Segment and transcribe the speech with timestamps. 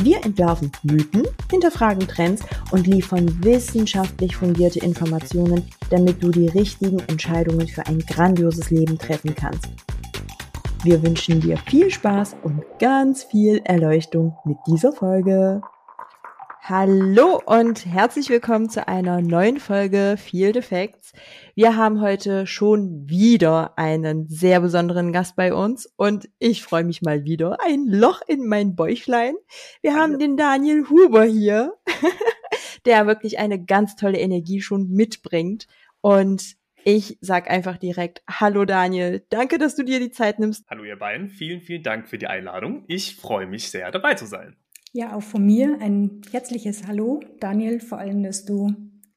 [0.00, 7.66] Wir entwerfen Mythen, hinterfragen Trends und liefern wissenschaftlich fundierte Informationen, damit du die richtigen Entscheidungen
[7.66, 9.68] für ein grandioses Leben treffen kannst.
[10.84, 15.62] Wir wünschen dir viel Spaß und ganz viel Erleuchtung mit dieser Folge.
[16.70, 21.14] Hallo und herzlich willkommen zu einer neuen Folge Field Effects.
[21.54, 27.00] Wir haben heute schon wieder einen sehr besonderen Gast bei uns und ich freue mich
[27.00, 27.56] mal wieder.
[27.64, 29.34] Ein Loch in mein Bäuchlein.
[29.80, 31.72] Wir haben den Daniel Huber hier,
[32.84, 35.68] der wirklich eine ganz tolle Energie schon mitbringt
[36.02, 40.66] und ich sag einfach direkt Hallo Daniel, danke, dass du dir die Zeit nimmst.
[40.68, 42.84] Hallo ihr beiden, vielen, vielen Dank für die Einladung.
[42.88, 44.54] Ich freue mich sehr, dabei zu sein.
[44.92, 48.74] Ja, auch von mir ein herzliches Hallo, Daniel, vor allem, dass du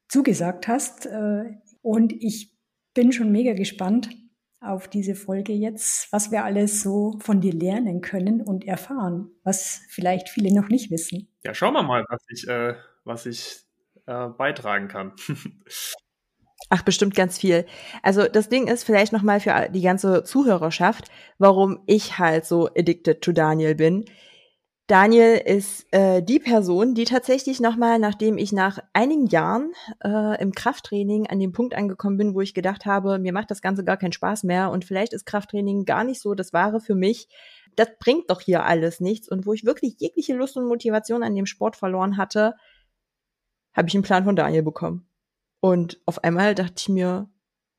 [0.08, 1.06] zugesagt hast.
[1.06, 1.44] Äh,
[1.80, 2.54] und ich
[2.94, 4.10] bin schon mega gespannt
[4.60, 9.80] auf diese Folge jetzt, was wir alles so von dir lernen können und erfahren, was
[9.88, 11.28] vielleicht viele noch nicht wissen.
[11.42, 13.62] Ja, schauen wir mal, was ich, äh, was ich
[14.06, 15.12] äh, beitragen kann.
[16.70, 17.66] Ach, bestimmt ganz viel.
[18.02, 23.20] Also das Ding ist vielleicht nochmal für die ganze Zuhörerschaft, warum ich halt so addicted
[23.20, 24.04] to Daniel bin.
[24.88, 29.72] Daniel ist äh, die Person, die tatsächlich nochmal, nachdem ich nach einigen Jahren
[30.04, 33.62] äh, im Krafttraining an dem Punkt angekommen bin, wo ich gedacht habe, mir macht das
[33.62, 36.94] Ganze gar keinen Spaß mehr und vielleicht ist Krafttraining gar nicht so das Wahre für
[36.94, 37.28] mich.
[37.76, 39.28] Das bringt doch hier alles nichts.
[39.28, 42.54] Und wo ich wirklich jegliche Lust und Motivation an dem Sport verloren hatte,
[43.72, 45.08] habe ich einen Plan von Daniel bekommen.
[45.60, 47.30] Und auf einmal dachte ich mir,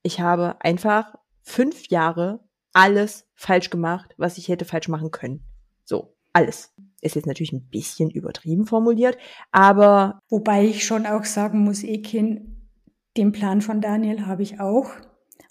[0.02, 2.40] ich habe einfach fünf Jahre
[2.72, 5.44] alles falsch gemacht, was ich hätte falsch machen können.
[5.84, 6.73] So, alles.
[7.04, 9.18] Ist jetzt natürlich ein bisschen übertrieben formuliert,
[9.52, 10.20] aber.
[10.30, 12.68] Wobei ich schon auch sagen muss, Ekin,
[13.16, 14.90] den Plan von Daniel habe ich auch.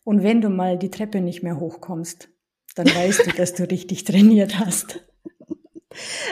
[0.04, 2.30] Und wenn du mal die Treppe nicht mehr hochkommst,
[2.76, 5.06] dann weißt du, dass du richtig trainiert hast.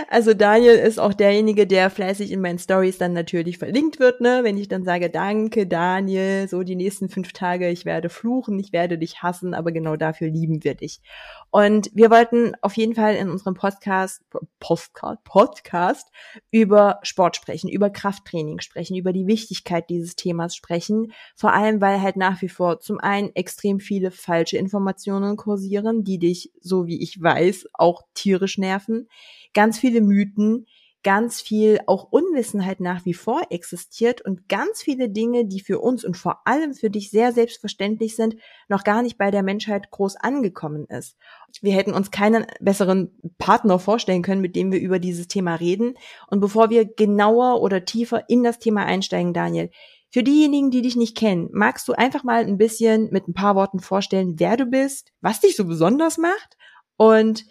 [0.09, 4.41] Also Daniel ist auch derjenige, der fleißig in meinen Stories dann natürlich verlinkt wird, ne?
[4.43, 8.73] Wenn ich dann sage, danke Daniel, so die nächsten fünf Tage, ich werde fluchen, ich
[8.73, 11.01] werde dich hassen, aber genau dafür lieben wir dich.
[11.49, 14.21] Und wir wollten auf jeden Fall in unserem Podcast,
[14.59, 16.09] Postcard, Podcast
[16.49, 21.11] über Sport sprechen, über Krafttraining sprechen, über die Wichtigkeit dieses Themas sprechen.
[21.35, 26.19] Vor allem, weil halt nach wie vor zum einen extrem viele falsche Informationen kursieren, die
[26.19, 29.07] dich, so wie ich weiß, auch tierisch nerven
[29.53, 30.65] ganz viele Mythen,
[31.03, 36.05] ganz viel auch Unwissenheit nach wie vor existiert und ganz viele Dinge, die für uns
[36.05, 38.35] und vor allem für dich sehr selbstverständlich sind,
[38.67, 41.17] noch gar nicht bei der Menschheit groß angekommen ist.
[41.61, 45.95] Wir hätten uns keinen besseren Partner vorstellen können, mit dem wir über dieses Thema reden.
[46.27, 49.71] Und bevor wir genauer oder tiefer in das Thema einsteigen, Daniel,
[50.13, 53.55] für diejenigen, die dich nicht kennen, magst du einfach mal ein bisschen mit ein paar
[53.55, 56.57] Worten vorstellen, wer du bist, was dich so besonders macht
[56.97, 57.45] und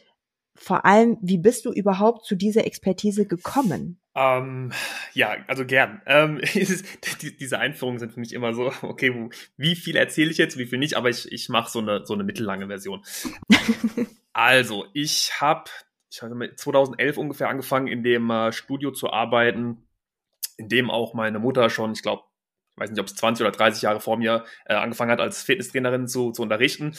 [0.63, 3.99] vor allem, wie bist du überhaupt zu dieser Expertise gekommen?
[4.15, 4.73] Ähm,
[5.15, 6.03] ja, also gern.
[6.05, 6.85] Ähm, ist,
[7.23, 10.59] die, diese Einführungen sind für mich immer so, okay, wo, wie viel erzähle ich jetzt,
[10.59, 13.03] wie viel nicht, aber ich, ich mache so eine, so eine mittellange Version.
[14.35, 15.71] also, ich habe
[16.11, 19.89] ich hab 2011 ungefähr angefangen, in dem äh, Studio zu arbeiten,
[20.59, 22.25] in dem auch meine Mutter schon, ich glaube,
[22.73, 25.43] ich weiß nicht, ob es 20 oder 30 Jahre vor mir äh, angefangen hat, als
[25.43, 26.95] Fitnesstrainerin zu, zu unterrichten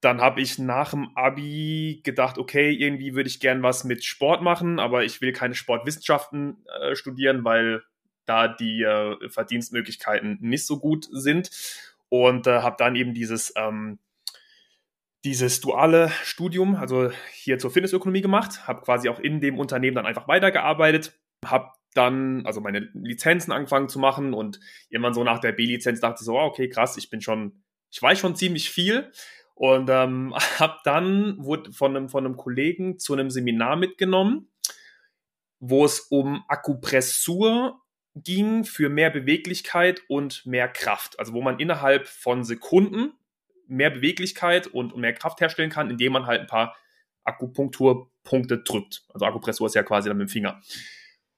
[0.00, 4.42] dann habe ich nach dem Abi gedacht, okay, irgendwie würde ich gern was mit Sport
[4.42, 7.82] machen, aber ich will keine Sportwissenschaften äh, studieren, weil
[8.26, 11.50] da die äh, Verdienstmöglichkeiten nicht so gut sind.
[12.08, 13.98] Und äh, habe dann eben dieses, ähm,
[15.24, 20.06] dieses duale Studium, also hier zur Fitnessökonomie gemacht, habe quasi auch in dem Unternehmen dann
[20.06, 25.52] einfach weitergearbeitet, habe dann also meine Lizenzen angefangen zu machen und irgendwann so nach der
[25.52, 29.10] B-Lizenz dachte ich so, okay, krass, ich bin schon, ich weiß schon ziemlich viel
[29.56, 34.48] und ähm, habe dann wurde von einem, von einem Kollegen zu einem Seminar mitgenommen,
[35.58, 37.80] wo es um Akupressur
[38.14, 41.18] ging für mehr Beweglichkeit und mehr Kraft.
[41.18, 43.12] Also wo man innerhalb von Sekunden
[43.66, 46.76] mehr Beweglichkeit und, und mehr Kraft herstellen kann, indem man halt ein paar
[47.24, 49.04] Akupunkturpunkte drückt.
[49.12, 50.60] Also Akupressur ist ja quasi dann mit dem Finger.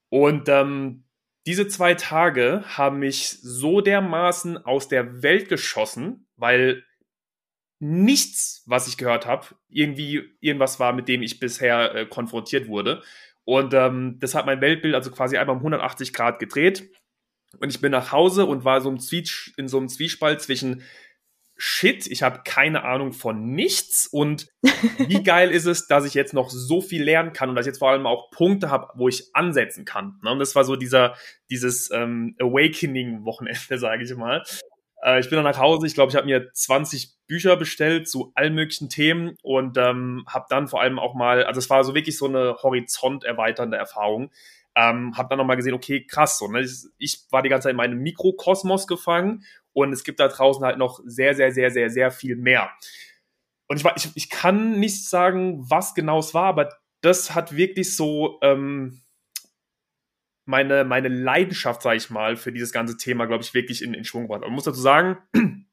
[0.09, 1.05] Und ähm,
[1.47, 6.83] diese zwei Tage haben mich so dermaßen aus der Welt geschossen, weil
[7.79, 13.01] nichts, was ich gehört habe, irgendwie irgendwas war, mit dem ich bisher äh, konfrontiert wurde.
[13.45, 16.89] Und ähm, das hat mein Weltbild also quasi einmal um 180 Grad gedreht.
[17.59, 20.83] Und ich bin nach Hause und war so in so einem Zwiespalt zwischen
[21.61, 24.47] Shit, ich habe keine Ahnung von nichts und
[24.97, 27.71] wie geil ist es, dass ich jetzt noch so viel lernen kann und dass ich
[27.71, 30.19] jetzt vor allem auch Punkte habe, wo ich ansetzen kann.
[30.23, 30.31] Ne?
[30.31, 31.15] Und das war so dieser
[31.49, 34.41] dieses ähm, Awakening-Wochenende, sage ich mal.
[35.03, 38.31] Äh, ich bin dann nach Hause, ich glaube, ich habe mir 20 Bücher bestellt zu
[38.35, 41.95] allen möglichen Themen und ähm, habe dann vor allem auch mal, also es war so
[41.95, 44.31] wirklich so eine horizont erweiternde Erfahrung.
[44.75, 46.61] Ähm, habe dann nochmal gesehen, okay, krass, so, ne?
[46.61, 49.43] ich, ich war die ganze Zeit in meinem Mikrokosmos gefangen
[49.73, 52.69] und es gibt da draußen halt noch sehr, sehr, sehr, sehr, sehr viel mehr.
[53.67, 56.69] Und ich, ich, ich kann nicht sagen, was genau es war, aber
[57.01, 59.01] das hat wirklich so ähm,
[60.49, 64.03] meine, meine Leidenschaft, sage ich mal, für dieses ganze Thema, glaube ich, wirklich in, in
[64.03, 64.41] Schwung gebracht.
[64.41, 65.17] Aber ich muss dazu sagen,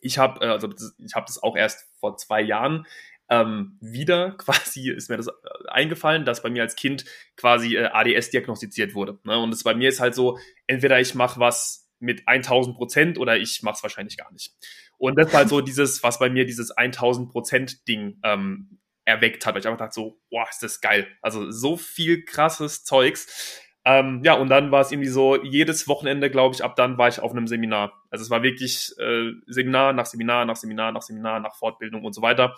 [0.00, 2.86] ich habe äh, also ich habe das auch erst vor zwei Jahren
[3.28, 5.32] ähm, wieder quasi ist mir das äh,
[5.68, 7.04] eingefallen, dass bei mir als Kind
[7.36, 9.18] quasi äh, ADS diagnostiziert wurde.
[9.24, 9.36] Ne?
[9.36, 10.38] Und es bei mir ist halt so,
[10.68, 14.54] entweder ich mache was mit 1000 Prozent oder ich mache es wahrscheinlich gar nicht.
[14.96, 19.44] Und das war halt so dieses, was bei mir dieses 1000 Prozent Ding ähm, erweckt
[19.44, 21.08] hat, weil ich einfach dachte so, boah, ist das geil.
[21.20, 23.60] Also so viel krasses Zeugs.
[23.84, 27.08] Ähm, ja, und dann war es irgendwie so, jedes Wochenende, glaube ich, ab dann war
[27.08, 27.92] ich auf einem Seminar.
[28.10, 32.12] Also es war wirklich äh, Seminar nach Seminar, nach Seminar, nach Seminar, nach Fortbildung und
[32.12, 32.56] so weiter.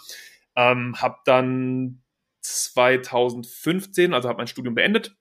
[0.57, 2.03] Ähm, hab dann
[2.41, 5.17] 2015, also habe mein Studium beendet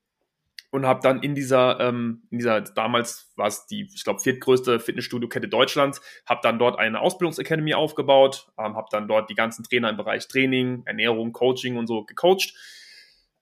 [0.72, 4.80] und habe dann in dieser, ähm, in dieser damals war es die, ich glaube, viertgrößte
[4.80, 9.90] Fitnessstudio-Kette Deutschlands, habe dann dort eine Ausbildungsakademie aufgebaut, ähm, habe dann dort die ganzen Trainer
[9.90, 12.56] im Bereich Training, Ernährung, Coaching und so gecoacht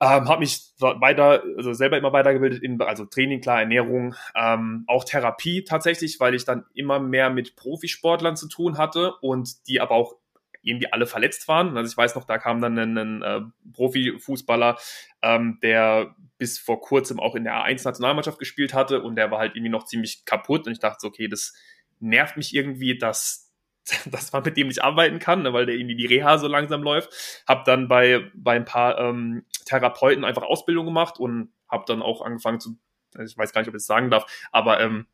[0.02, 5.04] ähm, habe mich weiter, also selber immer weitergebildet in also Training, klar, Ernährung, ähm, auch
[5.04, 9.96] Therapie tatsächlich, weil ich dann immer mehr mit Profisportlern zu tun hatte und die aber
[9.96, 10.16] auch
[10.62, 11.76] irgendwie alle verletzt waren.
[11.78, 13.42] Also ich weiß noch, da kam dann ein, ein äh,
[13.74, 14.78] Profifußballer,
[15.22, 19.56] ähm, der bis vor kurzem auch in der A1-Nationalmannschaft gespielt hatte und der war halt
[19.56, 21.54] irgendwie noch ziemlich kaputt und ich dachte so, okay, das
[22.00, 23.49] nervt mich irgendwie, dass
[24.12, 26.84] dass man mit dem nicht arbeiten kann, ne, weil der irgendwie die Reha so langsam
[26.84, 27.44] läuft.
[27.48, 32.22] Hab dann bei, bei ein paar ähm, Therapeuten einfach Ausbildung gemacht und habe dann auch
[32.22, 32.78] angefangen zu,
[33.24, 35.08] ich weiß gar nicht, ob ich das sagen darf, aber ähm,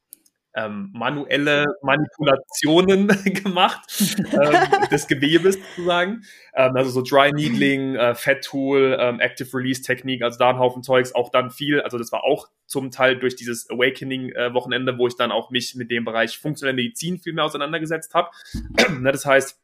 [0.55, 3.07] ähm, manuelle Manipulationen
[3.43, 3.81] gemacht
[4.17, 6.23] ähm, des Gewebes sozusagen.
[6.53, 10.59] Ähm, also so Dry Needling, äh, Fat Tool, ähm, Active Release Technik, also da ein
[10.59, 11.81] Haufen Zeugs, auch dann viel.
[11.81, 15.75] Also das war auch zum Teil durch dieses Awakening-Wochenende, äh, wo ich dann auch mich
[15.75, 18.29] mit dem Bereich funktionelle Medizin viel mehr auseinandergesetzt habe.
[18.99, 19.61] ne, das heißt,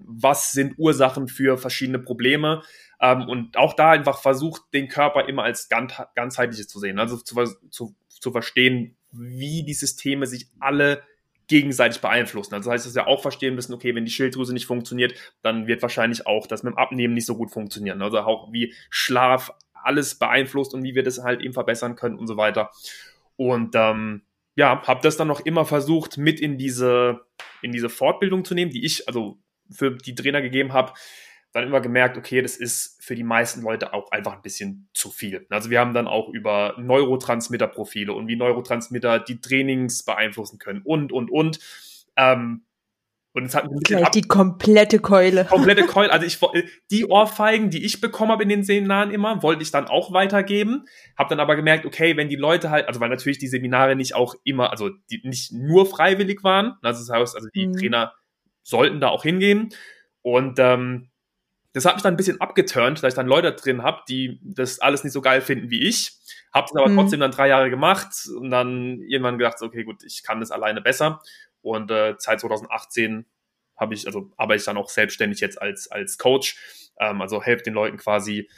[0.00, 2.62] was sind Ursachen für verschiedene Probleme?
[3.00, 6.98] Ähm, und auch da einfach versucht, den Körper immer als ganz, ganzheitliches zu sehen.
[6.98, 11.02] Also zu, zu, zu verstehen, wie die Systeme sich alle
[11.48, 12.54] gegenseitig beeinflussen.
[12.54, 15.66] Also das heißt, dass wir auch verstehen müssen, okay, wenn die Schilddrüse nicht funktioniert, dann
[15.66, 18.02] wird wahrscheinlich auch das mit dem Abnehmen nicht so gut funktionieren.
[18.02, 22.26] Also auch wie Schlaf alles beeinflusst und wie wir das halt eben verbessern können und
[22.26, 22.70] so weiter.
[23.36, 24.22] Und ähm,
[24.56, 27.20] ja, habe das dann noch immer versucht, mit in diese,
[27.62, 29.38] in diese Fortbildung zu nehmen, die ich also
[29.70, 30.92] für die Trainer gegeben habe,
[31.52, 35.10] dann immer gemerkt, okay, das ist für die meisten Leute auch einfach ein bisschen zu
[35.10, 35.46] viel.
[35.50, 41.12] Also wir haben dann auch über Neurotransmitterprofile und wie Neurotransmitter die Trainings beeinflussen können und,
[41.12, 41.58] und, und.
[42.16, 42.64] Ähm,
[43.38, 45.44] und es hat ein bisschen Gleich die komplette Keule.
[45.48, 46.10] Komplette Keule.
[46.10, 46.40] Also ich
[46.90, 50.86] die Ohrfeigen, die ich bekommen habe in den Seminaren immer, wollte ich dann auch weitergeben.
[51.16, 54.14] Habe dann aber gemerkt, okay, wenn die Leute halt, also weil natürlich die Seminare nicht
[54.14, 56.78] auch immer, also die nicht nur freiwillig waren.
[56.82, 57.74] Also das heißt, also die mhm.
[57.74, 58.14] Trainer
[58.62, 59.68] sollten da auch hingehen.
[60.22, 61.10] Und ähm,
[61.72, 64.80] das hat mich dann ein bisschen abgeturnt, dass ich dann Leute drin habe, die das
[64.80, 66.12] alles nicht so geil finden wie ich.
[66.52, 66.96] Habe das aber mhm.
[66.96, 70.80] trotzdem dann drei Jahre gemacht und dann irgendwann gedacht, okay, gut, ich kann das alleine
[70.80, 71.20] besser.
[71.60, 73.26] Und äh, seit 2018
[73.76, 76.56] habe ich, also arbeite ich dann auch selbstständig jetzt als, als Coach.
[76.98, 78.48] Ähm, also helfe den Leuten quasi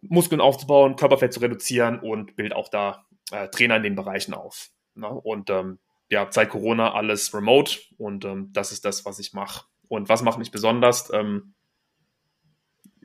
[0.00, 4.70] Muskeln aufzubauen, Körperfett zu reduzieren und bild auch da äh, Trainer in den Bereichen auf.
[4.94, 5.08] Ne?
[5.08, 5.78] Und ähm,
[6.10, 9.64] ja, seit Corona alles remote und ähm, das ist das, was ich mache.
[9.88, 11.12] Und was macht mich besonders?
[11.12, 11.54] Ähm,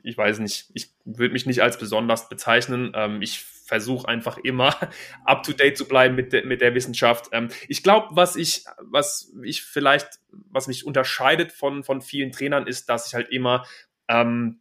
[0.02, 2.92] ich weiß nicht, ich würde mich nicht als besonders bezeichnen.
[2.94, 4.74] Ähm, ich versuche einfach immer
[5.24, 7.28] up to date zu bleiben mit, de, mit der Wissenschaft.
[7.32, 12.66] Ähm, ich glaube, was ich, was ich vielleicht, was mich unterscheidet von, von vielen Trainern,
[12.66, 13.64] ist, dass ich halt immer
[14.08, 14.60] ähm,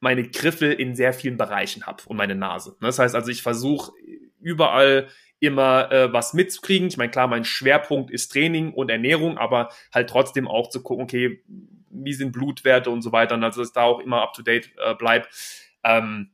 [0.00, 2.76] meine Griffel in sehr vielen Bereichen habe und meine Nase.
[2.80, 3.92] Das heißt also, ich versuche
[4.40, 5.08] überall
[5.40, 6.88] immer äh, was mitzukriegen.
[6.88, 11.04] Ich meine, klar, mein Schwerpunkt ist Training und Ernährung, aber halt trotzdem auch zu gucken,
[11.04, 11.42] okay,
[11.94, 13.34] wie sind Blutwerte und so weiter.
[13.34, 15.28] Und also, dass da auch immer up to date äh, bleibt.
[15.84, 16.30] Ähm,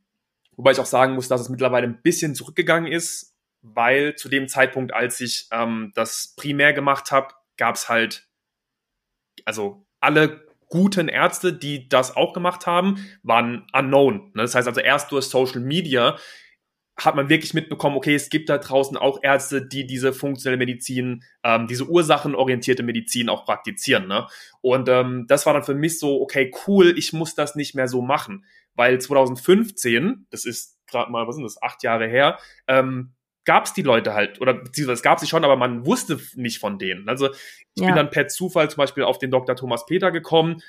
[0.57, 4.49] wobei ich auch sagen muss, dass es mittlerweile ein bisschen zurückgegangen ist, weil zu dem
[4.49, 8.29] Zeitpunkt, als ich ähm, das primär gemacht habe, gab es halt,
[9.45, 14.31] also alle guten Ärzte, die das auch gemacht haben, waren unknown.
[14.35, 14.43] Ne?
[14.43, 16.17] Das heißt also erst durch Social Media
[17.05, 21.25] hat man wirklich mitbekommen, okay, es gibt da draußen auch Ärzte, die diese funktionelle Medizin,
[21.43, 24.07] ähm, diese ursachenorientierte Medizin auch praktizieren.
[24.07, 24.27] Ne?
[24.61, 27.89] Und ähm, das war dann für mich so, okay, cool, ich muss das nicht mehr
[27.89, 28.45] so machen.
[28.75, 33.15] Weil 2015, das ist gerade mal, was sind das, acht Jahre her, ähm,
[33.45, 36.59] gab es die Leute halt, oder beziehungsweise es gab sie schon, aber man wusste nicht
[36.59, 37.09] von denen.
[37.09, 37.87] Also ich ja.
[37.87, 39.57] bin dann per Zufall zum Beispiel auf den Dr.
[39.57, 40.63] Thomas Peter gekommen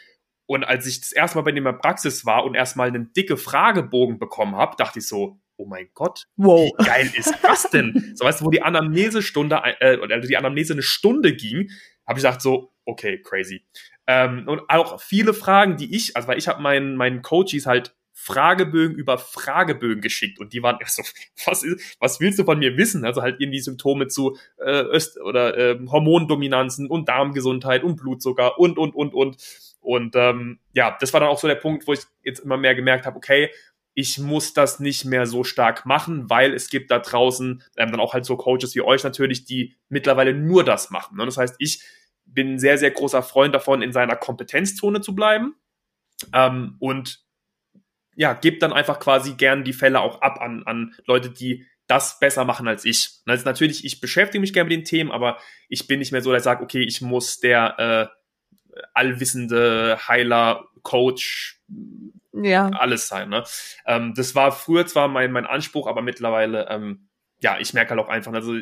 [0.52, 3.14] und als ich das erste Mal bei dem in der Praxis war und erstmal einen
[3.14, 6.72] dicke Fragebogen bekommen habe, dachte ich so, oh mein Gott, wow.
[6.77, 8.12] wie geil ist das denn?
[8.15, 11.70] so weißt du, wo die Anamnesestunde, äh, also die Anamnese eine Stunde ging,
[12.08, 13.63] habe ich gesagt so, okay, crazy.
[14.08, 17.96] Ähm, und auch viele Fragen, die ich, also weil ich habe meinen meinen Coaches halt
[18.13, 21.03] Fragebögen über Fragebögen geschickt und die waren so,
[21.46, 23.06] was, ist, was willst du von mir wissen?
[23.06, 28.77] Also halt irgendwie Symptome zu äh, Öst oder äh, Hormondominanzen und Darmgesundheit und Blutzucker und
[28.77, 29.38] und und und
[29.80, 32.75] und ähm, ja, das war dann auch so der Punkt, wo ich jetzt immer mehr
[32.75, 33.50] gemerkt habe, okay,
[33.93, 38.00] ich muss das nicht mehr so stark machen, weil es gibt da draußen ähm, dann
[38.00, 41.17] auch halt so Coaches wie euch natürlich, die mittlerweile nur das machen.
[41.17, 41.25] Ne?
[41.25, 41.83] Das heißt, ich
[42.25, 45.55] bin ein sehr, sehr großer Freund davon, in seiner Kompetenzzone zu bleiben
[46.33, 47.25] ähm, und
[48.15, 52.19] ja, gebe dann einfach quasi gern die Fälle auch ab an, an Leute, die das
[52.19, 53.21] besser machen als ich.
[53.25, 56.31] Also natürlich, ich beschäftige mich gerne mit den Themen, aber ich bin nicht mehr so,
[56.31, 58.21] dass ich sage, okay, ich muss der äh,
[58.94, 61.62] allwissende Heiler, Coach,
[62.34, 62.70] ja.
[62.70, 63.30] alles sein.
[63.30, 63.44] Ne?
[63.86, 67.08] Ähm, das war früher zwar mein, mein Anspruch, aber mittlerweile, ähm,
[67.42, 68.54] ja, ich merke halt auch einfach, also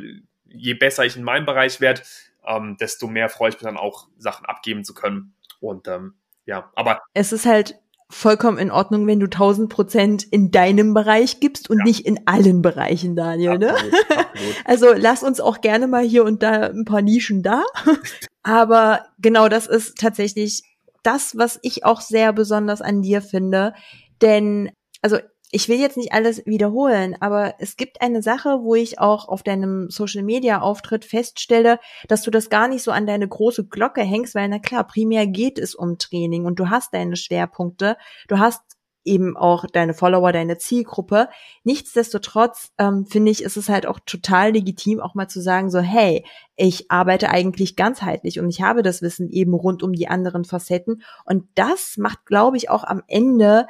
[0.46, 2.02] je besser ich in meinem Bereich werde,
[2.46, 5.34] ähm, desto mehr freue ich mich dann auch, Sachen abgeben zu können.
[5.60, 7.02] Und ähm, ja, aber.
[7.14, 7.76] Es ist halt
[8.10, 11.84] vollkommen in Ordnung, wenn du 1000 Prozent in deinem Bereich gibst und ja.
[11.84, 13.60] nicht in allen Bereichen, Daniel.
[13.60, 13.70] Ne?
[13.72, 14.56] Absolut, absolut.
[14.66, 17.64] Also lass uns auch gerne mal hier und da ein paar Nischen da.
[18.50, 20.64] Aber genau das ist tatsächlich
[21.04, 23.76] das, was ich auch sehr besonders an dir finde.
[24.24, 24.72] Denn,
[25.04, 25.20] also
[25.52, 29.44] ich will jetzt nicht alles wiederholen, aber es gibt eine Sache, wo ich auch auf
[29.44, 34.02] deinem Social Media Auftritt feststelle, dass du das gar nicht so an deine große Glocke
[34.02, 37.98] hängst, weil na klar, primär geht es um Training und du hast deine Schwerpunkte,
[38.30, 38.64] du hast
[39.10, 41.28] eben auch deine Follower, deine Zielgruppe.
[41.64, 45.80] Nichtsdestotrotz ähm, finde ich, ist es halt auch total legitim, auch mal zu sagen, so,
[45.80, 46.26] hey,
[46.56, 51.02] ich arbeite eigentlich ganzheitlich und ich habe das Wissen eben rund um die anderen Facetten.
[51.26, 53.66] Und das macht, glaube ich, auch am Ende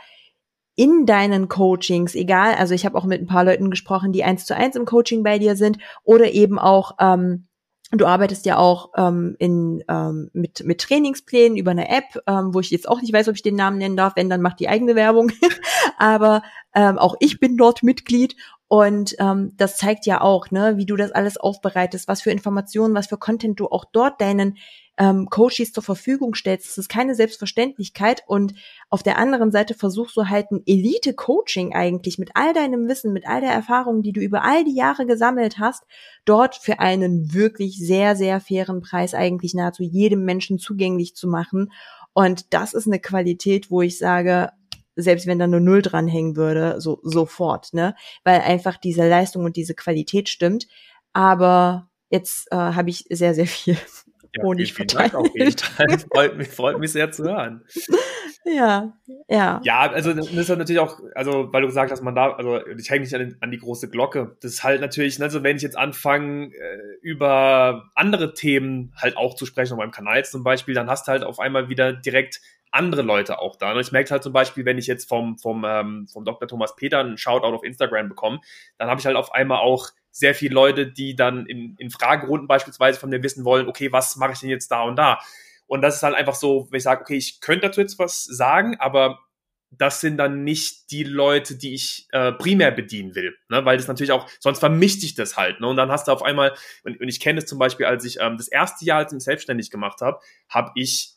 [0.76, 4.46] in deinen Coachings, egal, also ich habe auch mit ein paar Leuten gesprochen, die eins
[4.46, 7.49] zu eins im Coaching bei dir sind oder eben auch ähm,
[7.92, 12.60] Du arbeitest ja auch ähm, in, ähm, mit, mit Trainingsplänen über eine App, ähm, wo
[12.60, 14.14] ich jetzt auch nicht weiß, ob ich den Namen nennen darf.
[14.16, 15.32] Wenn, dann macht die eigene Werbung.
[15.98, 16.44] Aber
[16.76, 18.36] ähm, auch ich bin dort Mitglied
[18.68, 22.94] und ähm, das zeigt ja auch, ne, wie du das alles aufbereitest, was für Informationen,
[22.94, 24.58] was für Content du auch dort deinen
[25.00, 26.68] ähm, Coaches zur Verfügung stellst.
[26.68, 28.22] Das ist keine Selbstverständlichkeit.
[28.28, 28.54] Und
[28.90, 33.26] auf der anderen Seite versuchst du halt ein Elite-Coaching eigentlich mit all deinem Wissen, mit
[33.26, 35.86] all der Erfahrung, die du über all die Jahre gesammelt hast,
[36.26, 41.72] dort für einen wirklich sehr, sehr fairen Preis eigentlich nahezu jedem Menschen zugänglich zu machen.
[42.14, 44.52] Und das ist eine Qualität, wo ich sage,
[44.98, 47.96] selbst wenn da nur Null dranhängen würde, so sofort, ne?
[48.26, 50.68] Weil einfach diese Leistung und diese Qualität stimmt.
[51.14, 53.78] Aber jetzt äh, habe ich sehr, sehr viel
[54.36, 56.00] ja, Honig vielen, vielen Dank auf jeden Fall.
[56.14, 57.66] freut, mich, freut mich sehr zu hören.
[58.46, 58.94] Ja,
[59.28, 59.62] ja.
[59.64, 62.90] Ja, also das ist natürlich auch, also weil du gesagt hast, man darf, also ich
[62.90, 64.38] hänge nicht an, an, die große Glocke.
[64.42, 69.36] Das ist halt natürlich, also wenn ich jetzt anfange, äh, über andere Themen halt auch
[69.36, 72.42] zu sprechen, auf meinem Kanal zum Beispiel, dann hast du halt auf einmal wieder direkt
[72.72, 73.74] andere Leute auch da.
[73.74, 76.48] Und ich merke halt zum Beispiel, wenn ich jetzt vom, vom, ähm, vom Dr.
[76.48, 78.42] Thomas Peter einen Shoutout auf Instagram bekomme,
[78.78, 82.48] dann habe ich halt auf einmal auch sehr viele Leute, die dann in, in Fragerunden
[82.48, 85.20] beispielsweise von mir wissen wollen, okay, was mache ich denn jetzt da und da?
[85.68, 88.24] Und das ist halt einfach so, wenn ich sage, okay, ich könnte dazu jetzt was
[88.24, 89.20] sagen, aber
[89.72, 93.64] das sind dann nicht die Leute, die ich äh, primär bedienen will, ne?
[93.66, 95.62] weil das natürlich auch, sonst vermischt sich das halt.
[95.62, 95.68] Ne?
[95.68, 98.20] Und dann hast du auf einmal, und, und ich kenne es zum Beispiel, als ich
[98.20, 101.14] ähm, das erste Jahr, als ich mich selbstständig gemacht habe, habe ich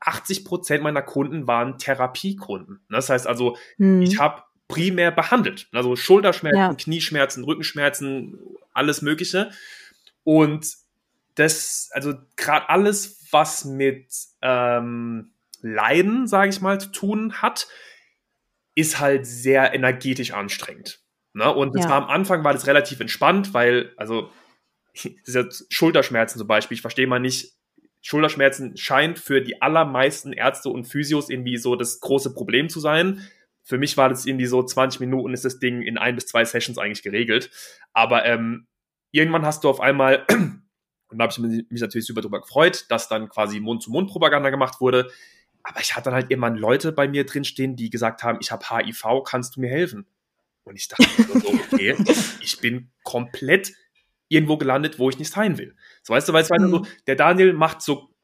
[0.00, 2.74] 80 Prozent meiner Kunden waren Therapiekunden.
[2.88, 2.96] Ne?
[2.96, 4.02] Das heißt also, hm.
[4.02, 5.68] ich habe primär behandelt.
[5.72, 6.74] Also Schulterschmerzen, ja.
[6.74, 8.38] Knieschmerzen, Rückenschmerzen,
[8.72, 9.50] alles Mögliche.
[10.24, 10.66] Und
[11.36, 14.08] das, also gerade alles, was mit
[14.42, 15.30] ähm,
[15.62, 17.68] Leiden, sage ich mal, zu tun hat,
[18.74, 21.00] ist halt sehr energetisch anstrengend.
[21.32, 21.52] Ne?
[21.52, 21.88] Und ja.
[21.88, 24.30] war am Anfang war das relativ entspannt, weil, also,
[25.70, 27.52] Schulterschmerzen zum Beispiel, ich verstehe mal nicht,
[28.00, 33.26] Schulterschmerzen scheint für die allermeisten Ärzte und Physios irgendwie so das große Problem zu sein.
[33.66, 36.44] Für mich war das irgendwie so 20 Minuten ist das Ding in ein bis zwei
[36.44, 37.50] Sessions eigentlich geregelt.
[37.92, 38.68] Aber ähm,
[39.10, 40.24] irgendwann hast du auf einmal,
[41.08, 45.10] und da habe ich mich natürlich super drüber gefreut, dass dann quasi Mund-zu-Mund-Propaganda gemacht wurde,
[45.64, 48.64] Aber ich hatte dann halt irgendwann Leute bei mir drinstehen, die gesagt haben, ich habe
[48.68, 50.06] HIV, kannst du mir helfen?
[50.62, 51.34] Und ich dachte so,
[51.72, 51.96] okay,
[52.40, 53.72] ich bin komplett
[54.28, 55.74] irgendwo gelandet, wo ich nicht sein will.
[56.04, 56.70] So weißt du, weil es war mhm.
[56.70, 58.14] so, der Daniel macht so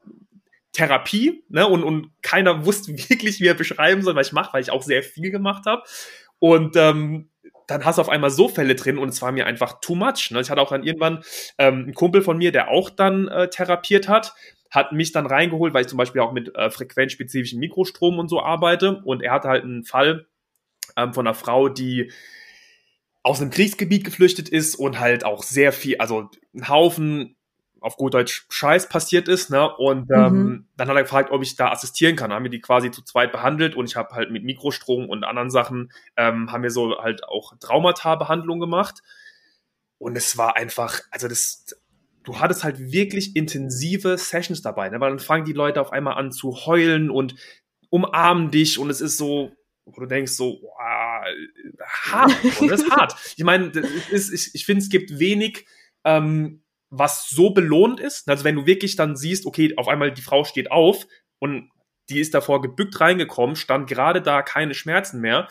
[0.73, 4.61] Therapie, ne, und, und keiner wusste wirklich, wie er beschreiben soll, was ich mache, weil
[4.61, 5.83] ich auch sehr viel gemacht habe.
[6.39, 7.29] Und ähm,
[7.67, 10.31] dann hast du auf einmal so Fälle drin und es war mir einfach too much.
[10.31, 10.41] Ne?
[10.41, 11.23] Ich hatte auch dann irgendwann
[11.57, 14.33] ähm, einen Kumpel von mir, der auch dann äh, therapiert hat,
[14.69, 18.41] hat mich dann reingeholt, weil ich zum Beispiel auch mit äh, frequenzspezifischen Mikrostrom und so
[18.41, 19.01] arbeite.
[19.05, 20.27] Und er hatte halt einen Fall
[20.97, 22.11] ähm, von einer Frau, die
[23.21, 27.37] aus einem Kriegsgebiet geflüchtet ist und halt auch sehr viel, also ein Haufen
[27.83, 29.69] auf gut Deutsch Scheiß passiert ist, ne?
[29.75, 30.67] Und ähm, mhm.
[30.77, 32.29] dann hat er gefragt, ob ich da assistieren kann.
[32.29, 35.25] Dann haben wir die quasi zu zweit behandelt und ich habe halt mit Mikrostrom und
[35.25, 39.01] anderen Sachen ähm, haben wir so halt auch Traumata-Behandlung gemacht.
[39.97, 41.75] Und es war einfach, also das,
[42.23, 45.01] du hattest halt wirklich intensive Sessions dabei, ne?
[45.01, 47.35] Weil dann fangen die Leute auf einmal an zu heulen und
[47.89, 49.51] umarmen dich und es ist so,
[49.83, 51.25] wo du denkst so, wow,
[51.85, 52.31] hart,
[52.69, 53.15] das ist hart.
[53.35, 53.73] Ich meine,
[54.09, 55.65] ich, ich finde, es gibt wenig
[56.05, 56.62] ähm,
[56.95, 58.29] was so belohnt ist.
[58.29, 61.07] Also wenn du wirklich dann siehst, okay, auf einmal die Frau steht auf
[61.39, 61.71] und
[62.09, 65.47] die ist davor gebückt reingekommen, stand gerade da keine Schmerzen mehr.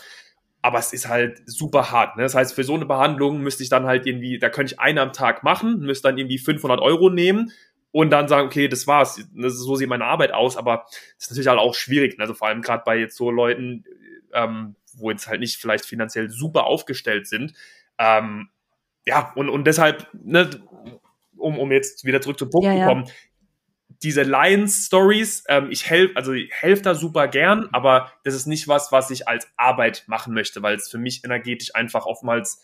[0.61, 2.17] Aber es ist halt super hart.
[2.17, 2.23] Ne?
[2.23, 5.01] Das heißt, für so eine Behandlung müsste ich dann halt irgendwie, da könnte ich eine
[5.01, 7.51] am Tag machen, müsste dann irgendwie 500 Euro nehmen
[7.91, 9.21] und dann sagen, okay, das war's.
[9.35, 10.57] Das, so sieht meine Arbeit aus.
[10.57, 12.17] Aber das ist natürlich halt auch schwierig.
[12.17, 12.23] Ne?
[12.23, 13.85] Also vor allem gerade bei jetzt so Leuten,
[14.33, 17.55] ähm, wo jetzt halt nicht vielleicht finanziell super aufgestellt sind.
[17.99, 18.51] Ähm,
[19.05, 20.49] ja, und, und deshalb, ne,
[21.43, 23.13] um, um jetzt wieder zurück zum Punkt ja, zu kommen, ja.
[24.03, 28.69] diese Lions-Stories, ähm, ich helfe, also ich helfe da super gern, aber das ist nicht
[28.69, 32.63] was, was ich als Arbeit machen möchte, weil es für mich energetisch einfach oftmals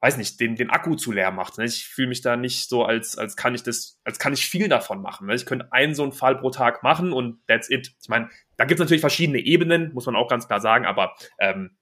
[0.00, 1.58] weiß nicht, den, den Akku zu leer macht.
[1.58, 1.66] Ne?
[1.66, 4.68] Ich fühle mich da nicht so, als, als kann ich das, als kann ich viel
[4.68, 5.26] davon machen.
[5.26, 5.34] Ne?
[5.34, 7.94] Ich könnte einen so einen Fall pro Tag machen und that's it.
[8.00, 11.14] Ich meine, da gibt es natürlich verschiedene Ebenen, muss man auch ganz klar sagen, aber
[11.38, 11.76] ähm,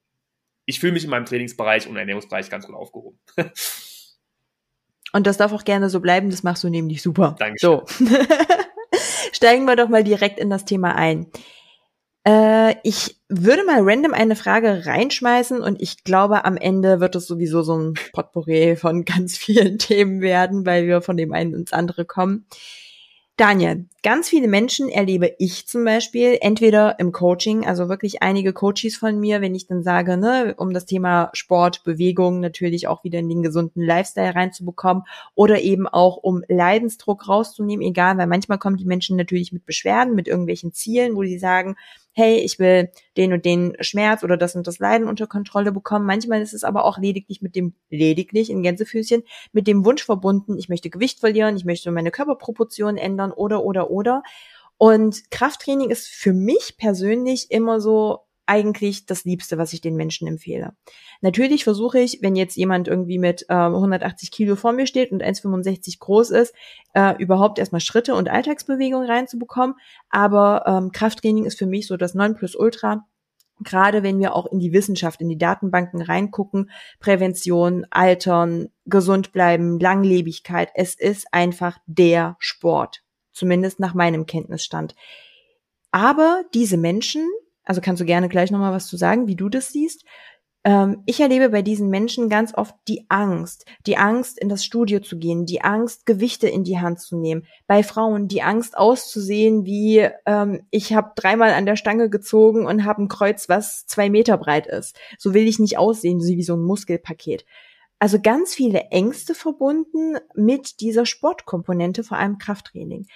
[0.65, 3.21] ich fühle mich in meinem Trainingsbereich und Ernährungsbereich ganz gut aufgehoben.
[5.13, 7.37] Und das darf auch gerne so bleiben, das machst du nämlich super.
[7.39, 7.81] Dankeschön.
[7.99, 8.07] So.
[9.33, 11.27] Steigen wir doch mal direkt in das Thema ein.
[12.27, 17.27] Äh, ich würde mal random eine Frage reinschmeißen und ich glaube, am Ende wird es
[17.27, 21.73] sowieso so ein Potpourri von ganz vielen Themen werden, weil wir von dem einen ins
[21.73, 22.47] andere kommen.
[23.37, 28.97] Daniel, ganz viele Menschen erlebe ich zum Beispiel entweder im Coaching, also wirklich einige Coaches
[28.97, 33.19] von mir, wenn ich dann sage, ne, um das Thema Sport, Bewegung natürlich auch wieder
[33.19, 35.03] in den gesunden Lifestyle reinzubekommen
[35.35, 40.15] oder eben auch um Leidensdruck rauszunehmen, egal, weil manchmal kommen die Menschen natürlich mit Beschwerden,
[40.15, 41.77] mit irgendwelchen Zielen, wo sie sagen,
[42.19, 46.05] hey, ich will den und den Schmerz oder das und das Leiden unter Kontrolle bekommen.
[46.05, 50.59] Manchmal ist es aber auch lediglich mit dem, lediglich in Gänsefüßchen, mit dem Wunsch verbunden,
[50.59, 54.23] ich möchte Gewicht verlieren, ich möchte meine Körperproportionen ändern oder, oder, oder.
[54.77, 60.27] Und Krafttraining ist für mich persönlich immer so eigentlich das Liebste, was ich den Menschen
[60.27, 60.73] empfehle.
[61.21, 65.23] Natürlich versuche ich, wenn jetzt jemand irgendwie mit äh, 180 Kilo vor mir steht und
[65.23, 66.55] 1,65 groß ist,
[66.95, 69.77] äh, überhaupt erstmal Schritte und Alltagsbewegungen reinzubekommen.
[70.09, 73.05] Aber ähm, Krafttraining ist für mich so das Nonplusultra.
[73.61, 76.71] Gerade wenn wir auch in die Wissenschaft, in die Datenbanken reingucken,
[77.01, 83.03] Prävention, Altern, gesund bleiben, Langlebigkeit, es ist einfach der Sport.
[83.39, 84.95] Zumindest nach meinem Kenntnisstand.
[85.91, 87.27] Aber diese Menschen
[87.69, 90.05] also kannst du gerne gleich nochmal was zu sagen, wie du das siehst.
[90.65, 95.01] Ähm, ich erlebe bei diesen Menschen ganz oft die Angst, die Angst, in das Studio
[95.01, 97.45] zu gehen, die Angst, Gewichte in die Hand zu nehmen.
[97.67, 102.87] Bei Frauen die Angst auszusehen, wie ähm, ich habe dreimal an der Stange gezogen und
[102.87, 104.99] habe ein Kreuz, was zwei Meter breit ist.
[105.19, 107.45] So will ich nicht aussehen, wie so ein Muskelpaket.
[107.99, 113.07] Also ganz viele Ängste verbunden mit dieser Sportkomponente, vor allem Krafttraining.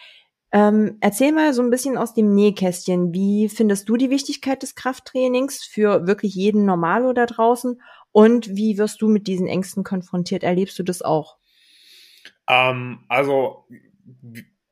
[0.50, 3.14] Ähm, erzähl mal so ein bisschen aus dem Nähkästchen.
[3.14, 7.80] Wie findest du die Wichtigkeit des Krafttrainings für wirklich jeden Normalo da draußen?
[8.10, 10.42] Und wie wirst du mit diesen Ängsten konfrontiert?
[10.42, 11.38] Erlebst du das auch?
[12.48, 13.66] Ähm, also,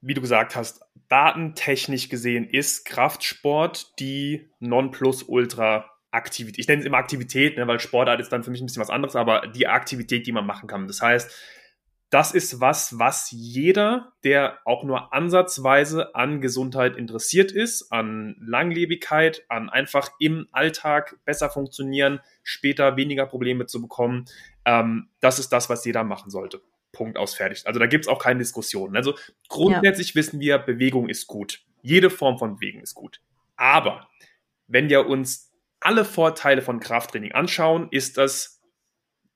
[0.03, 6.59] wie du gesagt hast, datentechnisch gesehen ist Kraftsport die Nonplusultra Aktivität.
[6.59, 8.90] Ich nenne es immer Aktivität, ne, weil Sportart ist dann für mich ein bisschen was
[8.90, 10.87] anderes, aber die Aktivität, die man machen kann.
[10.87, 11.31] Das heißt,
[12.11, 19.44] das ist was, was jeder, der auch nur ansatzweise an Gesundheit interessiert ist, an Langlebigkeit,
[19.49, 24.25] an einfach im Alltag besser funktionieren, später weniger Probleme zu bekommen,
[24.64, 26.61] ähm, das ist das, was jeder machen sollte.
[26.90, 27.64] Punkt aus fertig.
[27.66, 28.96] Also da gibt's auch keine Diskussion.
[28.96, 29.14] Also
[29.49, 30.14] grundsätzlich ja.
[30.16, 31.62] wissen wir, Bewegung ist gut.
[31.83, 33.20] Jede Form von Bewegung ist gut.
[33.55, 34.09] Aber
[34.66, 35.50] wenn wir uns
[35.81, 38.61] alle Vorteile von Krafttraining anschauen, ist das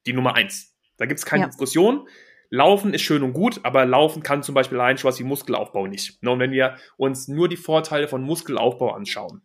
[0.06, 0.74] die Nummer eins.
[0.98, 1.48] Da gibt's keine ja.
[1.48, 2.06] Diskussion
[2.54, 5.88] Laufen ist schön und gut, aber Laufen kann zum Beispiel allein schon was wie Muskelaufbau
[5.88, 6.22] nicht.
[6.22, 9.42] Ne, und wenn wir uns nur die Vorteile von Muskelaufbau anschauen,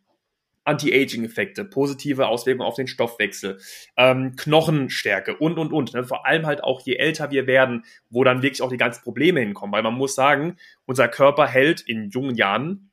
[0.63, 3.59] Anti-Aging-Effekte, positive Auswirkungen auf den Stoffwechsel,
[3.97, 5.95] ähm, Knochenstärke und, und, und.
[5.95, 6.03] Ne?
[6.03, 9.39] Vor allem halt auch, je älter wir werden, wo dann wirklich auch die ganzen Probleme
[9.39, 9.73] hinkommen.
[9.73, 12.91] Weil man muss sagen, unser Körper hält in jungen Jahren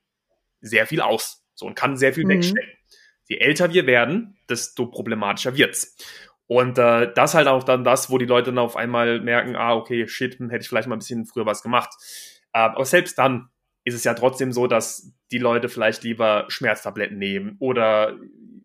[0.62, 1.44] sehr viel aus.
[1.54, 2.30] So und kann sehr viel mhm.
[2.30, 2.72] wegstecken.
[3.26, 5.96] Je älter wir werden, desto problematischer wird's.
[6.46, 9.74] Und äh, das halt auch dann das, wo die Leute dann auf einmal merken, ah,
[9.74, 11.90] okay, shit, hm, hätte ich vielleicht mal ein bisschen früher was gemacht.
[12.52, 13.48] Äh, aber selbst dann
[13.84, 18.16] ist es ja trotzdem so, dass die Leute vielleicht lieber Schmerztabletten nehmen oder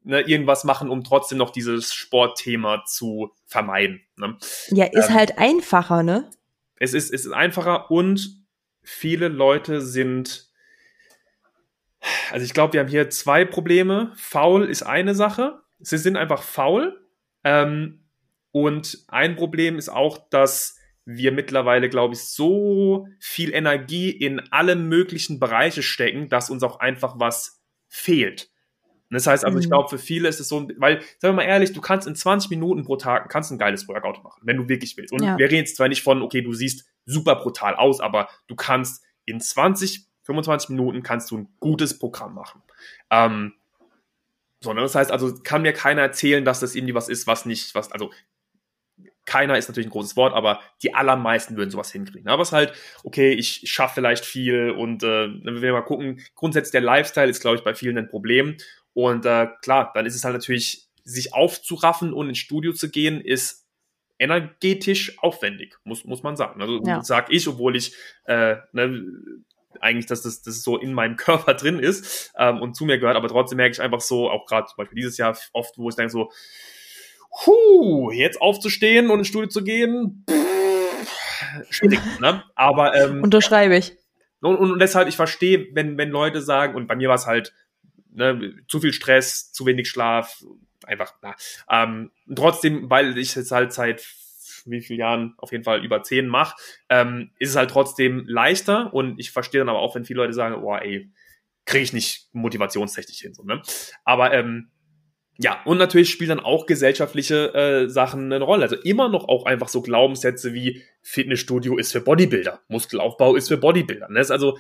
[0.04, 4.02] ne, irgendwas machen, um trotzdem noch dieses Sportthema zu vermeiden.
[4.18, 4.38] Ne?
[4.70, 6.30] Ja, ist ähm, halt einfacher, ne?
[6.76, 8.46] Es ist, es ist einfacher und
[8.84, 10.51] viele Leute sind
[12.32, 14.12] also ich glaube, wir haben hier zwei Probleme.
[14.16, 15.60] Faul ist eine Sache.
[15.80, 17.00] Sie sind einfach faul.
[17.44, 18.06] Ähm,
[18.52, 24.76] und ein Problem ist auch, dass wir mittlerweile, glaube ich, so viel Energie in alle
[24.76, 28.50] möglichen Bereiche stecken, dass uns auch einfach was fehlt.
[29.10, 29.64] Und das heißt also, mhm.
[29.64, 32.16] ich glaube, für viele ist es so, weil, sagen wir mal ehrlich, du kannst in
[32.16, 35.12] 20 Minuten pro Tag kannst ein geiles Workout machen, wenn du wirklich willst.
[35.12, 35.38] Und ja.
[35.38, 39.04] wir reden jetzt zwar nicht von, okay, du siehst super brutal aus, aber du kannst
[39.26, 42.62] in 20 25 Minuten kannst du ein gutes Programm machen.
[43.10, 43.54] Ähm,
[44.62, 47.74] sondern das heißt also, kann mir keiner erzählen, dass das irgendwie was ist, was nicht,
[47.74, 48.12] was, also
[49.26, 52.28] keiner ist natürlich ein großes Wort, aber die allermeisten würden sowas hinkriegen.
[52.28, 56.22] Aber es ist halt, okay, ich schaffe vielleicht viel und äh, wenn wir mal gucken,
[56.36, 58.58] grundsätzlich der Lifestyle ist, glaube ich, bei vielen ein Problem.
[58.94, 63.22] Und äh, klar, dann ist es halt natürlich, sich aufzuraffen und ins Studio zu gehen,
[63.22, 63.68] ist
[64.20, 66.62] energetisch aufwendig, muss, muss man sagen.
[66.62, 67.04] Also ja.
[67.04, 69.04] sag ich, obwohl ich äh, ne,
[69.80, 73.16] eigentlich, dass das, das so in meinem Körper drin ist ähm, und zu mir gehört,
[73.16, 75.96] aber trotzdem merke ich einfach so, auch gerade zum Beispiel dieses Jahr oft, wo ich
[75.96, 76.32] denke so,
[77.46, 82.44] huh, jetzt aufzustehen und ins Studio zu gehen, pff, schwierig, ne?
[82.56, 83.98] Aber ähm, unterschreibe ich.
[84.42, 87.54] Und, und deshalb, ich verstehe, wenn, wenn Leute sagen, und bei mir war es halt
[88.12, 90.44] ne, zu viel Stress, zu wenig Schlaf,
[90.86, 91.36] einfach, na,
[91.70, 94.06] ähm, trotzdem, weil ich jetzt halt seit
[94.66, 96.56] wie vielen Jahren auf jeden Fall über zehn mache,
[96.90, 100.34] ähm, ist es halt trotzdem leichter und ich verstehe dann aber auch, wenn viele Leute
[100.34, 101.12] sagen, oh ey,
[101.66, 103.34] kriege ich nicht motivationstechnisch hin.
[103.34, 103.62] So, ne?
[104.04, 104.72] Aber ähm,
[105.38, 108.64] ja, und natürlich spielen dann auch gesellschaftliche äh, Sachen eine Rolle.
[108.64, 113.58] Also immer noch auch einfach so Glaubenssätze wie Fitnessstudio ist für Bodybuilder, Muskelaufbau ist für
[113.58, 114.10] Bodybuilder.
[114.10, 114.26] Ne?
[114.30, 114.58] Also,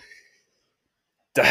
[1.34, 1.48] das,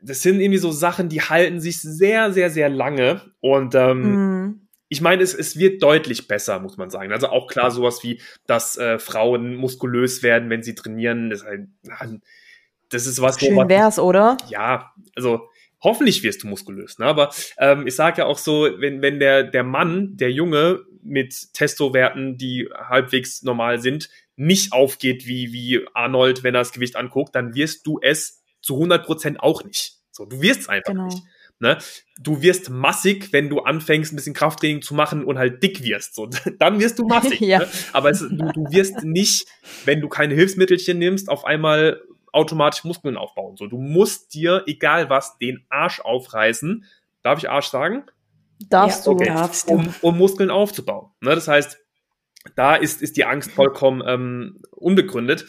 [0.00, 3.20] das sind irgendwie so Sachen, die halten sich sehr, sehr, sehr lange.
[3.40, 4.61] Und ähm, mm
[4.92, 7.12] ich meine, es, es wird deutlich besser, muss man sagen.
[7.12, 11.30] Also auch klar sowas wie, dass äh, Frauen muskulös werden, wenn sie trainieren.
[11.30, 12.20] Das ist, halt,
[12.90, 13.40] das ist was.
[13.40, 14.36] Schön wär's, oder?
[14.50, 15.48] Ja, also
[15.80, 16.98] hoffentlich wirst du muskulös.
[16.98, 17.06] Ne?
[17.06, 21.54] Aber ähm, ich sage ja auch so, wenn, wenn der, der Mann, der Junge mit
[21.54, 27.34] Testowerten, die halbwegs normal sind, nicht aufgeht wie, wie Arnold, wenn er das Gewicht anguckt,
[27.34, 29.94] dann wirst du es zu 100 Prozent auch nicht.
[30.10, 31.06] So, du wirst es einfach genau.
[31.06, 31.22] nicht.
[31.62, 31.78] Ne?
[32.20, 36.16] Du wirst massig, wenn du anfängst, ein bisschen Krafttraining zu machen und halt dick wirst.
[36.16, 37.40] So, dann wirst du massig.
[37.40, 37.60] ja.
[37.60, 37.68] ne?
[37.92, 39.46] Aber es, du, du wirst nicht,
[39.84, 43.56] wenn du keine Hilfsmittelchen nimmst, auf einmal automatisch Muskeln aufbauen.
[43.56, 46.84] So, du musst dir, egal was, den Arsch aufreißen.
[47.22, 48.04] Darf ich Arsch sagen?
[48.68, 49.26] Darfst ja, okay.
[49.26, 49.74] du, darfst du.
[49.74, 51.10] Um, um Muskeln aufzubauen.
[51.20, 51.34] Ne?
[51.34, 51.78] Das heißt,
[52.56, 55.46] da ist, ist die Angst vollkommen ähm, unbegründet.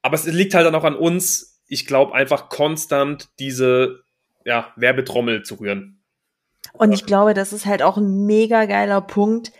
[0.00, 4.04] Aber es liegt halt dann auch an uns, ich glaube, einfach konstant diese
[4.44, 6.02] ja, Werbetrommel zu rühren.
[6.72, 9.52] Und ich glaube, das ist halt auch ein mega geiler Punkt,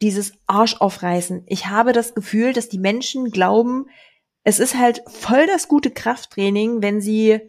[0.00, 1.44] dieses Arsch aufreißen.
[1.46, 3.86] Ich habe das Gefühl, dass die Menschen glauben,
[4.44, 7.40] es ist halt voll das gute Krafttraining, wenn sie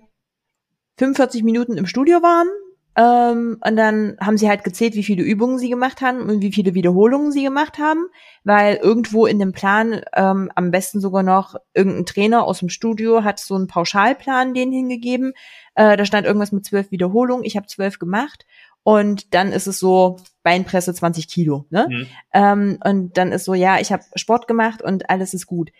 [1.00, 2.48] 45 Minuten im Studio waren
[2.95, 6.51] ähm, und dann haben sie halt gezählt, wie viele Übungen sie gemacht haben und wie
[6.51, 8.06] viele Wiederholungen sie gemacht haben,
[8.43, 13.23] weil irgendwo in dem Plan, ähm, am besten sogar noch irgendein Trainer aus dem Studio
[13.23, 15.34] hat so einen Pauschalplan denen hingegeben.
[15.73, 17.45] Äh, da stand irgendwas mit zwölf Wiederholungen.
[17.45, 18.45] Ich habe zwölf gemacht
[18.84, 21.65] und dann ist es so Beinpresse 20 Kilo.
[21.71, 21.88] Ne?
[21.89, 22.08] Mhm.
[22.34, 25.71] Ähm, und dann ist so, ja, ich habe Sport gemacht und alles ist gut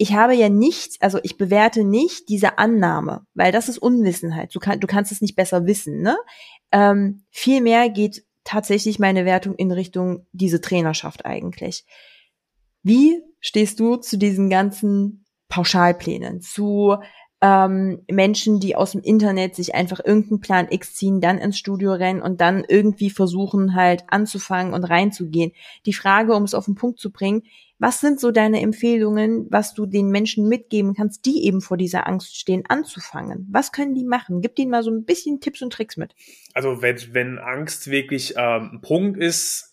[0.00, 4.54] ich habe ja nichts, also ich bewerte nicht diese Annahme, weil das ist Unwissenheit.
[4.54, 6.00] Du, kann, du kannst es nicht besser wissen.
[6.00, 6.16] Ne?
[6.72, 11.84] Ähm, Vielmehr geht tatsächlich meine Wertung in Richtung diese Trainerschaft eigentlich.
[12.82, 16.96] Wie stehst du zu diesen ganzen Pauschalplänen, zu
[17.42, 21.92] ähm, Menschen, die aus dem Internet sich einfach irgendeinen Plan X ziehen, dann ins Studio
[21.92, 25.52] rennen und dann irgendwie versuchen halt anzufangen und reinzugehen.
[25.84, 27.42] Die Frage, um es auf den Punkt zu bringen,
[27.80, 32.06] was sind so deine Empfehlungen, was du den Menschen mitgeben kannst, die eben vor dieser
[32.06, 33.48] Angst stehen, anzufangen?
[33.50, 34.42] Was können die machen?
[34.42, 36.14] Gib denen mal so ein bisschen Tipps und Tricks mit.
[36.52, 39.72] Also wenn, wenn Angst wirklich ähm, ein Punkt ist,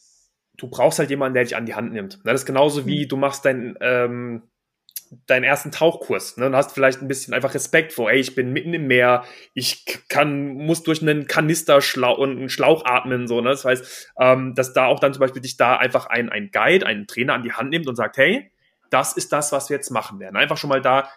[0.56, 2.20] du brauchst halt jemanden, der dich an die Hand nimmt.
[2.24, 3.10] Das ist genauso wie mhm.
[3.10, 4.44] du machst dein ähm,
[5.26, 8.52] deinen ersten Tauchkurs ne, und hast vielleicht ein bisschen einfach Respekt vor, ey, ich bin
[8.52, 13.42] mitten im Meer, ich kann, muss durch einen Kanister Schlauch, und einen Schlauch atmen, so,
[13.42, 13.50] ne?
[13.50, 16.86] Das heißt, ähm, dass da auch dann zum Beispiel dich da einfach ein, ein Guide,
[16.86, 18.52] einen Trainer an die Hand nimmt und sagt, hey,
[18.90, 20.38] das ist das, was wir jetzt machen werden.
[20.38, 21.10] Einfach schon mal da,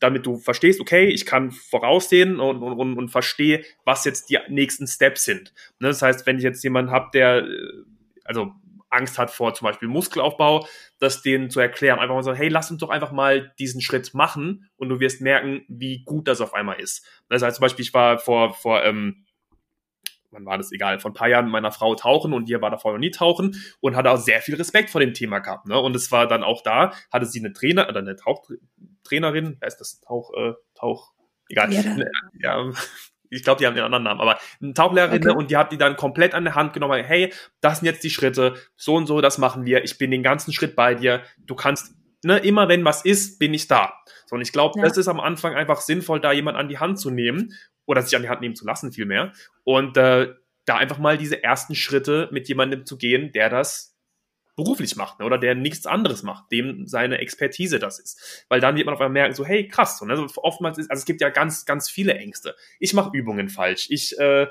[0.00, 4.86] damit du verstehst, okay, ich kann voraussehen und, und, und, verstehe, was jetzt die nächsten
[4.86, 5.54] Steps sind.
[5.78, 5.88] Ne?
[5.88, 7.84] Das heißt, wenn ich jetzt jemanden habe, der, äh,
[8.24, 8.52] also
[8.94, 10.66] Angst hat vor zum Beispiel Muskelaufbau,
[10.98, 11.98] das denen zu erklären.
[11.98, 15.20] Einfach mal so, hey, lass uns doch einfach mal diesen Schritt machen und du wirst
[15.20, 17.06] merken, wie gut das auf einmal ist.
[17.28, 19.24] Das heißt zum Beispiel, ich war vor, vor ähm,
[20.30, 22.70] wann war das egal, vor ein paar Jahren mit meiner Frau tauchen und die war
[22.70, 25.66] davor noch nie tauchen und hatte auch sehr viel Respekt vor dem Thema gehabt.
[25.66, 25.78] Ne?
[25.78, 29.78] Und es war dann auch da, hatte sie eine Trainer oder eine Tauchtrainerin, wer ist
[29.78, 30.00] das?
[30.00, 31.12] Tauch, äh, Tauch,
[31.48, 31.72] egal.
[31.72, 31.82] Ja,
[32.38, 32.72] ja
[33.34, 35.36] ich glaube, die haben den anderen Namen, aber eine Tauchlehrerin okay.
[35.36, 38.10] und die hat die dann komplett an der Hand genommen, hey, das sind jetzt die
[38.10, 41.54] Schritte, so und so, das machen wir, ich bin den ganzen Schritt bei dir, du
[41.54, 43.92] kannst, ne, immer wenn was ist, bin ich da.
[44.26, 44.84] So, und ich glaube, ja.
[44.84, 47.52] das ist am Anfang einfach sinnvoll, da jemand an die Hand zu nehmen
[47.86, 49.32] oder sich an die Hand nehmen zu lassen, vielmehr.
[49.64, 53.93] Und äh, da einfach mal diese ersten Schritte mit jemandem zu gehen, der das
[54.56, 58.44] beruflich macht ne, oder der nichts anderes macht, dem seine Expertise das ist.
[58.48, 60.00] Weil dann wird man auf einmal merken, so, hey, krass.
[60.00, 62.54] Und also oftmals ist, also es gibt ja ganz, ganz viele Ängste.
[62.78, 63.86] Ich mache Übungen falsch.
[63.90, 64.46] Ich äh,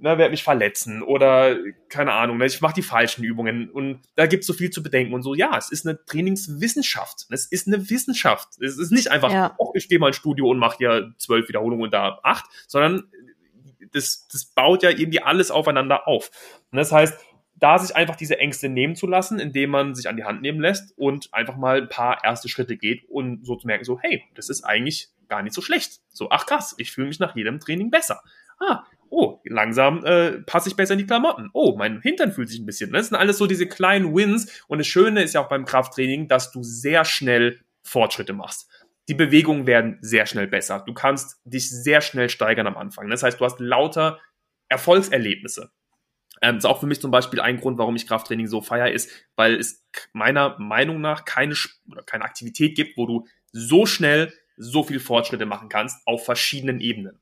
[0.00, 1.56] ne, werde mich verletzen oder
[1.88, 4.82] keine Ahnung, ne, ich mache die falschen Übungen und da gibt es so viel zu
[4.82, 7.26] bedenken und so, ja, es ist eine Trainingswissenschaft.
[7.30, 8.60] Es ist eine Wissenschaft.
[8.60, 9.54] Es ist nicht einfach, ja.
[9.58, 13.10] oh, ich gehe mal ins Studio und mache hier zwölf Wiederholungen und da acht, sondern
[13.92, 16.30] das, das baut ja irgendwie alles aufeinander auf.
[16.70, 17.18] Und das heißt,
[17.58, 20.60] da sich einfach diese Ängste nehmen zu lassen, indem man sich an die Hand nehmen
[20.60, 24.24] lässt und einfach mal ein paar erste Schritte geht und so zu merken, so, hey,
[24.34, 26.00] das ist eigentlich gar nicht so schlecht.
[26.08, 28.22] So, ach krass, ich fühle mich nach jedem Training besser.
[28.60, 31.50] Ah, oh, langsam äh, passe ich besser in die Klamotten.
[31.52, 32.92] Oh, mein Hintern fühlt sich ein bisschen.
[32.92, 34.62] Das sind alles so diese kleinen Wins.
[34.68, 38.68] Und das Schöne ist ja auch beim Krafttraining, dass du sehr schnell Fortschritte machst.
[39.08, 40.82] Die Bewegungen werden sehr schnell besser.
[40.86, 43.08] Du kannst dich sehr schnell steigern am Anfang.
[43.08, 44.18] Das heißt, du hast lauter
[44.68, 45.70] Erfolgserlebnisse.
[46.40, 49.10] Ähm, ist auch für mich zum Beispiel ein Grund, warum ich Krafttraining so feier, ist,
[49.34, 51.54] weil es meiner Meinung nach keine,
[51.90, 56.80] oder keine Aktivität gibt, wo du so schnell so viel Fortschritte machen kannst auf verschiedenen
[56.80, 57.20] Ebenen.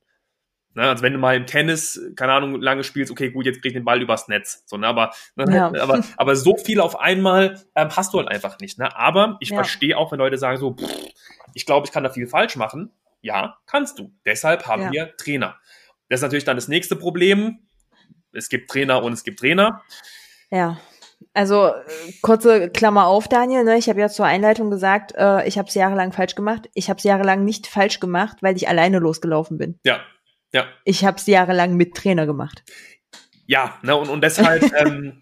[0.76, 3.70] Ne, also wenn du mal im Tennis, keine Ahnung, lange spielst, okay, gut, jetzt krieg
[3.70, 4.62] ich den Ball übers Netz.
[4.66, 5.72] So, ne, aber, ne, ja.
[5.80, 8.78] aber, aber so viel auf einmal ähm, hast du halt einfach nicht.
[8.78, 8.94] Ne?
[8.94, 9.56] Aber ich ja.
[9.56, 10.86] verstehe auch, wenn Leute sagen so, pff,
[11.54, 12.90] ich glaube, ich kann da viel falsch machen.
[13.22, 14.12] Ja, kannst du.
[14.26, 14.92] Deshalb haben ja.
[14.92, 15.56] wir Trainer.
[16.10, 17.65] Das ist natürlich dann das nächste Problem
[18.36, 19.82] es gibt Trainer und es gibt Trainer.
[20.50, 20.78] Ja.
[21.32, 21.72] Also
[22.22, 23.64] kurze Klammer auf, Daniel.
[23.64, 23.78] Ne?
[23.78, 26.68] Ich habe ja zur Einleitung gesagt, äh, ich habe es jahrelang falsch gemacht.
[26.74, 29.78] Ich habe es jahrelang nicht falsch gemacht, weil ich alleine losgelaufen bin.
[29.84, 30.00] Ja,
[30.52, 30.66] ja.
[30.84, 32.64] Ich habe es jahrelang mit Trainer gemacht.
[33.46, 35.20] Ja, ne, und, und deshalb, ähm,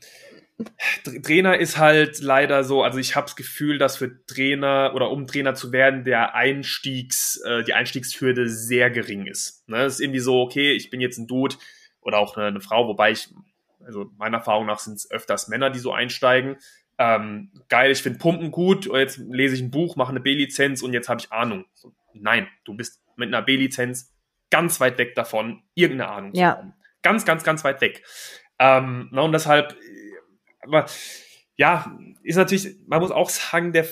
[1.24, 5.27] Trainer ist halt leider so, also ich habe das Gefühl, dass für Trainer oder um
[5.27, 9.68] Trainer zu werden, der Einstiegs, äh, die Einstiegshürde sehr gering ist.
[9.68, 9.83] Ne?
[9.83, 11.57] Es ist irgendwie so, okay, ich bin jetzt ein Dude,
[12.04, 13.34] oder auch eine, eine Frau, wobei ich,
[13.84, 16.56] also meiner Erfahrung nach sind es öfters Männer, die so einsteigen.
[16.96, 20.92] Ähm, geil, ich finde Pumpen gut, jetzt lese ich ein Buch, mache eine B-Lizenz und
[20.92, 21.64] jetzt habe ich Ahnung.
[21.74, 24.14] So, nein, du bist mit einer B-Lizenz
[24.50, 26.52] ganz weit weg davon, irgendeine Ahnung ja.
[26.52, 26.74] zu haben.
[27.02, 28.04] Ganz, ganz, ganz weit weg.
[28.58, 29.76] Ähm, na, und deshalb,
[30.60, 30.86] aber
[31.56, 33.86] ja, ist natürlich, man muss auch sagen, der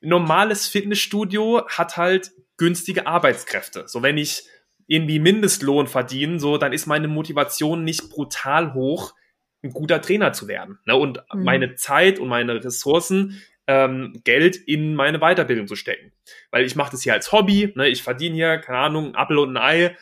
[0.00, 3.88] normales Fitnessstudio hat halt günstige Arbeitskräfte.
[3.88, 4.46] So, wenn ich
[4.88, 9.14] irgendwie Mindestlohn verdienen, so, dann ist meine Motivation nicht brutal hoch,
[9.62, 10.78] ein guter Trainer zu werden.
[10.86, 10.96] Ne?
[10.96, 11.44] Und mhm.
[11.44, 16.12] meine Zeit und meine Ressourcen, ähm, Geld in meine Weiterbildung zu stecken.
[16.50, 17.88] Weil ich mache das hier als Hobby, ne?
[17.88, 19.96] ich verdiene hier, keine Ahnung, ein Apfel und ein Ei.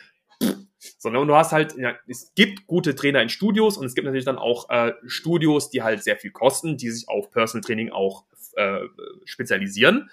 [0.97, 4.05] Sondern und du hast halt, ja, es gibt gute Trainer in Studios und es gibt
[4.05, 7.91] natürlich dann auch äh, Studios, die halt sehr viel kosten, die sich auf Personal Training
[7.91, 8.23] auch
[8.55, 8.79] äh,
[9.25, 10.09] spezialisieren.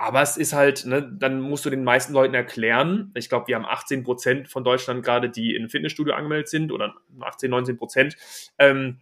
[0.00, 3.10] Aber es ist halt, ne, dann musst du den meisten Leuten erklären.
[3.14, 6.70] Ich glaube, wir haben 18 Prozent von Deutschland gerade, die in ein Fitnessstudio angemeldet sind
[6.70, 8.16] oder 18, 19 Prozent.
[8.58, 9.00] Ähm,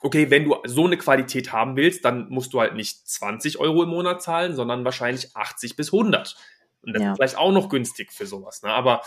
[0.00, 3.82] okay, wenn du so eine Qualität haben willst, dann musst du halt nicht 20 Euro
[3.82, 6.36] im Monat zahlen, sondern wahrscheinlich 80 bis 100.
[6.80, 7.12] Und das ja.
[7.12, 8.62] ist vielleicht auch noch günstig für sowas.
[8.62, 8.70] Ne?
[8.70, 9.02] Aber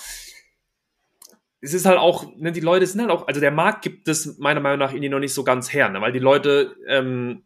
[1.61, 4.37] es ist halt auch, ne, die Leute sind halt auch, also der Markt gibt es
[4.37, 5.99] meiner Meinung nach irgendwie noch nicht so ganz her, ne?
[5.99, 7.43] weil die Leute ähm,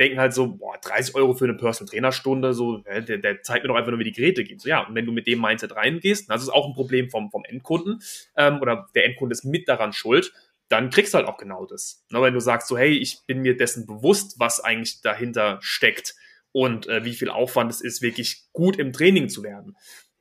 [0.00, 3.62] denken halt so, boah, 30 Euro für eine Personal Trainer Stunde, so, der, der zeigt
[3.62, 4.58] mir doch einfach nur, wie die Geräte gehen.
[4.58, 7.30] So, ja, und wenn du mit dem Mindset reingehst, das ist auch ein Problem vom,
[7.30, 8.02] vom Endkunden,
[8.34, 10.32] ähm, oder der Endkunde ist mit daran schuld,
[10.68, 12.04] dann kriegst du halt auch genau das.
[12.10, 16.14] Na, wenn du sagst so, hey, ich bin mir dessen bewusst, was eigentlich dahinter steckt
[16.52, 19.76] und äh, wie viel Aufwand es ist, wirklich gut im Training zu werden,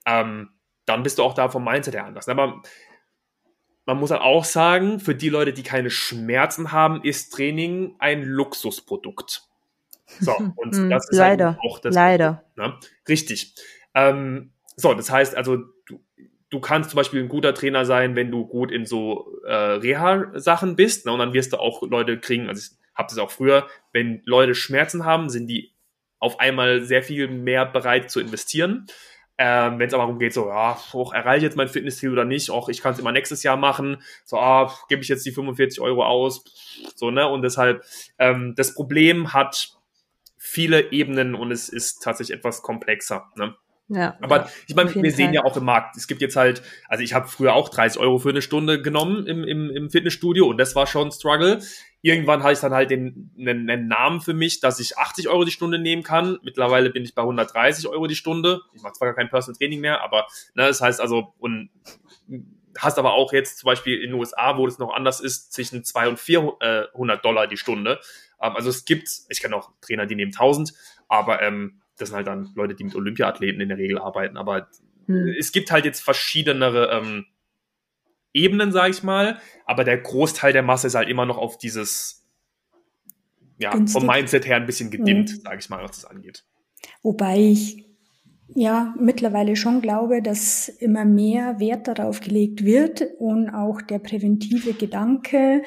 [0.06, 0.50] ähm,
[0.86, 2.28] dann bist du auch da vom Mindset her anders.
[2.28, 2.62] Aber
[3.86, 8.24] man muss halt auch sagen, für die Leute, die keine Schmerzen haben, ist Training ein
[8.24, 9.49] Luxusprodukt
[10.20, 11.96] So, und hm, das ist halt leider, halt auch das.
[11.96, 12.44] Leider.
[12.56, 12.78] Ne?
[13.08, 13.56] Richtig.
[13.94, 16.00] Ähm, so, das heißt also, du,
[16.50, 20.76] du kannst zum Beispiel ein guter Trainer sein, wenn du gut in so äh, Reha-Sachen
[20.76, 21.12] bist, ne?
[21.12, 24.56] und dann wirst du auch Leute kriegen, also ich habe das auch früher, wenn Leute
[24.56, 25.72] Schmerzen haben, sind die
[26.20, 28.88] auf einmal sehr viel mehr bereit zu investieren.
[29.38, 32.26] Ähm, Wenn es aber darum geht, so, ja, auch erreiche ich jetzt mein Fitnessziel oder
[32.26, 35.32] nicht, auch ich kann es immer nächstes Jahr machen, so, ah, gebe ich jetzt die
[35.32, 36.44] 45 Euro aus,
[36.96, 37.26] so, ne?
[37.26, 37.86] Und deshalb,
[38.18, 39.79] ähm, das Problem hat
[40.40, 43.56] viele Ebenen und es ist tatsächlich etwas komplexer, ne?
[43.92, 45.34] Ja, aber ich meine, wir sehen Fall.
[45.34, 48.20] ja auch im Markt, es gibt jetzt halt, also ich habe früher auch 30 Euro
[48.20, 51.60] für eine Stunde genommen im, im, im Fitnessstudio und das war schon ein Struggle.
[52.04, 55.44] Irgendwann hatte ich dann halt den, einen, einen Namen für mich, dass ich 80 Euro
[55.44, 56.38] die Stunde nehmen kann.
[56.44, 58.62] Mittlerweile bin ich bei 130 Euro die Stunde.
[58.76, 61.72] Ich mache zwar gar kein Personal Training mehr, aber ne, das heißt also, und
[62.78, 65.84] hast aber auch jetzt zum Beispiel in den USA, wo das noch anders ist, zwischen
[65.84, 68.00] 200 und 400 Dollar die Stunde.
[68.42, 70.74] Ähm, also es gibt, ich kenne auch Trainer, die nehmen 1000,
[71.08, 74.38] aber ähm, das sind halt dann Leute, die mit Olympiathleten in der Regel arbeiten.
[74.38, 74.70] Aber
[75.08, 75.36] hm.
[75.38, 77.26] es gibt halt jetzt verschiedenere ähm,
[78.34, 79.40] Ebenen, sage ich mal.
[79.66, 82.26] Aber der Großteil der Masse ist halt immer noch auf dieses,
[83.58, 84.00] ja, Günstig.
[84.00, 85.42] vom Mindset her ein bisschen gedimmt, hm.
[85.42, 86.46] sage ich mal, was das angeht.
[87.04, 87.86] Wobei ich
[88.56, 94.74] ja mittlerweile schon glaube, dass immer mehr Wert darauf gelegt wird und auch der präventive
[94.74, 95.64] Gedanke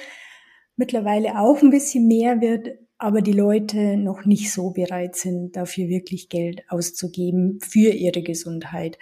[0.76, 5.88] mittlerweile auch ein bisschen mehr wird, aber die Leute noch nicht so bereit sind, dafür
[5.88, 8.98] wirklich Geld auszugeben für ihre Gesundheit.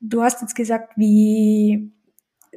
[0.00, 1.92] Du hast jetzt gesagt, wie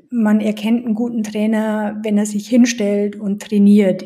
[0.10, 4.06] man erkennt einen guten Trainer, wenn er sich hinstellt und trainiert.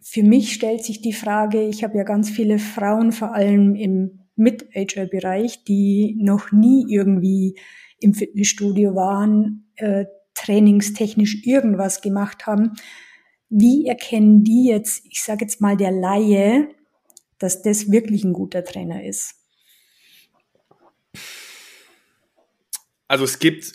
[0.00, 4.20] Für mich stellt sich die Frage, ich habe ja ganz viele Frauen, vor allem im
[4.36, 7.58] Mid-Ager-Bereich, die noch nie irgendwie
[8.00, 10.04] im Fitnessstudio waren, äh,
[10.46, 12.72] trainingstechnisch irgendwas gemacht haben
[13.48, 16.68] wie erkennen die jetzt, ich sage jetzt mal der Laie,
[17.38, 19.34] dass das wirklich ein guter Trainer ist?
[23.08, 23.72] Also es gibt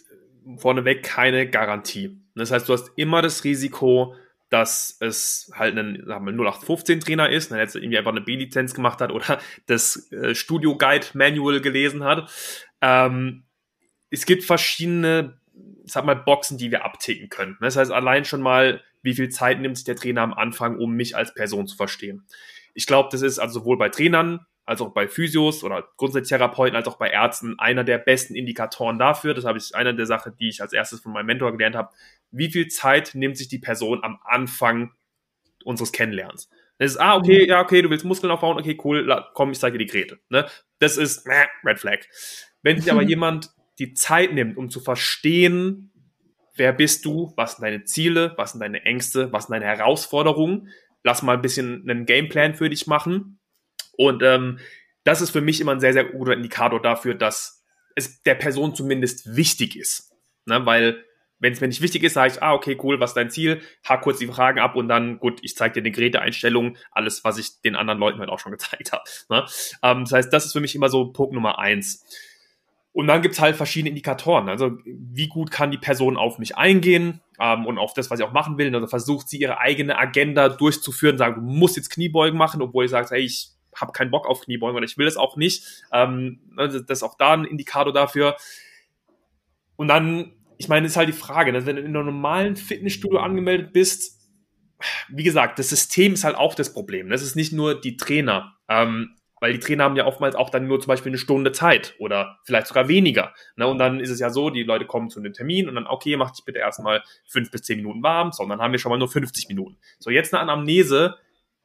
[0.58, 2.22] vorneweg keine Garantie.
[2.36, 4.16] Das heißt, du hast immer das Risiko,
[4.50, 9.00] dass es halt ein sagen wir, 0815-Trainer ist, der jetzt irgendwie einfach eine B-Lizenz gemacht
[9.00, 12.30] hat oder das äh, Studio Guide Manual gelesen hat.
[12.82, 13.44] Ähm,
[14.10, 15.40] es gibt verschiedene,
[15.86, 17.58] sag mal, Boxen, die wir abticken können.
[17.62, 20.94] Das heißt, allein schon mal wie viel Zeit nimmt sich der Trainer am Anfang, um
[20.94, 22.26] mich als Person zu verstehen.
[22.74, 26.76] Ich glaube, das ist also sowohl bei Trainern als auch bei Physios oder grundsätzlich Therapeuten
[26.76, 29.34] als auch bei Ärzten einer der besten Indikatoren dafür.
[29.34, 31.90] Das habe ich einer der Sachen, die ich als erstes von meinem Mentor gelernt habe.
[32.30, 34.92] Wie viel Zeit nimmt sich die Person am Anfang
[35.66, 36.50] unseres Kennenlernens?
[36.78, 39.78] Das ist, ah, okay, ja, okay, du willst Muskeln aufbauen, okay, cool, komm, ich zeige
[39.78, 40.20] dir die Grete.
[40.30, 40.48] Ne?
[40.80, 42.00] Das ist äh, Red Flag.
[42.62, 45.92] Wenn sich aber jemand die Zeit nimmt, um zu verstehen,
[46.56, 50.70] wer bist du, was sind deine Ziele, was sind deine Ängste, was sind deine Herausforderungen.
[51.04, 53.40] Lass mal ein bisschen einen Gameplan für dich machen.
[53.98, 54.60] Und ähm,
[55.04, 58.76] das ist für mich immer ein sehr, sehr guter Indikator dafür, dass es der Person
[58.76, 60.12] zumindest wichtig ist.
[60.46, 60.66] Ne?
[60.66, 61.04] Weil
[61.40, 63.62] wenn es mir nicht wichtig ist, sage ich, ah, okay, cool, was ist dein Ziel?
[63.84, 67.40] Hack kurz die Fragen ab und dann, gut, ich zeige dir eine Geräteeinstellung, alles, was
[67.40, 69.04] ich den anderen Leuten halt auch schon gezeigt habe.
[69.30, 69.46] Ne?
[69.82, 72.06] Ähm, das heißt, das ist für mich immer so Punkt Nummer eins.
[72.94, 74.50] Und dann gibt's halt verschiedene Indikatoren.
[74.50, 78.26] Also wie gut kann die Person auf mich eingehen ähm, und auf das, was ich
[78.26, 78.74] auch machen will.
[78.74, 82.92] Also versucht sie ihre eigene Agenda durchzuführen, sagen, du musst jetzt Kniebeugen machen, obwohl ich
[82.92, 85.86] sage, hey, ich habe keinen Bock auf Kniebeugen oder ich will das auch nicht.
[85.94, 88.36] Ähm, also das ist auch da ein Indikator dafür.
[89.78, 91.66] Und dann, ich meine, ist halt die Frage, ne?
[91.66, 94.20] wenn du in einem normalen Fitnessstudio angemeldet bist,
[95.10, 97.10] wie gesagt, das System ist halt auch das Problem.
[97.10, 98.58] Das ist nicht nur die Trainer.
[98.68, 101.96] Ähm, weil die Trainer haben ja oftmals auch dann nur zum Beispiel eine Stunde Zeit
[101.98, 103.34] oder vielleicht sogar weniger.
[103.56, 103.68] Ne?
[103.68, 106.16] Und dann ist es ja so, die Leute kommen zu einem Termin und dann, okay,
[106.16, 109.10] mach dich bitte erstmal fünf bis zehn Minuten warm, sondern haben wir schon mal nur
[109.10, 109.78] 50 Minuten.
[109.98, 111.16] So, jetzt eine Anamnese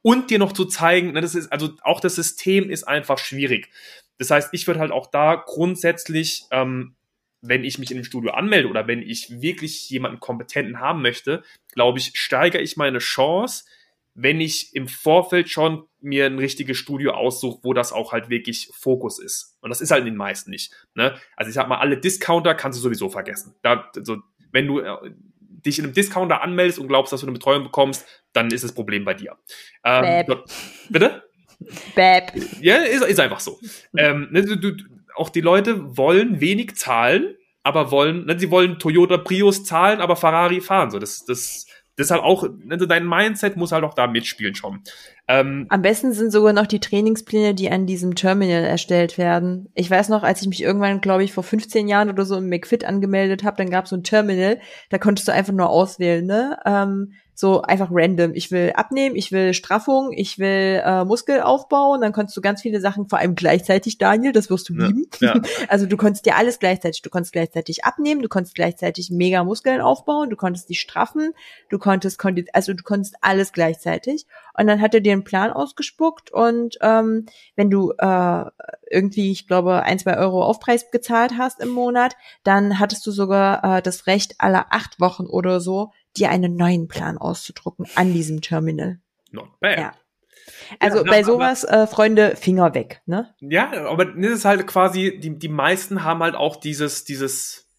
[0.01, 3.69] und dir noch zu zeigen, ne, das ist, also auch das System ist einfach schwierig.
[4.17, 6.95] Das heißt, ich würde halt auch da grundsätzlich, ähm,
[7.41, 11.43] wenn ich mich in dem Studio anmelde oder wenn ich wirklich jemanden kompetenten haben möchte,
[11.73, 13.65] glaube ich, steigere ich meine Chance,
[14.15, 18.69] wenn ich im Vorfeld schon mir ein richtiges Studio aussuche, wo das auch halt wirklich
[18.73, 19.57] Fokus ist.
[19.61, 20.73] Und das ist halt in den meisten nicht.
[20.95, 21.15] Ne?
[21.35, 23.55] Also ich sag mal, alle Discounter kannst du sowieso vergessen.
[23.61, 24.17] Da, also,
[24.51, 25.11] wenn du äh,
[25.65, 28.73] dich in einem Discounter anmeldest und glaubst, dass du eine Betreuung bekommst, dann ist das
[28.73, 29.35] Problem bei dir.
[29.83, 30.43] Ähm, Bäb.
[30.89, 31.23] Bitte?
[31.95, 32.31] Bäb.
[32.61, 33.59] Ja, ist, ist einfach so.
[33.97, 34.83] ähm, ne, du, du,
[35.15, 40.15] auch die Leute wollen wenig zahlen, aber wollen, ne, sie wollen Toyota Prius zahlen, aber
[40.15, 40.91] Ferrari fahren.
[40.91, 41.65] So, das, das
[41.97, 44.81] deshalb auch, also dein Mindset muss halt auch da mitspielen schon.
[45.27, 49.69] Ähm, Am besten sind sogar noch die Trainingspläne, die an diesem Terminal erstellt werden.
[49.73, 52.49] Ich weiß noch, als ich mich irgendwann, glaube ich, vor 15 Jahren oder so im
[52.49, 56.25] McFit angemeldet habe, dann gab es so ein Terminal, da konntest du einfach nur auswählen,
[56.25, 56.59] ne?
[56.65, 58.33] Ähm, so einfach random.
[58.33, 62.63] Ich will abnehmen, ich will Straffung, ich will äh, Muskelaufbau und dann kannst du ganz
[62.63, 65.05] viele Sachen, vor allem gleichzeitig, Daniel, das wirst du Ja, lieben.
[65.19, 65.39] ja.
[65.67, 67.03] Also du konntest dir alles gleichzeitig.
[67.03, 71.33] Du konntest gleichzeitig abnehmen, du konntest gleichzeitig mega Muskeln aufbauen, du konntest die straffen,
[71.69, 72.19] du konntest,
[72.53, 74.25] also du konntest alles gleichzeitig.
[74.57, 78.45] Und dann hat er dir einen Plan ausgespuckt und ähm, wenn du äh,
[78.89, 83.77] irgendwie, ich glaube, ein, zwei Euro Aufpreis gezahlt hast im Monat, dann hattest du sogar
[83.77, 88.41] äh, das Recht, alle acht Wochen oder so dir einen neuen Plan auszudrucken an diesem
[88.41, 88.99] Terminal.
[89.31, 89.77] Not bad.
[89.77, 89.93] Ja.
[90.79, 93.33] Also Ja, bei aber- sowas, äh, Freunde, Finger weg, ne?
[93.39, 97.69] Ja, aber das ist halt quasi, die, die meisten haben halt auch dieses, dieses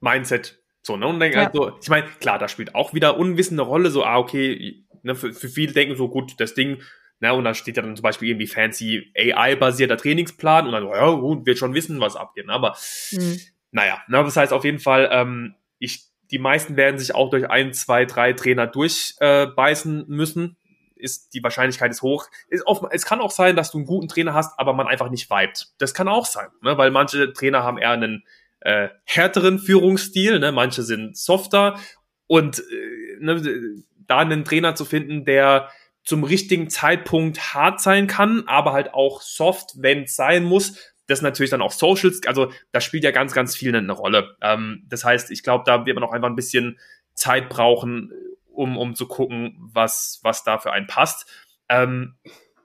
[0.00, 0.62] Mindset.
[0.82, 1.06] So, ne?
[1.06, 1.44] Und denken Ja.
[1.44, 4.84] halt so, ich meine, klar, da spielt auch wieder Unwissen eine Rolle, so, ah, okay,
[5.02, 6.80] ne, für, für viele denken so, gut, das Ding,
[7.20, 11.10] ne, und da steht ja dann zum Beispiel irgendwie fancy AI-basierter Trainingsplan und dann, ja,
[11.10, 12.46] gut, wird schon wissen, was abgeht.
[12.46, 12.52] ne?
[12.52, 12.76] Aber
[13.10, 13.38] Hm.
[13.72, 17.48] naja, ne, das heißt auf jeden Fall, ähm, ich, die meisten werden sich auch durch
[17.48, 20.56] ein, zwei, drei Trainer durchbeißen äh, müssen.
[20.94, 22.28] Ist, die Wahrscheinlichkeit ist hoch.
[22.48, 25.10] Ist oft, es kann auch sein, dass du einen guten Trainer hast, aber man einfach
[25.10, 25.68] nicht vibet.
[25.78, 26.78] Das kann auch sein, ne?
[26.78, 28.24] weil manche Trainer haben eher einen
[28.60, 30.52] äh, härteren Führungsstil, ne?
[30.52, 31.78] manche sind softer
[32.26, 35.70] und äh, ne, da einen Trainer zu finden, der
[36.02, 41.22] zum richtigen Zeitpunkt hart sein kann, aber halt auch soft, wenn es sein muss, das
[41.22, 44.36] natürlich dann auch Socials, also das spielt ja ganz, ganz viel eine Rolle.
[44.40, 46.78] Ähm, das heißt, ich glaube, da wird man auch einfach ein bisschen
[47.14, 48.12] Zeit brauchen,
[48.48, 51.30] um, um zu gucken, was, was da für einen passt.
[51.68, 52.16] Ähm,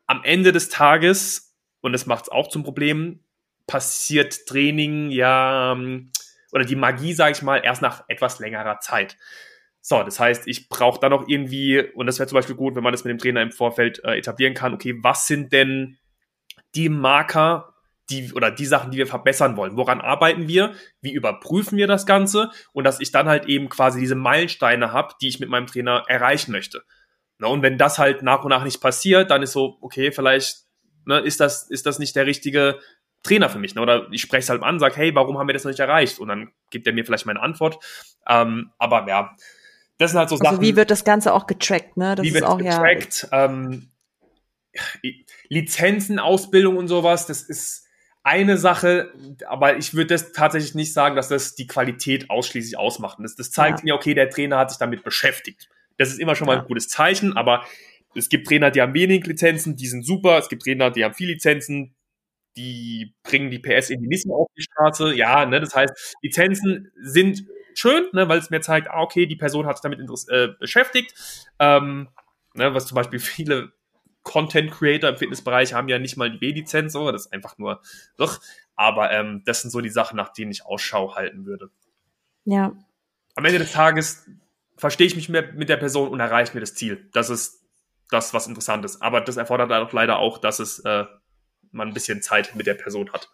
[0.07, 3.23] am Ende des Tages, und das macht es auch zum Problem,
[3.67, 6.11] passiert Training ja, ähm,
[6.51, 9.17] oder die Magie, sage ich mal, erst nach etwas längerer Zeit.
[9.81, 12.83] So, das heißt, ich brauche dann auch irgendwie, und das wäre zum Beispiel gut, wenn
[12.83, 15.97] man das mit dem Trainer im Vorfeld äh, etablieren kann, okay, was sind denn
[16.75, 17.70] die Marker,
[18.11, 19.77] die oder die Sachen, die wir verbessern wollen.
[19.77, 20.73] Woran arbeiten wir?
[21.01, 22.51] Wie überprüfen wir das Ganze?
[22.73, 26.03] Und dass ich dann halt eben quasi diese Meilensteine habe, die ich mit meinem Trainer
[26.07, 26.83] erreichen möchte.
[27.37, 30.65] Na, und wenn das halt nach und nach nicht passiert, dann ist so, okay, vielleicht
[31.05, 32.79] ne, ist, das, ist das nicht der richtige
[33.23, 33.75] Trainer für mich.
[33.75, 33.81] Ne?
[33.81, 36.19] Oder ich spreche es halt an, sage, hey, warum haben wir das noch nicht erreicht?
[36.19, 37.83] Und dann gibt er mir vielleicht meine Antwort.
[38.27, 39.35] Ähm, aber ja,
[39.97, 40.61] das sind halt so Also Sachen.
[40.61, 42.15] wie wird das Ganze auch getrackt, ne?
[42.15, 42.81] Das wie wird auch ja.
[42.81, 43.27] getrackt?
[43.31, 43.91] Ähm,
[45.49, 47.80] Lizenzen, Ausbildung und sowas, das ist
[48.23, 49.11] eine Sache,
[49.47, 53.17] aber ich würde das tatsächlich nicht sagen, dass das die Qualität ausschließlich ausmacht.
[53.21, 53.85] Das, das zeigt Ja.
[53.85, 55.69] mir, okay, der Trainer hat sich damit beschäftigt.
[55.97, 57.65] Das ist immer schon mal ein gutes Zeichen, aber
[58.15, 60.37] es gibt Trainer, die haben wenig Lizenzen, die sind super.
[60.37, 61.95] Es gibt Trainer, die haben viel Lizenzen,
[62.57, 65.13] die bringen die PS irgendwie nicht mehr auf die Straße.
[65.15, 69.35] Ja, ne, das heißt, Lizenzen sind schön, ne, weil es mir zeigt, ah, okay, die
[69.35, 69.99] Person hat sich damit
[70.29, 71.13] äh, beschäftigt.
[71.59, 72.09] Ähm,
[72.53, 73.71] ne, was zum Beispiel viele
[74.23, 77.81] Content Creator im Fitnessbereich haben ja nicht mal die B-Lizenz, so, das ist einfach nur,
[78.19, 78.39] ugh.
[78.75, 81.69] aber ähm, das sind so die Sachen, nach denen ich Ausschau halten würde.
[82.45, 82.75] Ja.
[83.35, 84.27] Am Ende des Tages
[84.77, 87.09] verstehe ich mich mehr mit der Person und erreiche mir das Ziel.
[87.13, 87.61] Das ist
[88.09, 89.01] das, was interessant ist.
[89.01, 91.05] Aber das erfordert auch leider auch, dass es äh,
[91.71, 93.29] man ein bisschen Zeit mit der Person hat.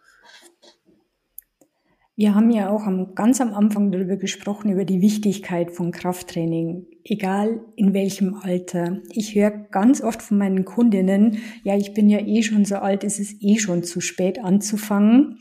[2.20, 7.64] Wir haben ja auch ganz am Anfang darüber gesprochen, über die Wichtigkeit von Krafttraining, egal
[7.76, 9.04] in welchem Alter.
[9.12, 13.04] Ich höre ganz oft von meinen Kundinnen, ja, ich bin ja eh schon so alt,
[13.04, 15.38] es ist eh schon zu spät anzufangen.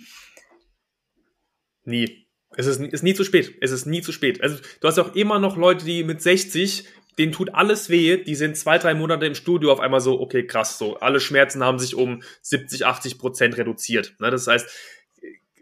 [1.84, 2.26] Nie.
[2.58, 3.54] Es ist, ist nie zu spät.
[3.62, 4.42] Es ist nie zu spät.
[4.42, 6.84] Also, du hast auch immer noch Leute, die mit 60,
[7.18, 10.46] denen tut alles weh, die sind zwei, drei Monate im Studio auf einmal so, okay,
[10.46, 14.14] krass, so, alle Schmerzen haben sich um 70, 80 Prozent reduziert.
[14.20, 14.30] Ne?
[14.30, 14.68] Das heißt,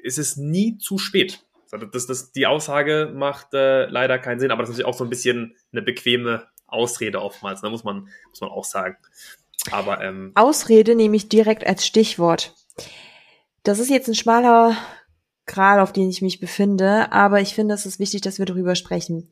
[0.04, 1.44] es ist nie zu spät.
[1.92, 5.04] Das, das, die Aussage macht äh, leider keinen Sinn, aber das ist natürlich auch so
[5.04, 7.70] ein bisschen eine bequeme Ausrede oftmals, ne?
[7.70, 8.96] muss, man, muss man auch sagen.
[9.72, 12.54] Aber ähm, Ausrede nehme ich direkt als Stichwort.
[13.64, 14.76] Das ist jetzt ein schmaler
[15.46, 18.76] Gral, auf den ich mich befinde, aber ich finde, es ist wichtig, dass wir darüber
[18.76, 19.30] sprechen.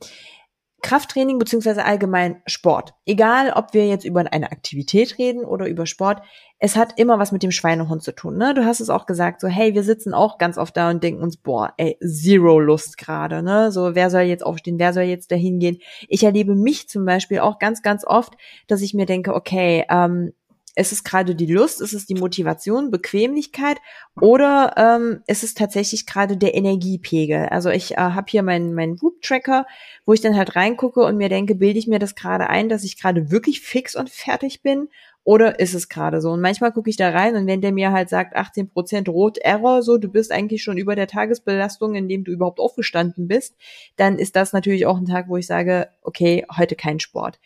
[0.82, 2.94] Krafttraining beziehungsweise allgemein Sport.
[3.06, 6.22] Egal, ob wir jetzt über eine Aktivität reden oder über Sport,
[6.58, 8.36] es hat immer was mit dem Schweinehund zu tun.
[8.36, 8.52] Ne?
[8.54, 11.22] Du hast es auch gesagt, so hey, wir sitzen auch ganz oft da und denken
[11.22, 13.42] uns, boah, ey, zero Lust gerade.
[13.42, 13.70] Ne?
[13.72, 15.78] So, wer soll jetzt aufstehen, wer soll jetzt dahin gehen?
[16.08, 18.34] Ich erlebe mich zum Beispiel auch ganz, ganz oft,
[18.66, 20.32] dass ich mir denke, okay, ähm,
[20.74, 23.76] ist es gerade die Lust, ist es die Motivation, Bequemlichkeit
[24.20, 27.46] oder ähm, ist es tatsächlich gerade der Energiepegel?
[27.50, 29.66] Also ich äh, habe hier meinen meinen Whoop-Tracker,
[30.06, 32.84] wo ich dann halt reingucke und mir denke, bilde ich mir das gerade ein, dass
[32.84, 34.88] ich gerade wirklich fix und fertig bin
[35.24, 36.30] oder ist es gerade so?
[36.30, 39.82] Und manchmal gucke ich da rein und wenn der mir halt sagt 18% Rot Error,
[39.82, 43.56] so du bist eigentlich schon über der Tagesbelastung, in dem du überhaupt aufgestanden bist,
[43.96, 47.38] dann ist das natürlich auch ein Tag, wo ich sage, okay, heute kein Sport.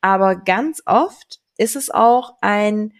[0.00, 2.92] Aber ganz oft ist es auch ein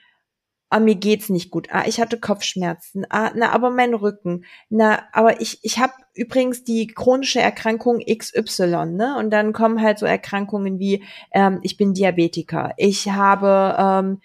[0.74, 5.04] ah, mir geht's nicht gut, ah, ich hatte Kopfschmerzen, ah, na, aber mein Rücken, na,
[5.12, 9.16] aber ich, ich habe übrigens die chronische Erkrankung XY, ne?
[9.16, 14.20] Und dann kommen halt so Erkrankungen wie, ähm, ich bin Diabetiker, ich habe ähm,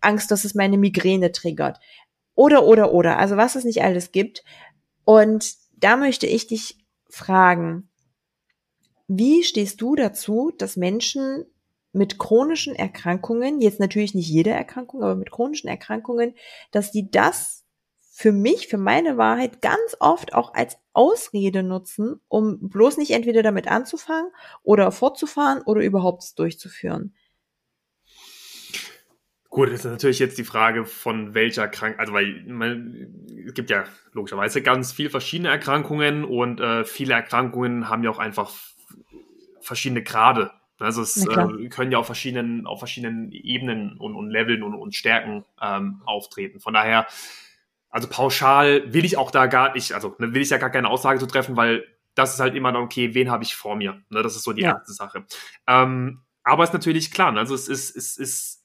[0.00, 1.78] Angst, dass es meine Migräne triggert.
[2.34, 3.18] Oder, oder, oder.
[3.18, 4.42] Also was es nicht alles gibt.
[5.04, 6.78] Und da möchte ich dich
[7.08, 7.88] fragen,
[9.06, 11.44] wie stehst du dazu, dass Menschen
[11.92, 16.34] mit chronischen Erkrankungen, jetzt natürlich nicht jede Erkrankung, aber mit chronischen Erkrankungen,
[16.70, 17.64] dass die das
[18.14, 23.42] für mich, für meine Wahrheit ganz oft auch als Ausrede nutzen, um bloß nicht entweder
[23.42, 24.30] damit anzufangen
[24.62, 27.14] oder fortzufahren oder überhaupt durchzuführen.
[29.48, 33.68] Gut, das ist natürlich jetzt die Frage von welcher Krankheit, also weil man, es gibt
[33.68, 38.50] ja logischerweise ganz viele verschiedene Erkrankungen und äh, viele Erkrankungen haben ja auch einfach
[39.60, 40.52] verschiedene Grade.
[40.82, 44.94] Also es äh, können ja auf verschiedenen, auf verschiedenen Ebenen und, und Leveln und, und
[44.94, 46.60] Stärken ähm, auftreten.
[46.60, 47.06] Von daher,
[47.90, 50.88] also pauschal will ich auch da gar nicht, also ne, will ich ja gar keine
[50.88, 54.02] Aussage zu treffen, weil das ist halt immer dann, okay, wen habe ich vor mir?
[54.10, 54.72] Ne, das ist so die ja.
[54.72, 55.24] erste Sache.
[55.66, 58.62] Ähm, aber es ist natürlich klar, ne, also es ist, es ist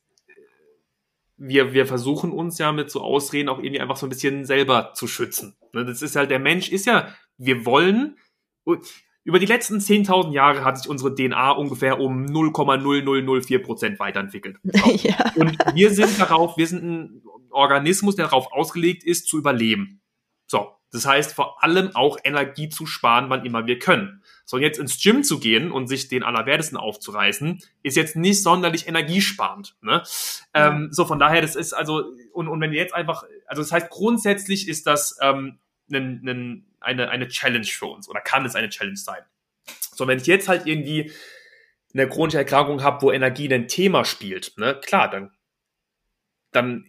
[1.38, 4.94] wir, wir versuchen uns ja mit so Ausreden auch irgendwie einfach so ein bisschen selber
[4.96, 5.56] zu schützen.
[5.74, 8.18] Ne, das ist halt, der Mensch ist ja, wir wollen,
[9.28, 14.58] über die letzten 10.000 Jahre hat sich unsere DNA ungefähr um 0,0004 Prozent weiterentwickelt.
[14.64, 15.34] ja.
[15.36, 20.02] Und wir sind darauf, wir sind ein Organismus, der darauf ausgelegt ist, zu überleben.
[20.46, 20.72] So.
[20.94, 24.24] Das heißt, vor allem auch Energie zu sparen, wann immer wir können.
[24.46, 28.42] So, und jetzt ins Gym zu gehen und sich den Allerwertesten aufzureißen, ist jetzt nicht
[28.42, 29.76] sonderlich energiesparend.
[29.82, 30.04] Ne?
[30.56, 30.70] Ja.
[30.70, 33.74] Ähm, so, von daher, das ist also, und, und wenn wir jetzt einfach, also das
[33.74, 38.56] heißt, grundsätzlich ist das ähm, nen, nen, eine, eine Challenge für uns oder kann es
[38.56, 39.22] eine Challenge sein.
[39.94, 41.12] So, wenn ich jetzt halt irgendwie
[41.94, 45.32] eine chronische Erkrankung habe, wo Energie ein Thema spielt, ne, klar, dann,
[46.52, 46.86] dann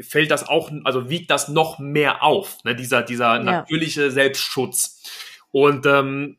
[0.00, 3.42] fällt das auch, also wiegt das noch mehr auf, ne, dieser, dieser ja.
[3.42, 5.02] natürliche Selbstschutz.
[5.50, 6.38] Und ähm,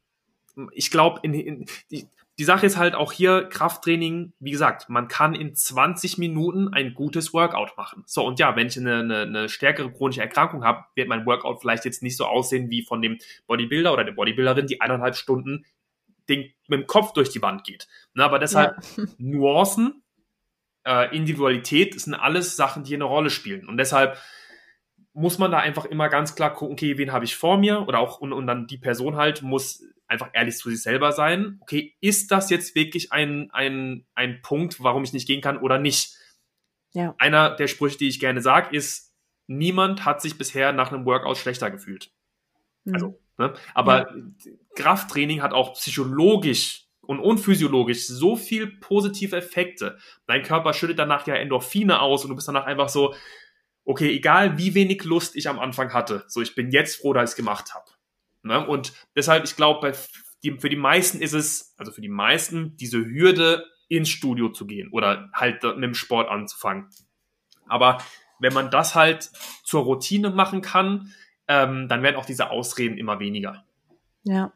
[0.71, 2.07] ich glaube, in, in, die,
[2.39, 6.95] die Sache ist halt auch hier Krafttraining, wie gesagt, man kann in 20 Minuten ein
[6.95, 8.03] gutes Workout machen.
[8.07, 11.61] So, und ja, wenn ich eine, eine, eine stärkere chronische Erkrankung habe, wird mein Workout
[11.61, 15.65] vielleicht jetzt nicht so aussehen wie von dem Bodybuilder oder der Bodybuilderin, die eineinhalb Stunden
[16.27, 17.87] den, mit dem Kopf durch die Wand geht.
[18.15, 19.03] Na, aber deshalb ja.
[19.19, 20.03] Nuancen,
[20.85, 23.67] äh, Individualität, das sind alles Sachen, die eine Rolle spielen.
[23.67, 24.17] Und deshalb
[25.13, 27.99] muss man da einfach immer ganz klar gucken, okay, wen habe ich vor mir oder
[27.99, 29.83] auch und, und dann die Person halt muss
[30.13, 31.57] einfach ehrlich zu sich selber sein.
[31.61, 35.79] Okay, ist das jetzt wirklich ein, ein, ein Punkt, warum ich nicht gehen kann oder
[35.79, 36.15] nicht?
[36.93, 37.15] Ja.
[37.17, 39.13] Einer der Sprüche, die ich gerne sage, ist,
[39.47, 42.11] niemand hat sich bisher nach einem Workout schlechter gefühlt.
[42.85, 42.93] Mhm.
[42.93, 43.53] Also, ne?
[43.73, 44.23] Aber ja.
[44.75, 49.97] Krafttraining hat auch psychologisch und unphysiologisch so viel positive Effekte.
[50.27, 53.13] Dein Körper schüttet danach ja Endorphine aus und du bist danach einfach so,
[53.83, 57.31] okay, egal wie wenig Lust ich am Anfang hatte, so ich bin jetzt froh, dass
[57.31, 57.85] ich es gemacht habe.
[58.43, 58.65] Ne?
[58.65, 63.65] Und deshalb, ich glaube, für die meisten ist es, also für die meisten, diese Hürde
[63.87, 66.89] ins Studio zu gehen oder halt mit dem Sport anzufangen.
[67.67, 67.99] Aber
[68.39, 69.31] wenn man das halt
[69.63, 71.13] zur Routine machen kann,
[71.47, 73.65] ähm, dann werden auch diese Ausreden immer weniger.
[74.23, 74.53] Ja.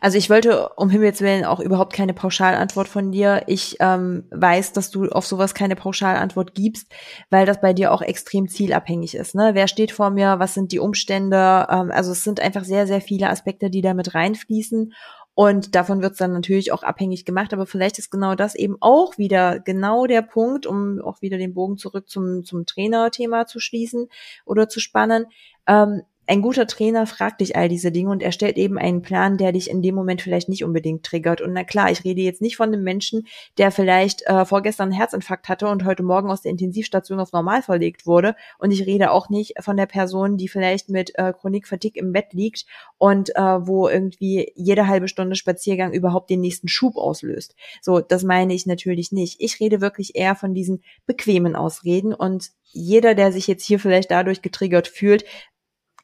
[0.00, 3.42] Also ich wollte um Himmels Willen auch überhaupt keine Pauschalantwort von dir.
[3.46, 6.92] Ich ähm, weiß, dass du auf sowas keine Pauschalantwort gibst,
[7.30, 9.34] weil das bei dir auch extrem zielabhängig ist.
[9.34, 9.50] Ne?
[9.54, 10.38] Wer steht vor mir?
[10.38, 11.66] Was sind die Umstände?
[11.70, 14.92] Ähm, also es sind einfach sehr, sehr viele Aspekte, die da mit reinfließen.
[15.34, 17.52] Und davon wird es dann natürlich auch abhängig gemacht.
[17.52, 21.54] Aber vielleicht ist genau das eben auch wieder genau der Punkt, um auch wieder den
[21.54, 24.08] Bogen zurück zum, zum Trainerthema zu schließen
[24.44, 25.26] oder zu spannen.
[25.68, 29.38] Ähm, ein guter Trainer fragt dich all diese Dinge und er stellt eben einen Plan,
[29.38, 31.40] der dich in dem Moment vielleicht nicht unbedingt triggert.
[31.40, 33.26] Und na klar, ich rede jetzt nicht von einem Menschen,
[33.56, 37.62] der vielleicht äh, vorgestern einen Herzinfarkt hatte und heute Morgen aus der Intensivstation auf normal
[37.62, 38.36] verlegt wurde.
[38.58, 42.12] Und ich rede auch nicht von der Person, die vielleicht mit äh, Chronik Fatigue im
[42.12, 42.66] Bett liegt
[42.98, 47.54] und äh, wo irgendwie jede halbe Stunde Spaziergang überhaupt den nächsten Schub auslöst.
[47.80, 49.40] So, das meine ich natürlich nicht.
[49.40, 54.10] Ich rede wirklich eher von diesen bequemen Ausreden und jeder, der sich jetzt hier vielleicht
[54.10, 55.24] dadurch getriggert fühlt,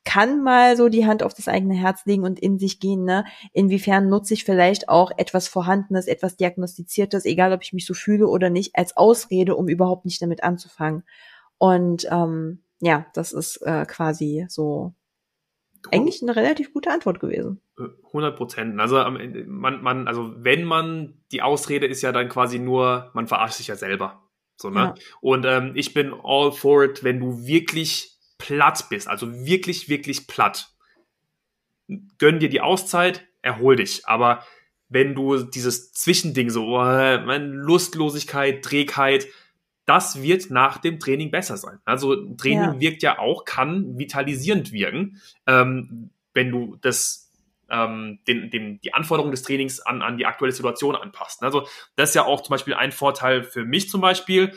[0.05, 3.25] kann mal so die Hand auf das eigene Herz legen und in sich gehen, ne?
[3.53, 8.29] Inwiefern nutze ich vielleicht auch etwas Vorhandenes, etwas Diagnostiziertes, egal ob ich mich so fühle
[8.29, 11.05] oder nicht, als Ausrede, um überhaupt nicht damit anzufangen.
[11.59, 14.93] Und ähm, ja, das ist äh, quasi so
[15.91, 17.61] eigentlich eine relativ gute Antwort gewesen.
[17.79, 18.81] 100 Prozent.
[18.81, 18.97] Also
[19.47, 23.67] man, man, also wenn man die Ausrede ist ja dann quasi nur, man verarscht sich
[23.67, 24.23] ja selber.
[24.57, 24.81] So ne.
[24.81, 24.95] Ja.
[25.21, 28.14] Und ähm, ich bin all for it, wenn du wirklich
[28.45, 30.71] platt bist, also wirklich, wirklich platt,
[32.19, 34.07] gönn dir die Auszeit, erhol dich.
[34.07, 34.45] Aber
[34.91, 39.27] wenn du dieses Zwischending so, oh, Lustlosigkeit, Trägheit,
[39.87, 41.79] das wird nach dem Training besser sein.
[41.87, 42.81] Also Training ja.
[42.81, 47.33] wirkt ja auch, kann vitalisierend wirken, ähm, wenn du das
[47.71, 51.43] ähm, den, den, die Anforderungen des Trainings an, an die aktuelle Situation anpasst.
[51.43, 51.67] Also
[51.97, 54.55] das ist ja auch zum Beispiel ein Vorteil für mich zum Beispiel.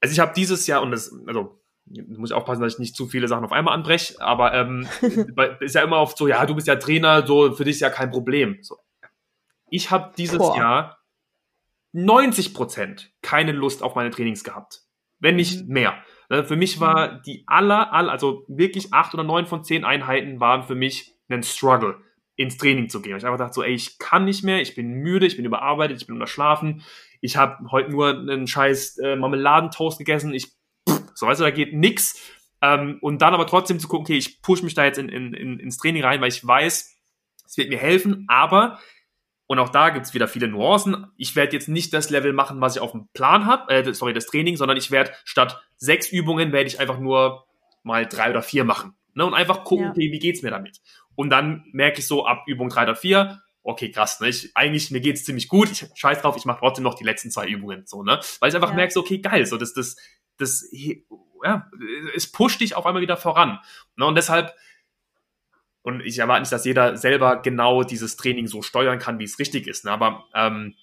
[0.00, 1.60] Also ich habe dieses Jahr, und das, also
[2.08, 4.88] muss ich aufpassen, dass ich nicht zu viele Sachen auf einmal anbreche, aber ähm,
[5.60, 7.90] ist ja immer oft so, ja, du bist ja Trainer, so für dich ist ja
[7.90, 8.58] kein Problem.
[8.62, 8.76] So.
[9.70, 10.56] Ich habe dieses Boah.
[10.56, 10.98] Jahr
[11.92, 14.82] 90 Prozent keine Lust auf meine Trainings gehabt.
[15.18, 15.72] Wenn nicht mhm.
[15.72, 15.94] mehr.
[16.30, 17.22] Ne, für mich war mhm.
[17.26, 21.42] die aller, aller, also wirklich acht oder neun von zehn Einheiten waren für mich ein
[21.42, 21.96] Struggle,
[22.36, 23.16] ins Training zu gehen.
[23.16, 26.00] Ich einfach dachte so, ey, ich kann nicht mehr, ich bin müde, ich bin überarbeitet,
[26.00, 26.82] ich bin unterschlafen,
[27.20, 30.52] ich habe heute nur einen scheiß äh, Marmeladentoast gegessen, ich,
[31.18, 32.20] so weißt du, da geht nix.
[32.62, 35.34] Ähm, und dann aber trotzdem zu gucken, okay, ich push mich da jetzt in, in,
[35.34, 36.96] in, ins Training rein, weil ich weiß,
[37.44, 38.78] es wird mir helfen, aber
[39.46, 41.06] und auch da gibt's wieder viele Nuancen.
[41.16, 44.12] Ich werde jetzt nicht das Level machen, was ich auf dem Plan habe, äh, sorry,
[44.12, 47.46] das Training, sondern ich werde statt sechs Übungen werde ich einfach nur
[47.82, 48.94] mal drei oder vier machen.
[49.14, 49.24] Ne?
[49.24, 49.90] Und einfach gucken, ja.
[49.90, 50.80] okay, wie geht's mir damit?
[51.14, 54.28] Und dann merke ich so ab Übung drei oder vier, okay, krass, ne?
[54.28, 57.30] Ich, eigentlich, mir geht's ziemlich gut, ich scheiß drauf, ich mache trotzdem noch die letzten
[57.30, 57.84] zwei Übungen.
[57.86, 58.20] So, ne?
[58.40, 58.76] Weil ich einfach ja.
[58.76, 59.96] merke, so, okay, geil, so das, das,
[60.38, 60.68] das,
[61.44, 61.70] ja,
[62.14, 63.58] es pusht dich auf einmal wieder voran.
[63.96, 64.06] Ne?
[64.06, 64.54] Und deshalb
[65.82, 69.38] und ich erwarte nicht, dass jeder selber genau dieses Training so steuern kann, wie es
[69.38, 69.84] richtig ist.
[69.84, 69.90] Ne?
[69.90, 70.74] Aber ähm,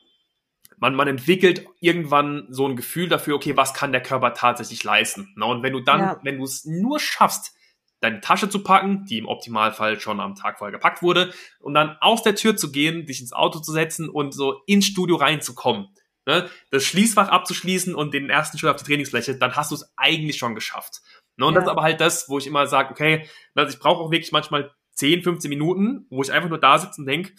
[0.78, 5.34] man, man entwickelt irgendwann so ein Gefühl dafür, okay, was kann der Körper tatsächlich leisten?
[5.36, 5.46] Ne?
[5.46, 6.20] Und wenn du dann, ja.
[6.24, 7.54] wenn du es nur schaffst,
[8.00, 11.98] deine Tasche zu packen, die im Optimalfall schon am Tag vorher gepackt wurde, und dann
[12.02, 15.88] aus der Tür zu gehen, dich ins Auto zu setzen und so ins Studio reinzukommen,
[16.26, 16.50] ne?
[16.72, 20.38] das Schließfach abzuschließen und den ersten Schritt auf die Trainingsfläche, dann hast du es eigentlich
[20.38, 21.02] schon geschafft.
[21.38, 21.46] Ne?
[21.46, 21.60] Und ja.
[21.60, 24.32] das ist aber halt das, wo ich immer sage, okay, also ich brauche auch wirklich
[24.32, 27.34] manchmal 10, 15 Minuten, wo ich einfach nur da sitze und denke,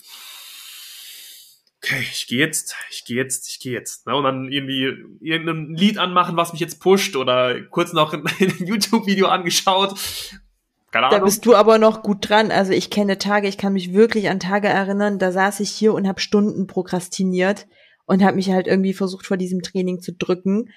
[1.83, 4.07] okay, ich gehe jetzt, ich gehe jetzt, ich gehe jetzt.
[4.07, 4.15] Ne?
[4.15, 8.67] Und dann irgendwie irgendein Lied anmachen, was mich jetzt pusht oder kurz noch ein, ein
[8.67, 9.99] YouTube-Video angeschaut.
[10.91, 11.19] Keine Ahnung.
[11.19, 12.51] Da bist du aber noch gut dran.
[12.51, 15.95] Also ich kenne Tage, ich kann mich wirklich an Tage erinnern, da saß ich hier
[15.95, 17.67] und habe Stunden prokrastiniert
[18.07, 20.71] und habe mich halt irgendwie versucht, vor diesem Training zu drücken.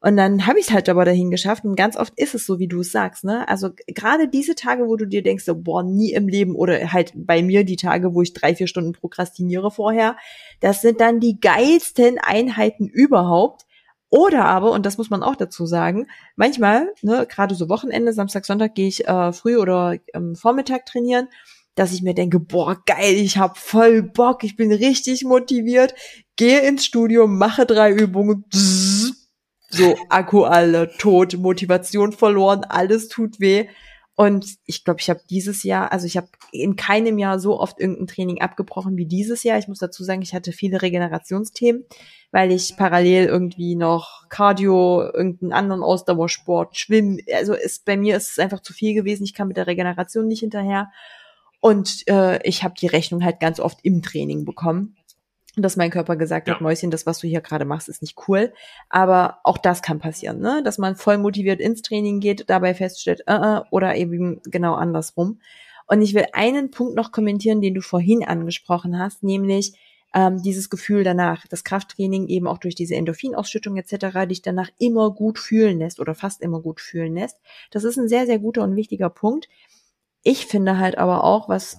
[0.00, 1.64] Und dann habe ich es halt aber dahin geschafft.
[1.64, 3.48] Und ganz oft ist es so, wie du es sagst, ne?
[3.48, 7.12] Also gerade diese Tage, wo du dir denkst, so, boah, nie im Leben, oder halt
[7.14, 10.16] bei mir die Tage, wo ich drei, vier Stunden prokrastiniere vorher,
[10.58, 13.62] das sind dann die geilsten Einheiten überhaupt.
[14.10, 18.44] Oder aber, und das muss man auch dazu sagen, manchmal, ne, gerade so Wochenende, Samstag,
[18.44, 21.28] Sonntag gehe ich äh, früh oder ähm, Vormittag trainieren,
[21.74, 25.94] dass ich mir denke, boah, geil, ich hab voll Bock, ich bin richtig motiviert,
[26.36, 28.44] gehe ins Studio, mache drei Übungen,
[29.70, 33.68] so Akku alle tot, Motivation verloren, alles tut weh.
[34.14, 37.80] Und ich glaube, ich habe dieses Jahr, also ich habe in keinem Jahr so oft
[37.80, 39.58] irgendein Training abgebrochen wie dieses Jahr.
[39.58, 41.86] Ich muss dazu sagen, ich hatte viele Regenerationsthemen,
[42.30, 48.32] weil ich parallel irgendwie noch Cardio, irgendeinen anderen Ausdauersport, Schwimmen, also ist bei mir ist
[48.32, 49.24] es einfach zu viel gewesen.
[49.24, 50.90] Ich kam mit der Regeneration nicht hinterher.
[51.62, 54.96] Und äh, ich habe die Rechnung halt ganz oft im Training bekommen
[55.56, 56.54] dass mein Körper gesagt ja.
[56.54, 58.54] hat, Mäuschen, das, was du hier gerade machst, ist nicht cool.
[58.88, 60.62] Aber auch das kann passieren, ne?
[60.64, 65.40] dass man voll motiviert ins Training geht, dabei feststellt, uh -uh, oder eben genau andersrum.
[65.86, 69.74] Und ich will einen Punkt noch kommentieren, den du vorhin angesprochen hast, nämlich
[70.14, 74.26] ähm, dieses Gefühl danach, das Krafttraining eben auch durch diese Endorphinausschüttung etc.
[74.28, 77.38] dich danach immer gut fühlen lässt oder fast immer gut fühlen lässt.
[77.70, 79.48] Das ist ein sehr, sehr guter und wichtiger Punkt.
[80.22, 81.78] Ich finde halt aber auch, was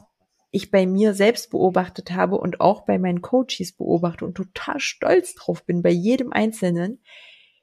[0.51, 5.33] ich bei mir selbst beobachtet habe und auch bei meinen Coaches beobachte und total stolz
[5.33, 7.01] drauf bin, bei jedem Einzelnen,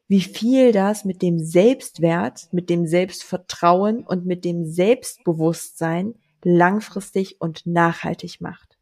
[0.08, 7.64] wie viel das mit dem Selbstwert, mit dem Selbstvertrauen und mit dem Selbstbewusstsein langfristig und
[7.64, 8.76] nachhaltig macht.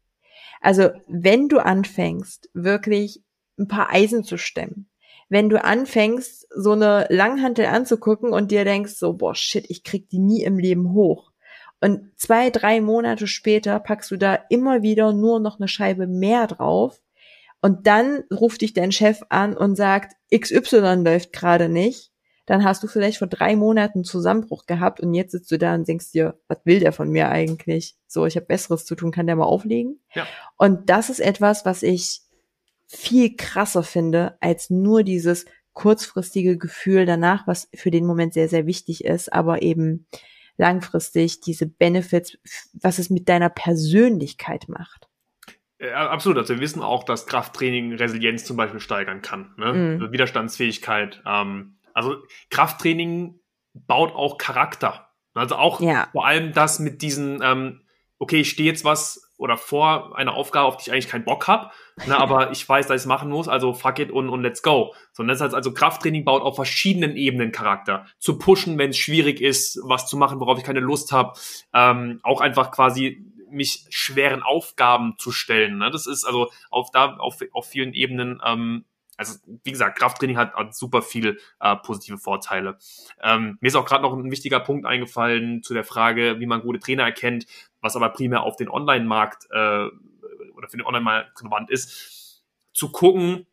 [0.61, 3.21] Also wenn du anfängst, wirklich
[3.59, 4.89] ein paar Eisen zu stemmen,
[5.27, 10.09] wenn du anfängst, so eine Langhantel anzugucken und dir denkst, so, boah, shit, ich krieg
[10.09, 11.28] die nie im Leben hoch
[11.81, 16.47] und zwei, drei Monate später packst du da immer wieder nur noch eine Scheibe mehr
[16.47, 17.01] drauf.
[17.61, 22.11] Und dann ruft dich dein Chef an und sagt, XY läuft gerade nicht.
[22.45, 25.87] Dann hast du vielleicht vor drei Monaten Zusammenbruch gehabt und jetzt sitzt du da und
[25.87, 27.95] denkst dir, was will der von mir eigentlich?
[28.07, 30.01] So, ich habe Besseres zu tun, kann der mal auflegen?
[30.15, 30.25] Ja.
[30.57, 32.21] Und das ist etwas, was ich
[32.87, 38.65] viel krasser finde, als nur dieses kurzfristige Gefühl danach, was für den Moment sehr, sehr
[38.65, 40.07] wichtig ist, aber eben
[40.59, 42.37] langfristig diese Benefits,
[42.73, 45.07] was es mit deiner Persönlichkeit macht.
[45.79, 46.37] Ja, absolut.
[46.37, 49.53] Also wir wissen auch, dass Krafttraining Resilienz zum Beispiel steigern kann.
[49.57, 49.73] Ne?
[49.73, 50.01] Mhm.
[50.01, 51.23] Also Widerstandsfähigkeit.
[51.25, 52.17] Ähm, also
[52.49, 53.39] Krafttraining
[53.73, 55.09] baut auch Charakter.
[55.33, 56.09] Also auch ja.
[56.11, 57.81] vor allem das mit diesen, ähm,
[58.17, 61.47] okay, ich stehe jetzt was oder vor einer Aufgabe, auf die ich eigentlich keinen Bock
[61.47, 61.71] habe,
[62.07, 64.61] ne, aber ich weiß, dass ich es machen muss, also fuck it und, und let's
[64.61, 64.93] go.
[65.13, 68.05] Sondern das heißt also, Krafttraining baut auf verschiedenen Ebenen Charakter.
[68.17, 71.33] Zu pushen, wenn es schwierig ist, was zu machen, worauf ich keine Lust habe,
[71.73, 75.79] ähm, auch einfach quasi mich schweren Aufgaben zu stellen.
[75.79, 75.89] Ne?
[75.89, 78.85] Das ist also auf da auf, auf vielen Ebenen ähm,
[79.19, 82.77] also wie gesagt, Krafttraining hat, hat super viel äh, positive Vorteile.
[83.21, 86.61] Ähm, mir ist auch gerade noch ein wichtiger Punkt eingefallen zu der Frage, wie man
[86.61, 87.45] gute Trainer erkennt,
[87.81, 89.87] was aber primär auf den Online-Markt äh,
[90.59, 92.43] oder für den Online-Markt relevant ist,
[92.73, 93.47] zu gucken,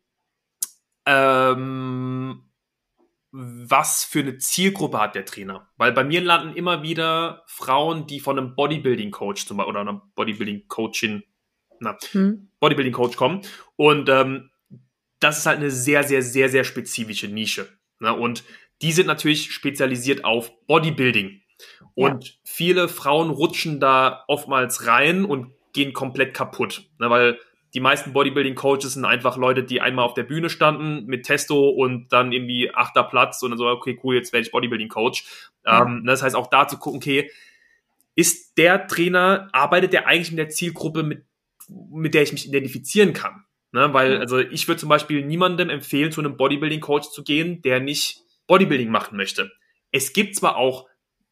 [1.05, 2.43] ähm,
[3.31, 5.69] was für eine Zielgruppe hat der Trainer.
[5.77, 10.01] Weil bei mir landen immer wieder Frauen, die von einem Bodybuilding-Coach zum Beispiel oder einer
[10.15, 11.23] Bodybuilding-Coachin,
[11.79, 12.51] na, hm.
[12.59, 13.41] Bodybuilding-Coach kommen
[13.75, 14.51] und ähm,
[15.19, 17.67] das ist halt eine sehr, sehr, sehr, sehr spezifische Nische.
[17.99, 18.13] Ne?
[18.13, 18.43] Und
[18.81, 21.41] die sind natürlich spezialisiert auf Bodybuilding.
[21.95, 22.33] Und ja.
[22.43, 26.89] viele Frauen rutschen da oftmals rein und gehen komplett kaputt.
[26.97, 27.09] Ne?
[27.09, 27.39] Weil
[27.73, 32.11] die meisten Bodybuilding-Coaches sind einfach Leute, die einmal auf der Bühne standen mit Testo und
[32.11, 35.25] dann irgendwie achter Platz und dann so, okay, cool, jetzt werde ich Bodybuilding-Coach.
[35.65, 35.83] Ja.
[35.83, 37.29] Ähm, das heißt auch da zu gucken, okay,
[38.15, 41.25] ist der Trainer, arbeitet der eigentlich mit der Zielgruppe, mit,
[41.69, 43.43] mit der ich mich identifizieren kann?
[43.73, 47.81] Ne, weil, also ich würde zum Beispiel niemandem empfehlen, zu einem Bodybuilding-Coach zu gehen, der
[47.81, 49.51] nicht Bodybuilding machen möchte.
[49.91, 50.87] Es gibt zwar auch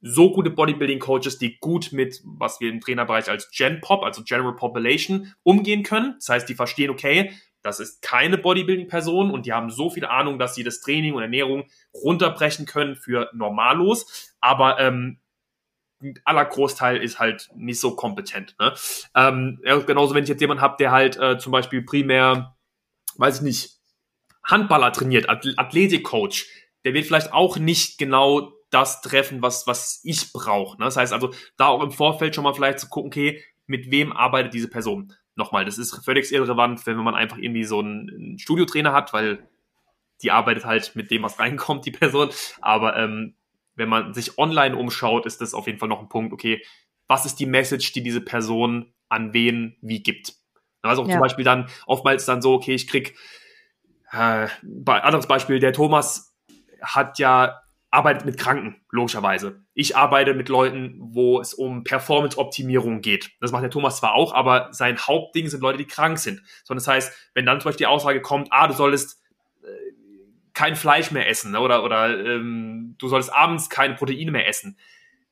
[0.07, 4.55] so gute Bodybuilding-Coaches, die gut mit, was wir im Trainerbereich als Gen Pop, also General
[4.55, 6.13] Population, umgehen können.
[6.19, 7.31] Das heißt, die verstehen, okay,
[7.63, 11.23] das ist keine Bodybuilding-Person und die haben so viel Ahnung, dass sie das Training und
[11.23, 14.35] Ernährung runterbrechen können für Normalos.
[14.41, 15.17] Aber ähm,
[16.23, 18.55] aller Großteil ist halt nicht so kompetent.
[18.59, 18.75] Ne?
[19.15, 22.55] Ähm, genauso, wenn ich jetzt jemanden habe, der halt äh, zum Beispiel primär,
[23.15, 23.79] weiß ich nicht,
[24.43, 26.45] Handballer trainiert, Athletikcoach,
[26.83, 30.77] der wird vielleicht auch nicht genau das treffen, was, was ich brauche.
[30.77, 30.85] Ne?
[30.85, 34.11] Das heißt also, da auch im Vorfeld schon mal vielleicht zu gucken, okay, mit wem
[34.11, 35.13] arbeitet diese Person?
[35.35, 39.49] Nochmal, das ist völlig irrelevant, wenn man einfach irgendwie so einen, Studiotrainer hat, weil
[40.21, 42.29] die arbeitet halt mit dem, was reinkommt, die Person.
[42.61, 43.35] Aber ähm,
[43.75, 46.61] wenn man sich online umschaut, ist das auf jeden Fall noch ein Punkt, okay,
[47.07, 50.33] was ist die Message, die diese Person an wen wie gibt?
[50.81, 51.13] Also auch ja.
[51.13, 53.15] zum Beispiel dann oftmals dann so, okay, ich krieg,
[54.11, 54.47] äh,
[54.85, 56.35] anderes Beispiel, der Thomas
[56.81, 57.61] hat ja,
[57.95, 59.63] arbeitet mit Kranken, logischerweise.
[59.73, 63.31] Ich arbeite mit Leuten, wo es um Performance-Optimierung geht.
[63.41, 66.41] Das macht der Thomas zwar auch, aber sein Hauptding sind Leute, die krank sind.
[66.63, 69.21] So, das heißt, wenn dann zum Beispiel die Aussage kommt, ah, du solltest
[70.55, 71.59] kein Fleisch mehr essen ne?
[71.59, 74.79] oder, oder ähm, du solltest abends keine Proteine mehr essen,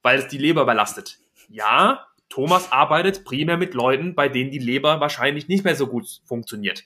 [0.03, 1.17] weil es die Leber überlastet.
[1.49, 6.21] Ja, Thomas arbeitet primär mit Leuten, bei denen die Leber wahrscheinlich nicht mehr so gut
[6.25, 6.83] funktioniert.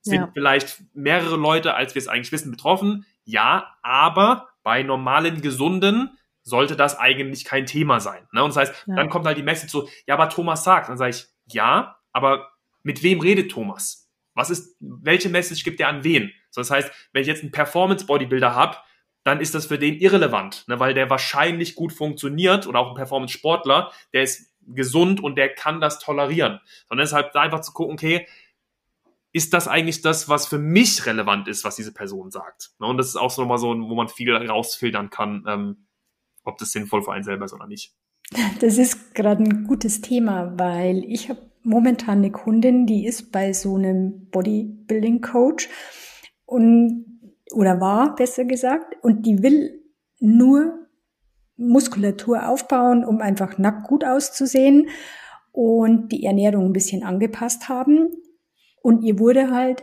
[0.00, 0.30] Sind ja.
[0.32, 3.06] vielleicht mehrere Leute, als wir es eigentlich wissen, betroffen?
[3.24, 8.26] Ja, aber bei normalen, gesunden sollte das eigentlich kein Thema sein.
[8.32, 8.42] Ne?
[8.42, 8.96] Und das heißt, ja.
[8.96, 10.88] dann kommt halt die Message so, ja, aber Thomas sagt.
[10.88, 12.50] Dann sage ich, ja, aber
[12.82, 14.10] mit wem redet Thomas?
[14.34, 16.32] Was ist, welche Message gibt er an wen?
[16.50, 18.76] So, das heißt, wenn ich jetzt einen Performance-Bodybuilder habe,
[19.22, 22.94] dann ist das für den irrelevant, ne, weil der wahrscheinlich gut funktioniert oder auch ein
[22.94, 26.60] Performance-Sportler, der ist gesund und der kann das tolerieren.
[26.88, 28.26] Sondern deshalb da einfach zu gucken, okay,
[29.34, 32.70] ist das eigentlich das, was für mich relevant ist, was diese Person sagt?
[32.78, 35.86] Ne, und das ist auch so nochmal so, wo man viel rausfiltern kann, ähm,
[36.44, 37.92] ob das sinnvoll für einen selber ist oder nicht.
[38.60, 43.52] Das ist gerade ein gutes Thema, weil ich habe momentan eine Kundin, die ist bei
[43.52, 45.68] so einem Bodybuilding Coach
[46.46, 47.04] und
[47.52, 49.82] oder war besser gesagt und die will
[50.20, 50.86] nur
[51.56, 54.88] Muskulatur aufbauen, um einfach nackt gut auszusehen
[55.52, 58.10] und die Ernährung ein bisschen angepasst haben
[58.84, 59.82] und ihr wurde halt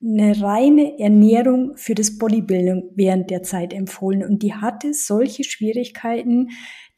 [0.00, 6.50] eine reine Ernährung für das Bodybuilding während der Zeit empfohlen und die hatte solche Schwierigkeiten,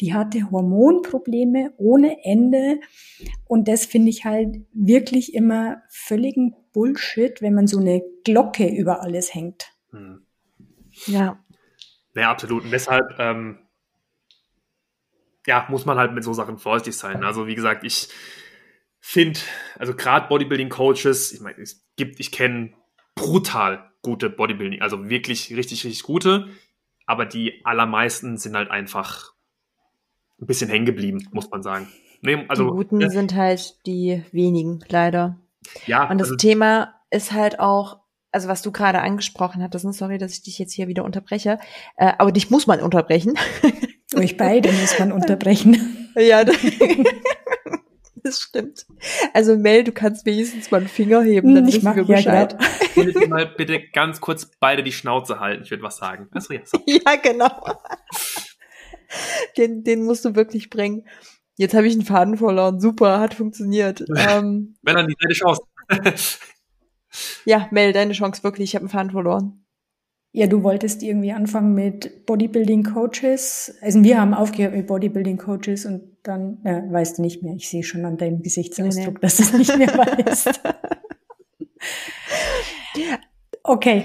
[0.03, 2.81] die hatte Hormonprobleme ohne Ende
[3.47, 9.03] und das finde ich halt wirklich immer völligen Bullshit, wenn man so eine Glocke über
[9.03, 9.73] alles hängt.
[9.91, 10.27] Hm.
[11.07, 11.43] Ja.
[12.15, 12.65] Ja, absolut.
[12.65, 13.59] Und deshalb, ähm,
[15.47, 17.25] ja, muss man halt mit so Sachen vorsichtig sein.
[17.25, 18.11] Also, wie gesagt, ich
[19.09, 19.41] finde,
[19.79, 22.75] also gerade Bodybuilding-Coaches, ich meine, es gibt, ich kenne
[23.15, 26.49] brutal gute Bodybuilding, also wirklich richtig, richtig gute,
[27.07, 29.33] aber die allermeisten sind halt einfach
[30.39, 31.89] ein bisschen hängen geblieben, muss man sagen.
[32.21, 33.09] Nee, also, die Guten ja.
[33.09, 35.39] sind halt die wenigen, leider.
[35.87, 36.11] Ja.
[36.11, 38.01] Und das also, Thema ist halt auch,
[38.31, 41.59] also was du gerade angesprochen hattest, ne, sorry, dass ich dich jetzt hier wieder unterbreche,
[41.97, 43.39] äh, aber dich muss man unterbrechen.
[44.15, 46.11] Euch beide muss man unterbrechen.
[46.15, 46.45] ja,
[48.29, 48.87] das stimmt.
[49.33, 52.57] Also Mel, du kannst wenigstens mal einen Finger heben, dann ich mach wir Bescheid.
[52.61, 56.29] Ja, Würdet mal bitte ganz kurz beide die Schnauze halten, ich würde was sagen.
[56.33, 56.79] Achso, ja, so.
[56.87, 57.51] ja, genau.
[59.57, 61.07] Den, den musst du wirklich bringen.
[61.57, 62.79] Jetzt habe ich einen Faden verloren.
[62.81, 64.05] Super, hat funktioniert.
[64.17, 65.63] ähm, Wenn dann die deine Chance.
[67.45, 68.71] ja, Mel, deine Chance wirklich.
[68.71, 69.65] Ich habe einen Faden verloren.
[70.33, 73.75] Ja, du wolltest irgendwie anfangen mit Bodybuilding Coaches.
[73.81, 77.55] Also wir haben aufgehört mit Bodybuilding Coaches und dann, äh, weißt du nicht mehr.
[77.55, 79.21] Ich sehe schon an deinem Gesichtsausdruck, nee.
[79.21, 80.61] dass du es nicht mehr weißt.
[83.63, 84.05] okay.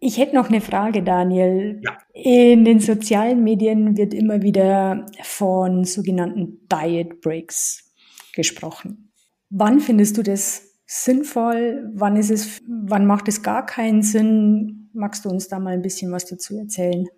[0.00, 1.80] Ich hätte noch eine Frage, Daniel.
[1.84, 1.98] Ja.
[2.12, 7.92] In den sozialen Medien wird immer wieder von sogenannten Diet Breaks
[8.32, 9.12] gesprochen.
[9.50, 11.90] Wann findest du das sinnvoll?
[11.94, 14.90] Wann ist es, wann macht es gar keinen Sinn?
[14.92, 17.08] Magst du uns da mal ein bisschen was dazu erzählen?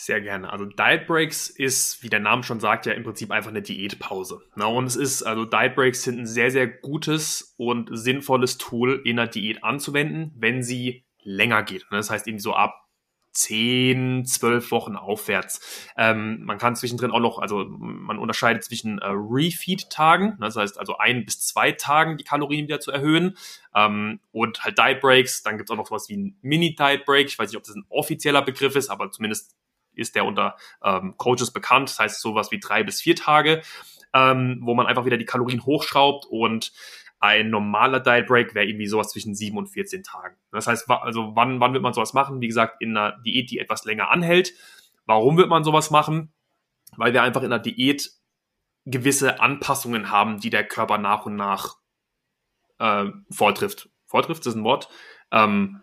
[0.00, 0.52] Sehr gerne.
[0.52, 4.40] Also Diet Breaks ist, wie der Name schon sagt, ja im Prinzip einfach eine Diätpause.
[4.54, 9.02] Na, und es ist, also Diet Breaks sind ein sehr, sehr gutes und sinnvolles Tool
[9.04, 11.82] in der Diät anzuwenden, wenn sie länger geht.
[11.90, 11.96] Ne?
[11.96, 12.86] Das heißt irgendwie so ab
[13.32, 15.90] 10, 12 Wochen aufwärts.
[15.96, 20.36] Ähm, man kann zwischendrin auch noch, also man unterscheidet zwischen äh, Refeed-Tagen, ne?
[20.38, 23.36] das heißt also ein bis zwei Tagen die Kalorien wieder zu erhöhen
[23.74, 25.42] ähm, und halt Diet Breaks.
[25.42, 27.26] Dann gibt es auch noch sowas wie ein Mini-Diet Break.
[27.26, 29.56] Ich weiß nicht, ob das ein offizieller Begriff ist, aber zumindest
[29.98, 31.90] ist der unter ähm, Coaches bekannt.
[31.90, 33.62] Das heißt sowas wie drei bis vier Tage,
[34.14, 36.72] ähm, wo man einfach wieder die Kalorien hochschraubt und
[37.20, 40.36] ein normaler Diet Break wäre irgendwie sowas zwischen 7 und 14 Tagen.
[40.52, 42.40] Das heißt, also wann, wann wird man sowas machen?
[42.40, 44.52] Wie gesagt, in einer Diät, die etwas länger anhält.
[45.04, 46.32] Warum wird man sowas machen?
[46.96, 48.12] Weil wir einfach in der Diät
[48.86, 51.76] gewisse Anpassungen haben, die der Körper nach und nach
[52.78, 53.90] äh, vortrifft.
[54.06, 54.88] Vortrifft ist ein Wort.
[55.32, 55.82] Ähm,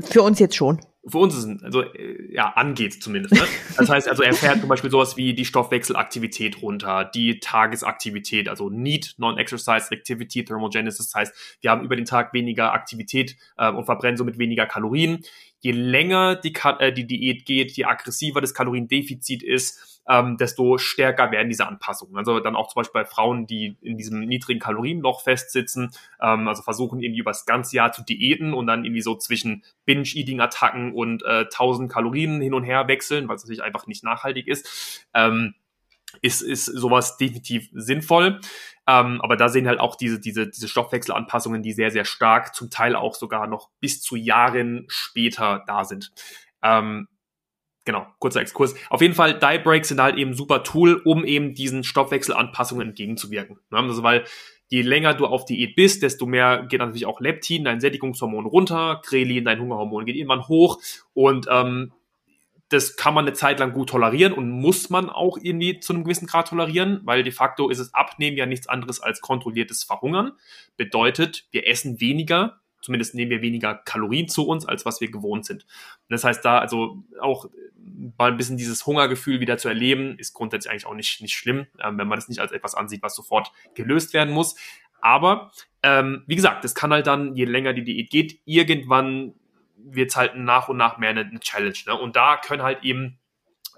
[0.00, 3.34] Für uns jetzt schon für uns ist es, also äh, ja, angeht zumindest.
[3.34, 3.42] Ne?
[3.76, 8.70] Das heißt also, er fährt zum Beispiel sowas wie die Stoffwechselaktivität runter, die Tagesaktivität, also
[8.70, 11.10] Need, Non-Exercise Activity, Thermogenesis.
[11.10, 15.24] Das heißt, wir haben über den Tag weniger Aktivität äh, und verbrennen somit weniger Kalorien.
[15.64, 21.30] Je länger die, äh, die Diät geht, je aggressiver das Kaloriendefizit ist, ähm, desto stärker
[21.30, 22.18] werden diese Anpassungen.
[22.18, 25.90] Also dann auch zum Beispiel bei Frauen, die in diesem niedrigen Kalorienloch festsitzen,
[26.20, 29.64] ähm, also versuchen irgendwie über das ganze Jahr zu diäten und dann irgendwie so zwischen
[29.86, 34.48] Binge-Eating-Attacken und äh, 1000 Kalorien hin und her wechseln, weil es natürlich einfach nicht nachhaltig
[34.48, 35.06] ist.
[35.14, 35.54] Ähm,
[36.20, 38.40] ist, ist sowas definitiv sinnvoll.
[38.86, 42.70] Ähm, aber da sehen halt auch diese, diese, diese Stoffwechselanpassungen, die sehr, sehr stark, zum
[42.70, 46.12] Teil auch sogar noch bis zu Jahren später da sind.
[46.62, 47.08] Ähm,
[47.86, 48.74] Genau, kurzer Exkurs.
[48.88, 53.58] Auf jeden Fall, Die Breaks sind halt eben super Tool, um eben diesen Stoffwechselanpassungen entgegenzuwirken.
[53.70, 54.24] Also weil
[54.68, 59.02] je länger du auf Diät bist, desto mehr geht natürlich auch Leptin, dein Sättigungshormon runter,
[59.04, 60.80] Krelin, dein Hungerhormon geht irgendwann hoch
[61.12, 61.92] und ähm,
[62.74, 66.04] das kann man eine Zeit lang gut tolerieren und muss man auch irgendwie zu einem
[66.04, 70.32] gewissen Grad tolerieren, weil de facto ist es Abnehmen ja nichts anderes als kontrolliertes Verhungern.
[70.76, 75.46] Bedeutet, wir essen weniger, zumindest nehmen wir weniger Kalorien zu uns, als was wir gewohnt
[75.46, 75.62] sind.
[75.62, 77.48] Und das heißt, da also auch
[78.18, 81.66] mal ein bisschen dieses Hungergefühl wieder zu erleben, ist grundsätzlich eigentlich auch nicht, nicht schlimm,
[81.82, 84.56] ähm, wenn man das nicht als etwas ansieht, was sofort gelöst werden muss.
[85.00, 85.52] Aber
[85.82, 89.34] ähm, wie gesagt, das kann halt dann, je länger die Diät geht, irgendwann
[89.84, 91.74] wird es halt nach und nach mehr eine, eine Challenge.
[91.86, 91.98] Ne?
[91.98, 93.18] Und da können halt eben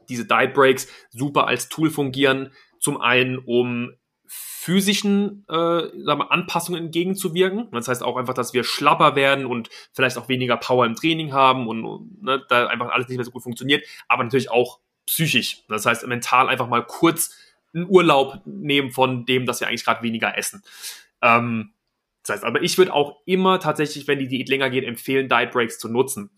[0.09, 2.53] diese Diet Breaks super als Tool fungieren.
[2.79, 3.93] Zum einen, um
[4.29, 7.69] physischen äh, sagen wir, Anpassungen entgegenzuwirken.
[7.71, 11.33] Das heißt auch einfach, dass wir schlapper werden und vielleicht auch weniger Power im Training
[11.33, 14.81] haben und, und ne, da einfach alles nicht mehr so gut funktioniert, aber natürlich auch
[15.07, 15.63] psychisch.
[15.69, 17.37] Das heißt mental einfach mal kurz
[17.75, 20.65] einen Urlaub nehmen von dem, dass wir eigentlich gerade weniger essen.
[21.23, 21.73] Ähm,
[22.27, 25.51] das heißt, aber ich würde auch immer tatsächlich, wenn die Diät länger geht, empfehlen, Diet
[25.53, 26.31] Breaks zu nutzen.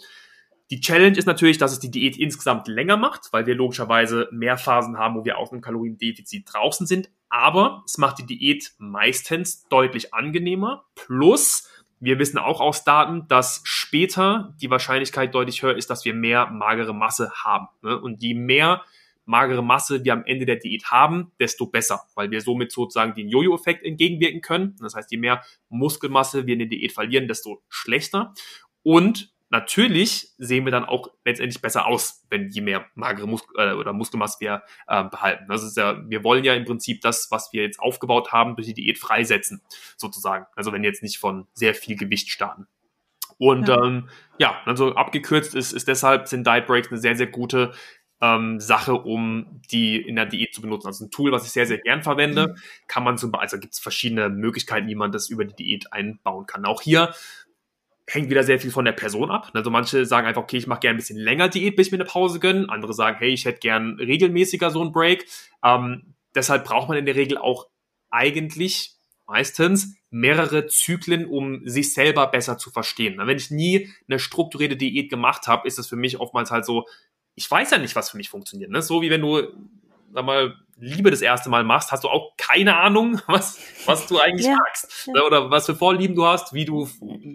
[0.70, 4.58] Die Challenge ist natürlich, dass es die Diät insgesamt länger macht, weil wir logischerweise mehr
[4.58, 7.08] Phasen haben, wo wir aus einem Kaloriendefizit draußen sind.
[7.30, 10.84] Aber es macht die Diät meistens deutlich angenehmer.
[10.94, 11.68] Plus,
[12.00, 16.46] wir wissen auch aus Daten, dass später die Wahrscheinlichkeit deutlich höher ist, dass wir mehr
[16.50, 17.68] magere Masse haben.
[17.82, 17.98] Ne?
[17.98, 18.82] Und je mehr
[19.28, 23.28] magere Masse wir am Ende der Diät haben, desto besser, weil wir somit sozusagen den
[23.28, 24.76] Jojo-Effekt entgegenwirken können.
[24.80, 28.34] Das heißt, je mehr Muskelmasse wir in der Diät verlieren, desto schlechter.
[28.82, 33.72] Und Natürlich sehen wir dann auch letztendlich besser aus, wenn je mehr magere Muskel äh,
[33.72, 35.46] oder Muskelmasse wir äh, behalten.
[35.48, 38.66] Das ist ja, wir wollen ja im Prinzip das, was wir jetzt aufgebaut haben, durch
[38.66, 39.62] die Diät freisetzen,
[39.96, 40.44] sozusagen.
[40.54, 42.66] Also wenn jetzt nicht von sehr viel Gewicht starten.
[43.38, 44.08] Und ja, ähm,
[44.38, 47.72] ja also abgekürzt ist, ist deshalb sind Diet Breaks eine sehr, sehr gute
[48.20, 50.88] ähm, Sache, um die in der Diät zu benutzen.
[50.88, 52.56] Also ein Tool, was ich sehr, sehr gern verwende, mhm.
[52.86, 55.92] kann man zum Beispiel, also gibt es verschiedene Möglichkeiten, wie man das über die Diät
[55.92, 56.64] einbauen kann.
[56.64, 57.14] Auch hier
[58.08, 59.50] hängt wieder sehr viel von der Person ab.
[59.52, 61.98] Also manche sagen einfach, okay, ich mache gerne ein bisschen länger Diät, bis ich mir
[61.98, 62.68] eine Pause gönne.
[62.68, 65.26] Andere sagen, hey, ich hätte gern regelmäßiger so einen Break.
[65.62, 67.68] Ähm, deshalb braucht man in der Regel auch
[68.10, 68.94] eigentlich
[69.26, 73.18] meistens mehrere Zyklen, um sich selber besser zu verstehen.
[73.18, 76.86] Wenn ich nie eine strukturierte Diät gemacht habe, ist es für mich oftmals halt so,
[77.38, 78.70] ich weiß ja nicht, was für mich funktioniert.
[78.70, 78.82] Ne?
[78.82, 79.42] So wie wenn du
[80.12, 84.18] sag mal, Liebe das erste Mal machst, hast du auch keine Ahnung, was, was du
[84.18, 84.56] eigentlich ja.
[84.56, 85.08] magst.
[85.12, 85.22] Ja.
[85.22, 86.88] Oder was für Vorlieben du hast, wie du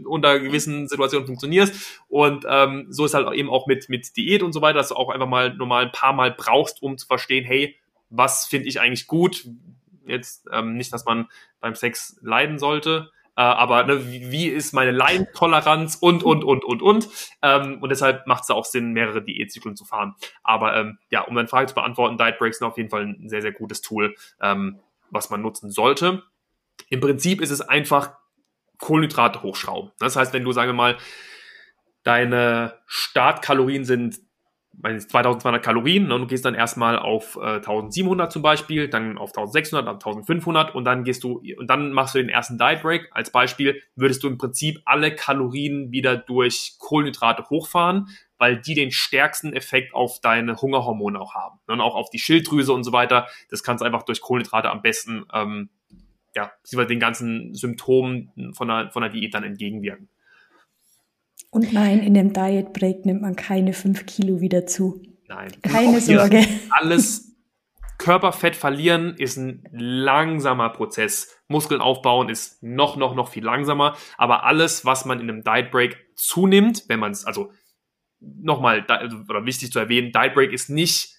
[0.06, 2.02] unter gewissen Situationen funktionierst.
[2.10, 4.96] Und ähm, so ist halt eben auch mit, mit Diät und so weiter, dass du
[4.96, 7.78] auch einfach mal normal ein paar Mal brauchst, um zu verstehen, hey,
[8.10, 9.48] was finde ich eigentlich gut?
[10.06, 11.30] Jetzt ähm, nicht, dass man
[11.62, 16.64] beim Sex leiden sollte, äh, aber ne, wie, wie ist meine Leintoleranz und, und, und,
[16.64, 17.10] und, und.
[17.42, 20.16] Ähm, und deshalb macht es auch Sinn, mehrere Diätzyklen zu fahren.
[20.44, 23.30] Aber ähm, ja, um deine Frage zu beantworten, Diet Breaks sind auf jeden Fall ein
[23.30, 24.80] sehr, sehr gutes Tool, ähm,
[25.10, 26.24] was man nutzen sollte.
[26.90, 28.14] Im Prinzip ist es einfach
[28.78, 29.92] Kohlenhydrate hochschrauben.
[30.00, 30.98] Das heißt, wenn du, sagen wir mal,
[32.04, 34.20] deine Startkalorien sind
[34.82, 39.30] 2200 Kalorien ne, und du gehst dann erstmal auf äh, 1700 zum Beispiel, dann auf
[39.30, 43.10] 1600, auf 1500 und dann gehst du und dann machst du den ersten Diet Break.
[43.12, 48.92] Als Beispiel würdest du im Prinzip alle Kalorien wieder durch Kohlenhydrate hochfahren, weil die den
[48.92, 52.92] stärksten Effekt auf deine Hungerhormone auch haben ne, und auch auf die Schilddrüse und so
[52.92, 53.28] weiter.
[53.50, 55.70] Das kannst du einfach durch Kohlenhydrate am besten ähm,
[56.36, 60.10] ja, den ganzen Symptomen von der, von der Diät dann entgegenwirken.
[61.54, 65.04] Und nein, in dem Diet Break nimmt man keine fünf Kilo wieder zu.
[65.28, 65.52] Nein.
[65.62, 66.44] Keine Sorge.
[66.72, 67.38] Alles
[68.00, 71.30] Körperfett verlieren ist ein langsamer Prozess.
[71.48, 73.96] Muskeln aufbauen ist noch, noch, noch viel langsamer.
[74.18, 77.52] Aber alles, was man in einem Diet Break zunimmt, wenn man es, also
[78.20, 81.16] nochmal, also, oder wichtig zu erwähnen, Diet Break ist nicht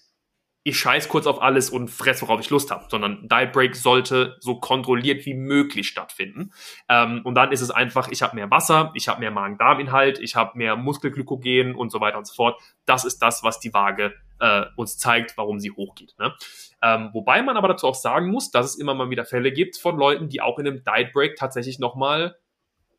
[0.67, 4.35] ich scheiß kurz auf alles und fress, worauf ich Lust habe, sondern Diet Break sollte
[4.39, 6.51] so kontrolliert wie möglich stattfinden.
[6.89, 10.35] Ähm, und dann ist es einfach, ich habe mehr Wasser, ich habe mehr Magen-Darm-Inhalt, ich
[10.35, 12.59] habe mehr Muskelglykogen und so weiter und so fort.
[12.87, 16.15] Das ist das, was die Waage äh, uns zeigt, warum sie hochgeht.
[16.17, 16.33] Ne?
[16.81, 19.77] Ähm, wobei man aber dazu auch sagen muss, dass es immer mal wieder Fälle gibt
[19.77, 22.37] von Leuten, die auch in einem Diet Break tatsächlich nochmal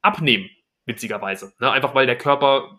[0.03, 0.49] abnehmen,
[0.85, 1.53] witzigerweise.
[1.59, 1.69] Ne?
[1.73, 2.79] Einfach weil der Körper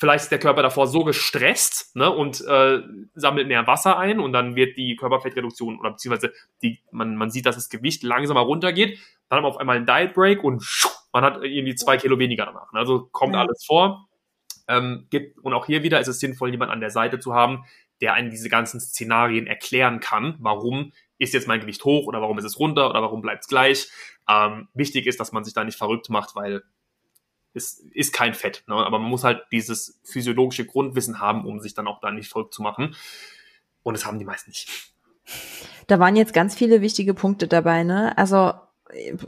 [0.00, 2.80] vielleicht ist der Körper davor so gestresst ne, und äh,
[3.14, 6.32] sammelt mehr Wasser ein und dann wird die Körperfettreduktion oder beziehungsweise
[6.62, 8.98] die, man, man sieht, dass das Gewicht langsamer runtergeht,
[9.28, 10.64] dann haben wir auf einmal einen Diet Break und
[11.12, 12.72] man hat irgendwie zwei Kilo weniger danach.
[12.72, 12.78] Ne?
[12.78, 13.42] Also kommt ja.
[13.42, 14.08] alles vor.
[14.68, 17.64] Ähm, gibt, und auch hier wieder ist es sinnvoll, jemanden an der Seite zu haben,
[18.00, 22.38] der einen diese ganzen Szenarien erklären kann, warum ist jetzt mein Gewicht hoch oder warum
[22.38, 23.90] ist es runter oder warum bleibt es gleich.
[24.26, 26.62] Ähm, wichtig ist, dass man sich da nicht verrückt macht, weil
[27.52, 28.64] ist, ist kein Fett.
[28.66, 28.74] Ne?
[28.74, 32.54] Aber man muss halt dieses physiologische Grundwissen haben, um sich dann auch da nicht verrückt
[32.54, 32.94] zu machen.
[33.82, 34.92] Und das haben die meisten nicht.
[35.86, 38.16] Da waren jetzt ganz viele wichtige Punkte dabei, ne?
[38.16, 38.52] Also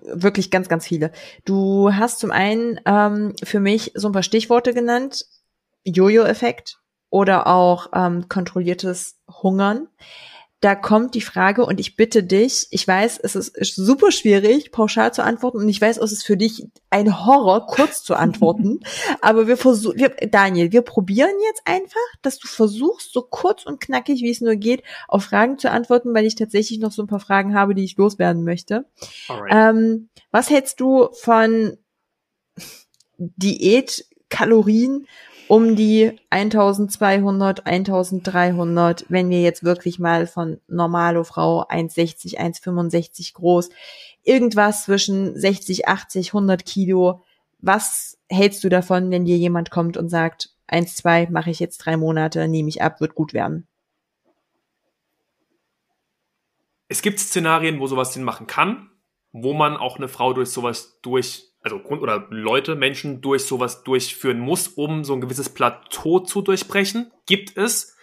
[0.04, 1.12] wirklich ganz, ganz viele.
[1.44, 5.26] Du hast zum einen ähm, für mich so ein paar Stichworte genannt.
[5.84, 9.88] Jojo-Effekt oder auch ähm, kontrolliertes Hungern
[10.62, 15.12] da kommt die Frage und ich bitte dich, ich weiß, es ist, super schwierig, pauschal
[15.12, 18.78] zu antworten und ich weiß, es ist für dich ein Horror, kurz zu antworten,
[19.20, 23.80] aber wir versuchen, wir, Daniel, wir probieren jetzt einfach, dass du versuchst, so kurz und
[23.80, 27.08] knackig, wie es nur geht, auf Fragen zu antworten, weil ich tatsächlich noch so ein
[27.08, 28.84] paar Fragen habe, die ich loswerden möchte.
[29.50, 31.76] Ähm, was hältst du von
[33.18, 35.08] Diät, Kalorien
[35.48, 43.70] um die 1200, 1300, wenn wir jetzt wirklich mal von normalo Frau 1,60, 1,65 groß,
[44.22, 47.22] irgendwas zwischen 60, 80, 100 Kilo.
[47.58, 51.78] Was hältst du davon, wenn dir jemand kommt und sagt, 1, 2 mache ich jetzt
[51.78, 53.66] drei Monate, nehme ich ab, wird gut werden?
[56.88, 58.90] Es gibt Szenarien, wo sowas Sinn machen kann,
[59.32, 64.40] wo man auch eine Frau durch sowas durch also oder Leute, Menschen durch sowas durchführen
[64.40, 67.12] muss, um so ein gewisses Plateau zu durchbrechen.
[67.26, 67.96] Gibt es.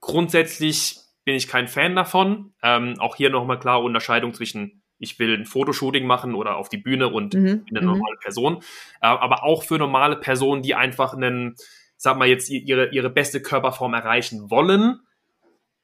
[0.00, 2.54] Grundsätzlich bin ich kein Fan davon.
[2.62, 6.78] Ähm, auch hier nochmal klar Unterscheidung zwischen ich will ein Fotoshooting machen oder auf die
[6.78, 7.64] Bühne und mhm.
[7.70, 7.86] eine mhm.
[7.86, 8.56] normale Person.
[9.00, 11.56] Äh, aber auch für normale Personen, die einfach einen,
[11.96, 15.00] sag mal jetzt, ihre, ihre beste Körperform erreichen wollen,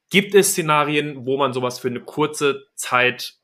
[0.09, 3.35] gibt es Szenarien, wo man sowas für eine kurze Zeit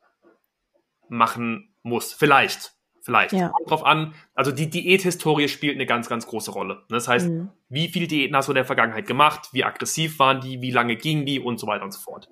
[1.08, 2.12] machen muss.
[2.12, 2.71] Vielleicht.
[3.04, 3.32] Vielleicht.
[3.32, 3.48] Ja.
[3.48, 4.14] Kommt drauf an.
[4.34, 6.84] Also die Diäthistorie spielt eine ganz, ganz große Rolle.
[6.88, 7.50] Das heißt, mhm.
[7.68, 9.48] wie viele Diäten hast du in der Vergangenheit gemacht?
[9.52, 10.62] Wie aggressiv waren die?
[10.62, 11.40] Wie lange gingen die?
[11.40, 12.28] Und so weiter und so fort.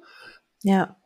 [0.63, 0.97] Ja.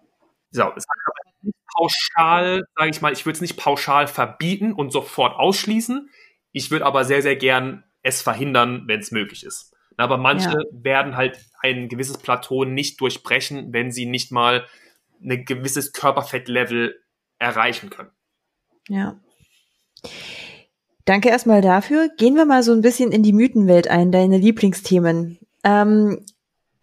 [0.50, 4.72] So, es kann aber nicht pauschal, sage ich mal, ich würde es nicht pauschal verbieten
[4.72, 6.10] und sofort ausschließen.
[6.52, 9.74] Ich würde aber sehr, sehr gern es verhindern, wenn es möglich ist.
[9.96, 10.58] Aber manche ja.
[10.72, 14.66] werden halt ein gewisses Plateau nicht durchbrechen, wenn sie nicht mal
[15.22, 17.00] ein gewisses Körperfettlevel
[17.38, 18.10] erreichen können.
[18.88, 19.18] Ja.
[21.04, 22.08] Danke erstmal dafür.
[22.16, 25.38] Gehen wir mal so ein bisschen in die Mythenwelt ein, deine Lieblingsthemen.
[25.62, 26.24] Ähm,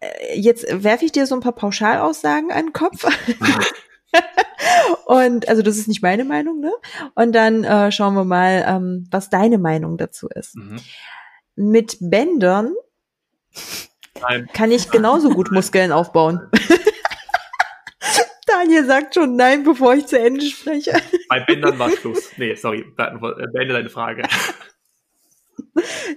[0.00, 3.04] äh, jetzt werfe ich dir so ein paar Pauschalaussagen an den Kopf.
[5.06, 6.72] Und also das ist nicht meine Meinung, ne?
[7.14, 10.56] Und dann äh, schauen wir mal, ähm, was deine Meinung dazu ist.
[10.56, 10.76] Mhm.
[11.56, 12.74] Mit Bändern
[14.20, 14.48] Nein.
[14.52, 16.48] kann ich genauso gut Muskeln aufbauen.
[18.52, 20.92] Daniel sagt schon nein, bevor ich zu Ende spreche.
[21.28, 22.30] Bei Bändern war Schluss.
[22.36, 24.22] Nee, sorry, beende deine Frage.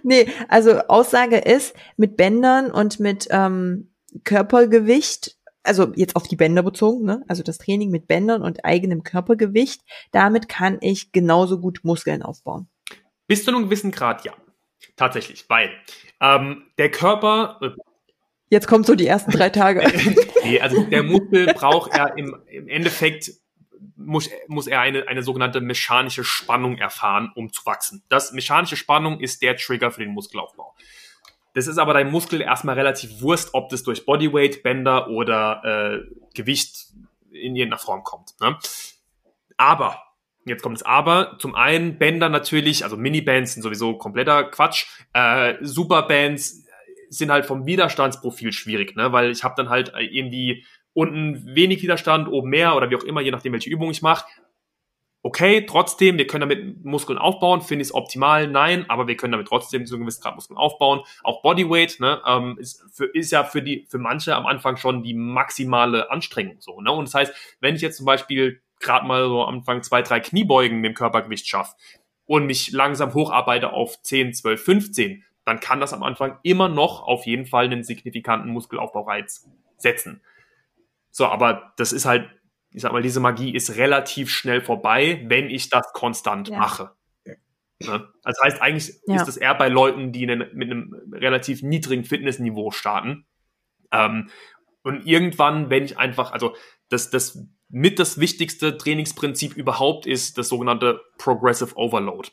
[0.03, 6.63] Nee, also Aussage ist, mit Bändern und mit ähm, Körpergewicht, also jetzt auf die Bänder
[6.63, 7.23] bezogen, ne?
[7.27, 9.81] also das Training mit Bändern und eigenem Körpergewicht,
[10.11, 12.67] damit kann ich genauso gut Muskeln aufbauen.
[13.27, 14.33] Bis zu einem gewissen Grad, ja.
[14.95, 15.69] Tatsächlich, weil
[16.21, 17.59] ähm, der Körper.
[18.49, 19.81] Jetzt kommt so die ersten drei Tage.
[20.43, 23.31] nee, also der Muskel braucht er im, im Endeffekt
[23.95, 28.03] muss, muss er eine, eine sogenannte mechanische Spannung erfahren, um zu wachsen.
[28.09, 30.75] Das mechanische Spannung ist der Trigger für den Muskelaufbau.
[31.53, 36.15] Das ist aber dein Muskel erstmal relativ Wurst, ob das durch Bodyweight, Bänder oder äh,
[36.33, 36.87] Gewicht
[37.31, 38.35] in irgendeiner Form kommt.
[38.41, 38.57] Ne?
[39.57, 40.01] Aber
[40.47, 41.37] Jetzt kommt das Aber.
[41.39, 44.85] Zum einen Bänder natürlich, also Minibands sind sowieso kompletter Quatsch.
[45.11, 46.64] Äh, Superbands
[47.09, 49.11] sind halt vom Widerstandsprofil schwierig, ne?
[49.11, 53.21] weil ich habe dann halt irgendwie unten wenig Widerstand, oben mehr oder wie auch immer,
[53.21, 54.25] je nachdem, welche Übung ich mache.
[55.23, 59.31] Okay, trotzdem, wir können damit Muskeln aufbauen, finde ich es optimal, nein, aber wir können
[59.31, 61.01] damit trotzdem zu einem gewissen Grad Muskeln aufbauen.
[61.23, 65.01] Auch Bodyweight, ne, ähm, ist, für, ist ja für die, für manche am Anfang schon
[65.01, 66.91] die maximale Anstrengung so, ne?
[66.91, 70.19] Und das heißt, wenn ich jetzt zum Beispiel gerade mal so am Anfang zwei, drei
[70.19, 71.75] Kniebeugen mit dem Körpergewicht schaffe
[72.25, 77.03] und mich langsam hocharbeite auf 10, 12, 15, dann kann das am Anfang immer noch
[77.03, 80.21] auf jeden Fall einen signifikanten Muskelaufbaureiz setzen.
[81.11, 82.29] So, aber das ist halt,
[82.71, 86.57] ich sag mal, diese Magie ist relativ schnell vorbei, wenn ich das konstant ja.
[86.59, 86.91] mache.
[87.79, 88.07] Ne?
[88.23, 89.15] Das heißt, eigentlich ja.
[89.15, 93.25] ist das eher bei Leuten, die einen, mit einem relativ niedrigen Fitnessniveau starten.
[93.91, 94.29] Ähm,
[94.83, 96.55] und irgendwann, wenn ich einfach, also
[96.89, 102.29] das, das mit das wichtigste Trainingsprinzip überhaupt ist das sogenannte Progressive Overload.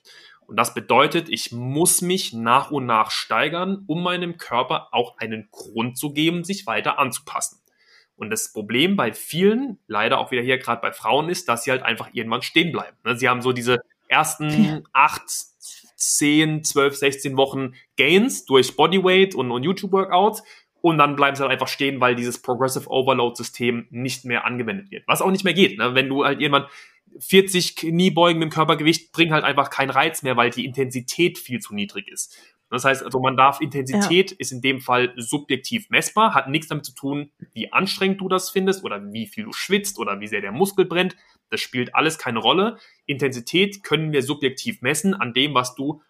[0.53, 5.49] Und das bedeutet, ich muss mich nach und nach steigern, um meinem Körper auch einen
[5.51, 7.63] Grund zu geben, sich weiter anzupassen.
[8.17, 11.71] Und das Problem bei vielen, leider auch wieder hier gerade bei Frauen, ist, dass sie
[11.71, 12.95] halt einfach irgendwann stehen bleiben.
[13.03, 15.23] Ne, sie haben so diese ersten acht,
[15.97, 20.43] zehn, zwölf, sechzehn Wochen Gains durch Bodyweight und, und YouTube-Workouts
[20.83, 24.91] und dann bleiben sie halt einfach stehen, weil dieses Progressive Overload System nicht mehr angewendet
[24.91, 25.05] wird.
[25.07, 25.95] Was auch nicht mehr geht, ne?
[25.95, 26.69] wenn du halt jemand
[27.19, 31.61] 40 Kniebeugen mit dem Körpergewicht bringen halt einfach keinen Reiz mehr, weil die Intensität viel
[31.61, 32.37] zu niedrig ist.
[32.73, 34.37] Das heißt also, man darf Intensität ja.
[34.39, 38.49] ist in dem Fall subjektiv messbar, hat nichts damit zu tun, wie anstrengend du das
[38.49, 41.15] findest oder wie viel du schwitzt oder wie sehr der Muskel brennt.
[41.51, 42.79] Das spielt alles keine Rolle.
[43.05, 46.01] Intensität können wir subjektiv messen an dem, was du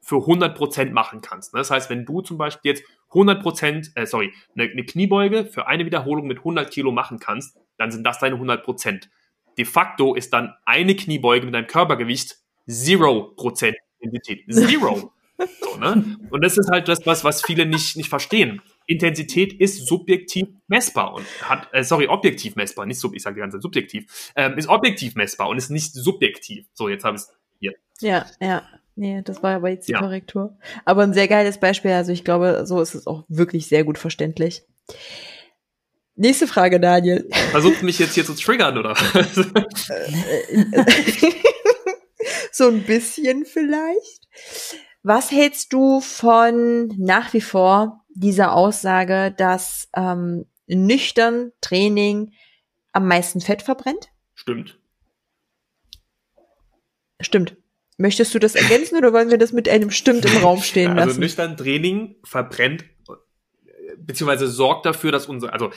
[0.00, 1.52] für 100% machen kannst.
[1.52, 5.84] Das heißt, wenn du zum Beispiel jetzt 100%, äh, sorry, eine, eine Kniebeuge für eine
[5.84, 9.08] Wiederholung mit 100 Kilo machen kannst, dann sind das deine 100%.
[9.58, 12.36] De facto ist dann eine Kniebeuge mit deinem Körpergewicht
[12.68, 14.44] 0% Intensität.
[14.52, 15.12] Zero.
[15.60, 16.16] so, ne?
[16.30, 18.62] Und das ist halt das, was, was viele nicht, nicht verstehen.
[18.86, 23.40] Intensität ist subjektiv messbar und hat, äh, sorry, objektiv messbar, nicht sub, ich sage die
[23.40, 26.66] ganze Zeit subjektiv, ähm, ist objektiv messbar und ist nicht subjektiv.
[26.72, 27.74] So, jetzt habe ich es hier.
[28.00, 28.62] Ja, ja.
[28.98, 29.98] Nee, das war aber jetzt die ja.
[29.98, 30.56] Korrektur.
[30.86, 31.90] Aber ein sehr geiles Beispiel.
[31.90, 34.62] Also ich glaube, so ist es auch wirklich sehr gut verständlich.
[36.16, 37.28] Nächste Frage, Daniel.
[37.50, 38.96] Versucht mich jetzt hier zu triggern, oder?
[42.50, 44.26] so ein bisschen vielleicht.
[45.02, 52.32] Was hältst du von nach wie vor dieser Aussage, dass ähm, nüchtern Training
[52.92, 54.08] am meisten Fett verbrennt?
[54.34, 54.78] Stimmt.
[57.20, 57.56] Stimmt.
[57.98, 60.96] Möchtest du das ergänzen oder wollen wir das mit einem Stimmt im Raum stehen also
[60.96, 61.08] lassen?
[61.10, 62.86] Also nüchtern Training verbrennt
[63.98, 65.70] beziehungsweise sorgt dafür, dass unser, also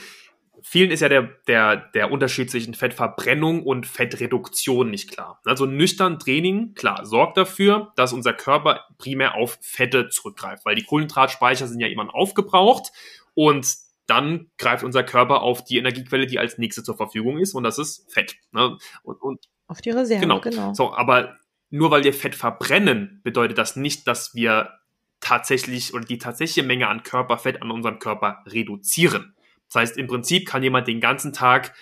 [0.62, 5.40] vielen ist ja der, der, der Unterschied zwischen Fettverbrennung und Fettreduktion nicht klar.
[5.44, 10.84] Also nüchtern Training, klar, sorgt dafür, dass unser Körper primär auf Fette zurückgreift, weil die
[10.84, 12.92] Kohlenhydratspeicher sind ja immer aufgebraucht
[13.34, 13.66] und
[14.06, 17.78] dann greift unser Körper auf die Energiequelle, die als nächste zur Verfügung ist und das
[17.78, 18.36] ist Fett.
[18.52, 18.76] Ne?
[19.02, 20.40] Und, und auf die Reserve, genau.
[20.40, 20.74] genau.
[20.74, 21.38] So, aber
[21.70, 24.80] nur weil wir Fett verbrennen, bedeutet das nicht, dass wir
[25.20, 29.34] tatsächlich oder die tatsächliche Menge an Körperfett an unserem Körper reduzieren.
[29.72, 31.74] Das heißt, im Prinzip kann jemand den ganzen Tag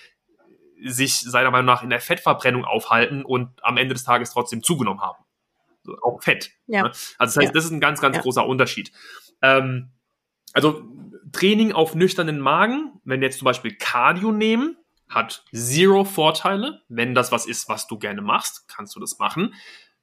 [0.85, 5.01] sich seiner Meinung nach in der Fettverbrennung aufhalten und am Ende des Tages trotzdem zugenommen
[5.01, 5.25] haben.
[5.83, 6.51] So, auch Fett.
[6.67, 6.85] Ja.
[6.85, 6.89] Ne?
[6.91, 7.53] Also das heißt, ja.
[7.53, 8.23] das ist ein ganz, ganz ja.
[8.23, 8.93] großer Unterschied.
[9.43, 9.89] Ähm,
[10.53, 10.83] also
[11.33, 14.77] Training auf nüchternen Magen, wenn wir jetzt zum Beispiel Cardio nehmen,
[15.09, 16.83] hat zero Vorteile.
[16.89, 19.55] Wenn das was ist, was du gerne machst, kannst du das machen.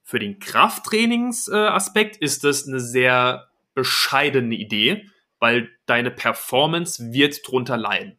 [0.02, 5.08] Für den Krafttrainingsaspekt ist das eine sehr bescheidene Idee,
[5.38, 8.18] weil deine Performance wird drunter leiden.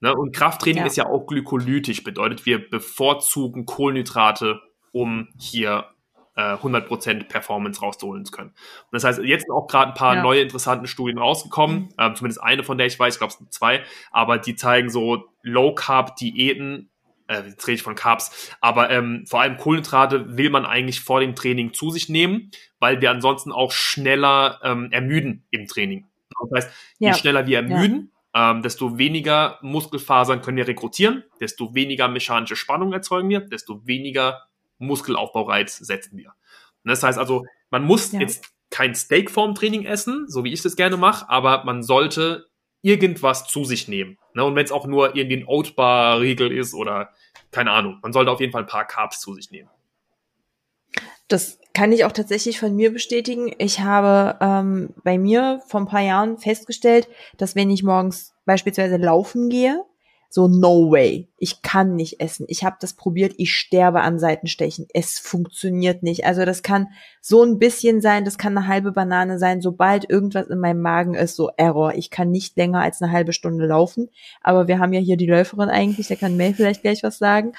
[0.00, 0.14] Ne?
[0.14, 0.86] Und Krafttraining ja.
[0.86, 4.60] ist ja auch glykolytisch, bedeutet, wir bevorzugen Kohlenhydrate,
[4.92, 5.86] um hier
[6.36, 8.50] äh, 100% Performance rausholen zu können.
[8.50, 10.22] Und das heißt, jetzt sind auch gerade ein paar ja.
[10.22, 11.88] neue interessante Studien rausgekommen, mhm.
[11.98, 14.90] ähm, zumindest eine von der ich weiß, ich glaube es sind zwei, aber die zeigen
[14.90, 16.90] so Low-Carb-Diäten
[17.28, 21.20] äh, jetzt rede ich von Carbs, aber ähm, vor allem Kohlenhydrate will man eigentlich vor
[21.20, 26.06] dem Training zu sich nehmen, weil wir ansonsten auch schneller ähm, ermüden im Training.
[26.50, 27.14] Das heißt, je ja.
[27.14, 28.52] schneller wir ermüden, ja.
[28.52, 34.42] ähm, desto weniger Muskelfasern können wir rekrutieren, desto weniger mechanische Spannung erzeugen wir, desto weniger
[34.78, 36.34] Muskelaufbaureiz setzen wir.
[36.84, 38.20] Und das heißt also, man muss ja.
[38.20, 42.46] jetzt kein Steak vorm Training essen, so wie ich das gerne mache, aber man sollte
[42.82, 44.18] irgendwas zu sich nehmen.
[44.34, 44.44] Ne?
[44.44, 47.10] Und wenn es auch nur irgendwie ein Oatbar-Riegel ist oder
[47.50, 49.70] keine Ahnung, man sollte auf jeden Fall ein paar Carbs zu sich nehmen.
[51.28, 53.52] Das kann ich auch tatsächlich von mir bestätigen.
[53.58, 58.96] Ich habe ähm, bei mir vor ein paar Jahren festgestellt, dass wenn ich morgens beispielsweise
[58.96, 59.84] laufen gehe,
[60.30, 61.28] so no way.
[61.36, 62.46] Ich kann nicht essen.
[62.48, 64.86] Ich habe das probiert, ich sterbe an Seitenstechen.
[64.94, 66.24] Es funktioniert nicht.
[66.24, 66.88] Also das kann
[67.20, 71.12] so ein bisschen sein, das kann eine halbe Banane sein, sobald irgendwas in meinem Magen
[71.12, 71.92] ist, so Error.
[71.94, 74.08] Ich kann nicht länger als eine halbe Stunde laufen.
[74.40, 77.52] Aber wir haben ja hier die Läuferin eigentlich, der kann Mel vielleicht gleich was sagen.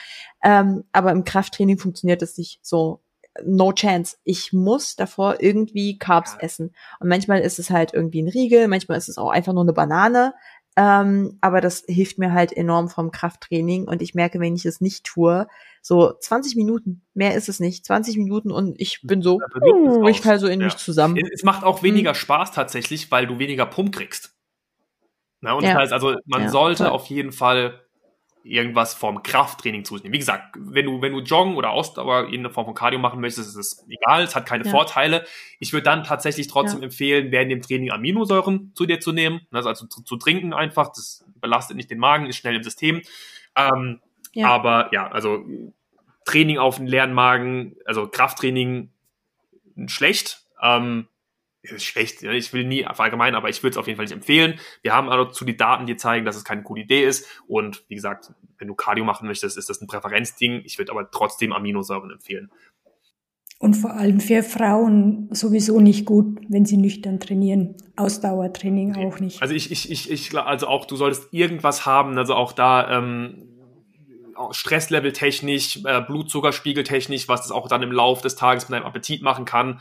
[0.43, 3.01] Ähm, aber im Krafttraining funktioniert das nicht so.
[3.45, 4.17] No chance.
[4.23, 6.73] Ich muss davor irgendwie Carbs essen.
[6.99, 9.73] Und manchmal ist es halt irgendwie ein Riegel, manchmal ist es auch einfach nur eine
[9.73, 10.33] Banane.
[10.77, 14.79] Ähm, aber das hilft mir halt enorm vom Krafttraining und ich merke, wenn ich es
[14.79, 15.47] nicht tue,
[15.81, 20.21] so 20 Minuten, mehr ist es nicht, 20 Minuten und ich bin so, uh, ich
[20.21, 20.65] fall so in ja.
[20.65, 21.17] mich zusammen.
[21.33, 22.15] Es macht auch weniger hm.
[22.15, 24.35] Spaß tatsächlich, weil du weniger Pump kriegst.
[25.41, 25.71] Na, und ja.
[25.71, 26.93] das heißt also, man ja, sollte voll.
[26.93, 27.86] auf jeden Fall
[28.47, 30.13] irgendwas vom Krafttraining zu nehmen.
[30.13, 33.19] Wie gesagt, wenn du, wenn du Joggen oder Ausdauer in der Form von Cardio machen
[33.19, 34.71] möchtest, ist es egal, es hat keine ja.
[34.71, 35.25] Vorteile.
[35.59, 36.85] Ich würde dann tatsächlich trotzdem ja.
[36.85, 40.89] empfehlen, während dem Training Aminosäuren zu dir zu nehmen, also, also zu, zu, trinken einfach,
[40.89, 43.01] das belastet nicht den Magen, ist schnell im System.
[43.55, 44.01] Ähm,
[44.33, 44.47] ja.
[44.47, 45.45] Aber ja, also
[46.25, 48.91] Training auf den leeren Magen, also Krafttraining
[49.87, 50.45] schlecht.
[50.61, 51.07] Ähm,
[51.63, 54.59] schlecht, ich will nie allgemein, aber ich würde es auf jeden Fall nicht empfehlen.
[54.81, 57.25] Wir haben also zu die Daten, die zeigen, dass es keine coole Idee ist.
[57.47, 60.61] Und wie gesagt, wenn du Cardio machen möchtest, ist das ein Präferenzding.
[60.65, 62.51] Ich würde aber trotzdem Aminosäuren empfehlen.
[63.59, 67.75] Und vor allem für Frauen sowieso nicht gut, wenn sie nüchtern trainieren.
[67.95, 69.07] Ausdauertraining okay.
[69.07, 69.41] auch nicht.
[69.41, 73.47] Also ich, ich, ich, ich, also auch du solltest irgendwas haben, also auch da ähm,
[74.51, 78.85] Stresslevel technisch, äh, Blutzuckerspiegel technisch, was das auch dann im Lauf des Tages mit deinem
[78.85, 79.79] Appetit machen kann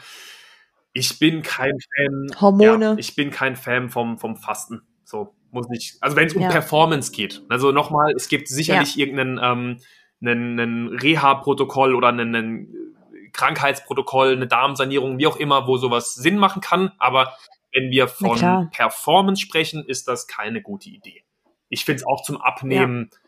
[0.96, 2.40] ich bin kein Fan.
[2.40, 2.84] Hormone.
[2.84, 4.80] Ja, ich bin kein Fan vom, vom Fasten.
[5.04, 5.96] So muss ich.
[6.00, 6.48] Also wenn es um ja.
[6.48, 7.42] Performance geht.
[7.50, 9.04] Also nochmal, es gibt sicherlich ja.
[9.04, 9.80] irgendeinen ähm,
[10.22, 12.96] einen, einen Reha-Protokoll oder einen, einen
[13.34, 16.92] Krankheitsprotokoll, eine Darmsanierung, wie auch immer, wo sowas Sinn machen kann.
[16.98, 17.36] Aber
[17.74, 21.24] wenn wir von Performance sprechen, ist das keine gute Idee.
[21.68, 23.10] Ich finde es auch zum Abnehmen.
[23.12, 23.18] Ja.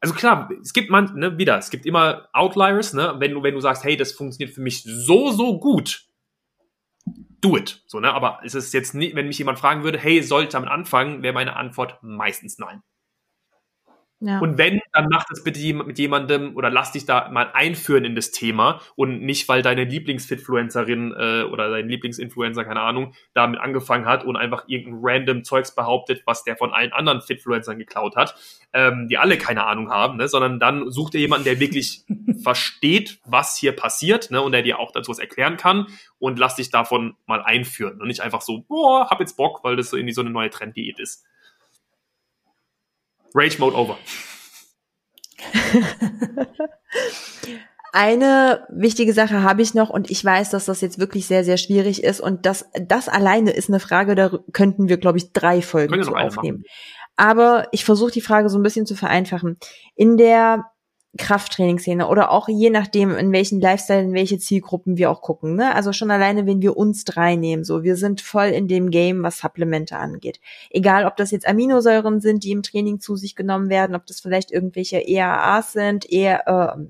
[0.00, 3.54] Also klar, es gibt man, ne, wieder, es gibt immer Outliers, ne, wenn du, wenn
[3.54, 6.05] du sagst, hey, das funktioniert für mich so, so gut,
[7.46, 7.82] do it.
[7.86, 8.12] So, ne?
[8.12, 11.34] Aber es ist jetzt nicht, wenn mich jemand fragen würde, hey, sollte damit anfangen, wäre
[11.34, 12.82] meine Antwort meistens nein.
[14.20, 14.38] Ja.
[14.38, 18.14] Und wenn, dann mach das bitte mit jemandem oder lass dich da mal einführen in
[18.14, 24.06] das Thema und nicht, weil deine Lieblingsfitfluencerin äh, oder dein Lieblingsinfluencer, keine Ahnung, damit angefangen
[24.06, 28.34] hat und einfach irgendein random Zeugs behauptet, was der von allen anderen Fitfluencern geklaut hat,
[28.72, 30.28] ähm, die alle keine Ahnung haben, ne?
[30.28, 32.04] sondern dann such dir jemanden, der wirklich
[32.42, 34.40] versteht, was hier passiert ne?
[34.40, 35.88] und der dir auch dazu was erklären kann
[36.18, 39.76] und lass dich davon mal einführen und nicht einfach so, boah, hab jetzt Bock, weil
[39.76, 41.26] das so irgendwie so eine neue Trenddiät ist.
[43.36, 43.98] Rage Mode over.
[47.92, 51.56] Eine wichtige Sache habe ich noch und ich weiß, dass das jetzt wirklich sehr, sehr
[51.56, 55.62] schwierig ist und das, das alleine ist eine Frage, da könnten wir, glaube ich, drei
[55.62, 56.64] Folgen zu aufnehmen.
[57.16, 59.58] Aber ich versuche die Frage so ein bisschen zu vereinfachen.
[59.94, 60.64] In der
[61.16, 65.56] Krafttrainingsszene oder auch je nachdem, in welchen Lifestyle, in welche Zielgruppen wir auch gucken.
[65.56, 65.74] Ne?
[65.74, 69.22] Also schon alleine, wenn wir uns drei nehmen, so wir sind voll in dem Game,
[69.22, 70.40] was Supplemente angeht.
[70.70, 74.20] Egal, ob das jetzt Aminosäuren sind, die im Training zu sich genommen werden, ob das
[74.20, 76.46] vielleicht irgendwelche EAAs sind, eher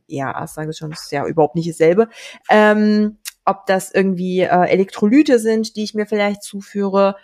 [0.08, 2.08] äh, EAAs sage ich schon, ist ja überhaupt nicht dasselbe.
[2.48, 7.16] Ähm, ob das irgendwie äh, Elektrolyte sind, die ich mir vielleicht zuführe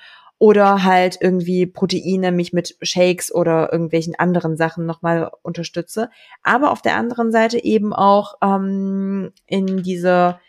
[0.43, 6.10] oder halt irgendwie Proteine mich mit Shakes oder irgendwelchen anderen Sachen nochmal unterstütze.
[6.43, 10.40] Aber auf der anderen Seite eben auch ähm, in diese,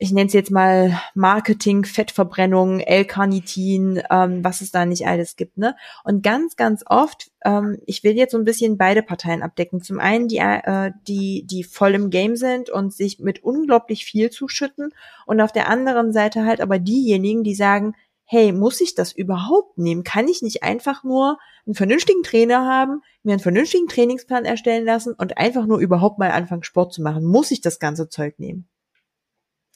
[0.00, 5.58] ich nenne es jetzt mal Marketing, Fettverbrennung, L-Carnitin, ähm, was es da nicht alles gibt.
[5.58, 5.76] Ne?
[6.02, 9.80] Und ganz, ganz oft, ähm, ich will jetzt so ein bisschen beide Parteien abdecken.
[9.80, 14.30] Zum einen die, äh, die, die voll im Game sind und sich mit unglaublich viel
[14.30, 14.92] zuschütten
[15.24, 17.94] und auf der anderen Seite halt aber diejenigen, die sagen,
[18.32, 20.04] hey, muss ich das überhaupt nehmen?
[20.04, 21.36] Kann ich nicht einfach nur
[21.66, 26.30] einen vernünftigen Trainer haben, mir einen vernünftigen Trainingsplan erstellen lassen und einfach nur überhaupt mal
[26.30, 27.24] anfangen, Sport zu machen?
[27.24, 28.68] Muss ich das ganze Zeug nehmen?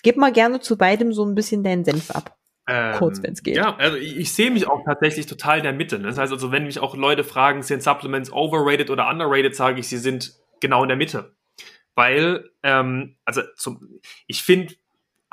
[0.05, 2.39] Gib mal gerne zu beidem so ein bisschen deinen Senf ab.
[2.69, 3.57] Ähm, Kurz, wenn es geht.
[3.57, 5.99] Ja, also ich, ich sehe mich auch tatsächlich total in der Mitte.
[5.99, 6.07] Ne?
[6.07, 9.89] Das heißt also, wenn mich auch Leute fragen, sind Supplements overrated oder underrated, sage ich,
[9.89, 11.35] sie sind genau in der Mitte.
[11.97, 14.75] Weil, ähm, also zum, ich finde,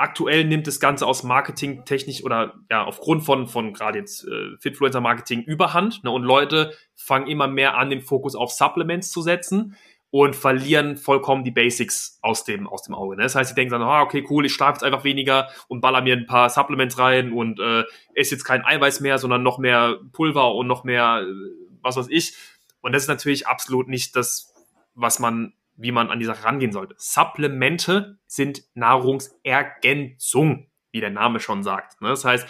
[0.01, 4.57] aktuell nimmt das Ganze aus Marketing technisch oder ja, aufgrund von, von gerade jetzt äh,
[4.59, 6.03] Fitfluencer-Marketing überhand.
[6.03, 6.11] Ne?
[6.11, 9.75] Und Leute fangen immer mehr an, den Fokus auf Supplements zu setzen
[10.09, 13.15] und verlieren vollkommen die Basics aus dem, aus dem Auge.
[13.15, 13.23] Ne?
[13.23, 16.01] Das heißt, sie denken dann, ah, okay, cool, ich schlafe jetzt einfach weniger und baller
[16.01, 17.83] mir ein paar Supplements rein und äh,
[18.13, 21.33] esse jetzt kein Eiweiß mehr, sondern noch mehr Pulver und noch mehr, äh,
[21.81, 22.33] was weiß ich.
[22.81, 24.53] Und das ist natürlich absolut nicht das,
[24.95, 26.95] was man, wie man an die Sache rangehen sollte.
[26.97, 32.01] Supplemente sind Nahrungsergänzung, wie der Name schon sagt.
[32.01, 32.09] Ne?
[32.09, 32.47] Das heißt,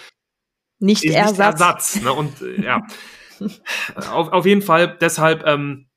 [0.79, 1.31] nicht Ersatz.
[1.31, 2.13] Nicht Ersatz ne?
[2.13, 2.85] Und äh, ja,
[3.95, 5.87] auf, auf jeden Fall deshalb ähm,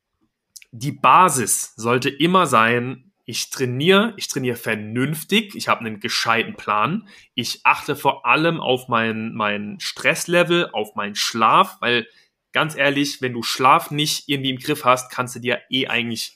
[0.71, 7.07] die Basis sollte immer sein, ich trainiere, ich trainiere vernünftig, ich habe einen gescheiten Plan,
[7.33, 12.07] ich achte vor allem auf mein, mein Stresslevel, auf meinen Schlaf, weil
[12.51, 16.35] ganz ehrlich, wenn du Schlaf nicht irgendwie im Griff hast, kannst du dir eh eigentlich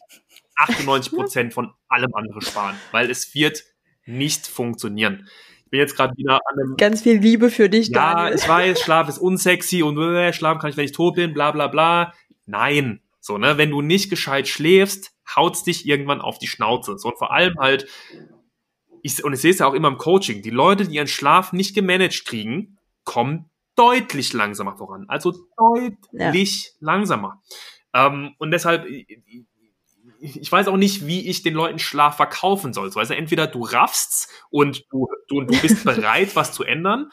[0.60, 3.64] 98 Prozent von allem anderen sparen, weil es wird
[4.06, 5.28] nicht funktionieren.
[5.66, 6.78] Ich bin jetzt gerade wieder an einem...
[6.78, 8.36] Ganz viel Liebe für dich, Ja, Daniel.
[8.36, 11.52] ich weiß, Schlaf ist unsexy und äh, schlafen kann ich, wenn ich tot bin, bla
[11.52, 12.14] bla bla.
[12.46, 16.98] Nein, so, ne, wenn du nicht gescheit schläfst, haut's dich irgendwann auf die Schnauze.
[16.98, 17.88] So, und vor allem halt,
[19.04, 21.54] ich, und ich sehe es ja auch immer im Coaching, die Leute, die ihren Schlaf
[21.54, 25.06] nicht gemanagt kriegen, kommen deutlich langsamer voran.
[25.08, 27.42] Also deutlich langsamer.
[27.94, 28.86] Ähm, und deshalb,
[30.20, 32.92] ich, weiß auch nicht, wie ich den Leuten Schlaf verkaufen soll.
[32.92, 37.10] So, also entweder du raffst und du, du, du bist bereit, was zu ändern,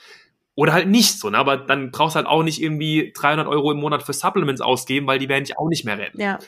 [0.56, 1.36] oder halt nicht so, ne?
[1.36, 5.06] Aber dann brauchst du halt auch nicht irgendwie 300 Euro im Monat für Supplements ausgeben,
[5.06, 6.20] weil die werden dich auch nicht mehr retten.
[6.20, 6.38] Ja.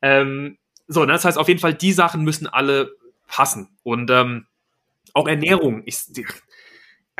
[0.00, 1.12] Ähm, so, ne?
[1.12, 2.92] das heißt auf jeden Fall, die Sachen müssen alle
[3.26, 3.76] passen.
[3.82, 4.46] Und ähm,
[5.12, 5.82] auch Ernährung.
[5.86, 5.98] Ich,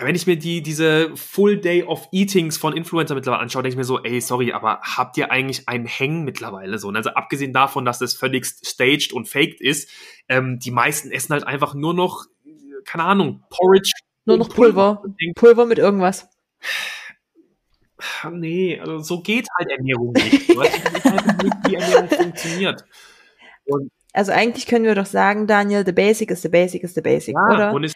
[0.01, 3.79] wenn ich mir die, diese Full Day of Eatings von Influencer mittlerweile anschaue, denke ich
[3.79, 6.89] mir so, ey, sorry, aber habt ihr eigentlich einen Hängen mittlerweile so?
[6.91, 9.91] Also abgesehen davon, dass das völlig staged und faked ist,
[10.29, 12.27] ähm, die meisten essen halt einfach nur noch,
[12.85, 13.93] keine Ahnung, Porridge.
[14.25, 15.03] Nur noch Pulver.
[15.35, 16.29] Pulver mit irgendwas.
[18.31, 20.57] Nee, also so geht halt Ernährung nicht.
[20.57, 22.85] Halt nicht, wie Ernährung funktioniert.
[23.65, 27.01] Und Also eigentlich können wir doch sagen, Daniel, the basic is the basic is the
[27.01, 27.73] basic, ja, oder?
[27.73, 27.95] und es,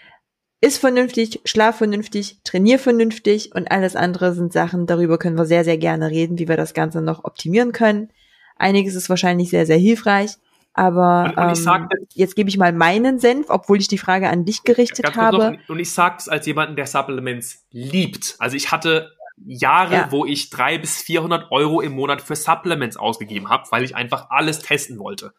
[0.64, 5.64] Ist vernünftig, schlaf vernünftig, trainier vernünftig und alles andere sind Sachen, darüber können wir sehr,
[5.64, 8.10] sehr gerne reden, wie wir das Ganze noch optimieren können.
[8.56, 10.36] Einiges ist wahrscheinlich sehr, sehr hilfreich,
[10.72, 14.28] aber Und- und ähm, sag jetzt- gebe ich mal meinen Senf, obwohl ich die Frage
[14.28, 15.36] an dich gerichtet habe.
[15.58, 18.36] noch, und ich sag's als jemanden, der Supplements liebt.
[18.38, 19.10] Also ich hatte
[19.44, 20.12] Jahre, Ja.
[20.12, 24.30] wo ich drei bis 400 Euro im Monat für Supplements ausgegeben habe, weil ich einfach
[24.30, 25.32] alles testen wollte.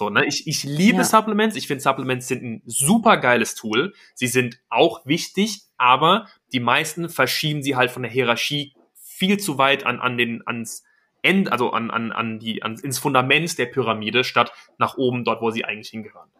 [0.00, 0.24] So, ne?
[0.24, 1.04] Ich, ich liebe Ja.
[1.04, 1.56] Supplements.
[1.56, 3.92] Ich finde Supplements sind ein super geiles Tool.
[4.14, 9.58] Sie sind auch wichtig, aber die meisten verschieben sie halt von der Hierarchie viel zu
[9.58, 10.84] weit an, an den, ans
[11.20, 15.42] End, also an, an, an die, an, ins Fundament der Pyramide, statt nach oben, dort,
[15.42, 16.30] wo sie eigentlich hingehören.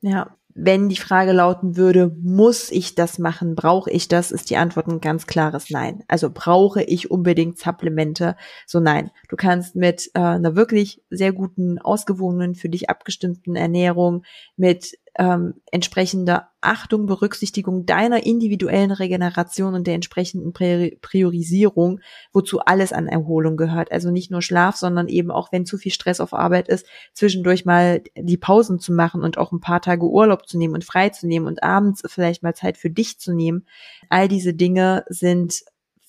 [0.00, 4.56] Ja, wenn die Frage lauten würde, muss ich das machen, brauche ich das, ist die
[4.56, 6.04] Antwort ein ganz klares Nein.
[6.06, 8.36] Also brauche ich unbedingt Supplemente?
[8.66, 9.10] So nein.
[9.28, 14.22] Du kannst mit äh, einer wirklich sehr guten, ausgewogenen, für dich abgestimmten Ernährung,
[14.56, 22.00] mit ähm, entsprechender Achtung, Berücksichtigung deiner individuellen Regeneration und der entsprechenden Priori- Priorisierung,
[22.32, 23.92] wozu alles an Erholung gehört.
[23.92, 27.64] Also nicht nur Schlaf, sondern eben auch, wenn zu viel Stress auf Arbeit ist, zwischendurch
[27.64, 31.10] mal die Pausen zu machen und auch ein paar Tage Urlaub zu nehmen und frei
[31.10, 33.66] zu nehmen und abends vielleicht mal Zeit für dich zu nehmen.
[34.08, 35.64] All diese Dinge sind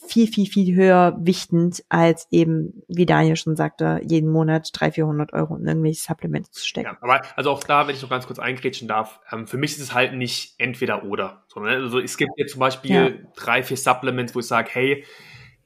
[0.07, 5.33] viel, viel, viel höher wichtend, als eben, wie Daniel schon sagte, jeden Monat 300, 400
[5.33, 6.87] Euro in irgendwelche Supplemente zu stecken.
[6.87, 9.71] Ja, aber also auch da, wenn ich noch ganz kurz eingrätschen darf, ähm, für mich
[9.71, 11.43] ist es halt nicht entweder oder.
[11.47, 13.31] Sondern also es gibt jetzt zum Beispiel Ja.
[13.35, 15.05] drei, vier Supplements, wo ich sage, hey,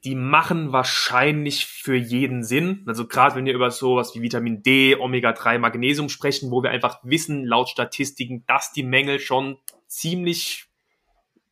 [0.04, 2.84] die machen wahrscheinlich für jeden Sinn.
[2.86, 7.00] Also gerade wenn wir über sowas wie Vitamin D, Omega-3, Magnesium sprechen, wo wir einfach
[7.02, 10.69] wissen, laut Statistiken, dass die Mängel schon ziemlich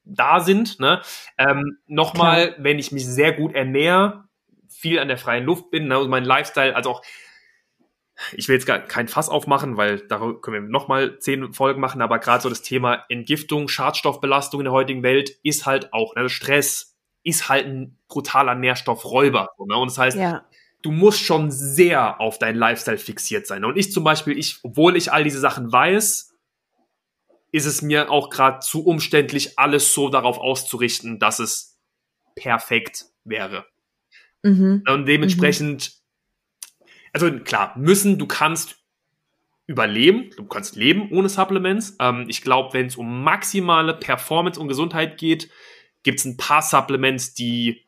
[0.09, 0.81] da sind.
[0.81, 1.01] Ne?
[1.37, 4.25] Ähm, Nochmal, wenn ich mich sehr gut ernähre,
[4.69, 7.03] viel an der freien Luft bin, ne, also mein Lifestyle, also auch
[8.37, 12.03] ich will jetzt gar kein Fass aufmachen, weil darüber können wir nochmal zehn Folgen machen,
[12.03, 16.29] aber gerade so das Thema Entgiftung, Schadstoffbelastung in der heutigen Welt ist halt auch, ne,
[16.29, 19.51] Stress ist halt ein brutaler Nährstoffräuber.
[19.57, 19.77] So, ne?
[19.77, 20.45] Und das heißt, Ja,
[20.83, 23.65] du musst schon sehr auf deinen Lifestyle fixiert sein.
[23.65, 26.28] Und ich zum Beispiel, ich, obwohl ich all diese Sachen weiß,
[27.53, 31.79] ist es mir auch gerade zu umständlich, alles so darauf auszurichten, dass es
[32.35, 33.67] perfekt wäre.
[34.43, 34.83] mhm.
[34.89, 35.93] Und dementsprechend,
[37.13, 38.79] also klar, müssen, du kannst
[39.69, 40.31] überleben.
[40.37, 41.97] Du kannst leben ohne Supplements.
[42.01, 45.51] Ähm, ich glaube, wenn es um maximale Performance und Gesundheit geht,
[46.03, 47.85] gibt es ein paar Supplements, die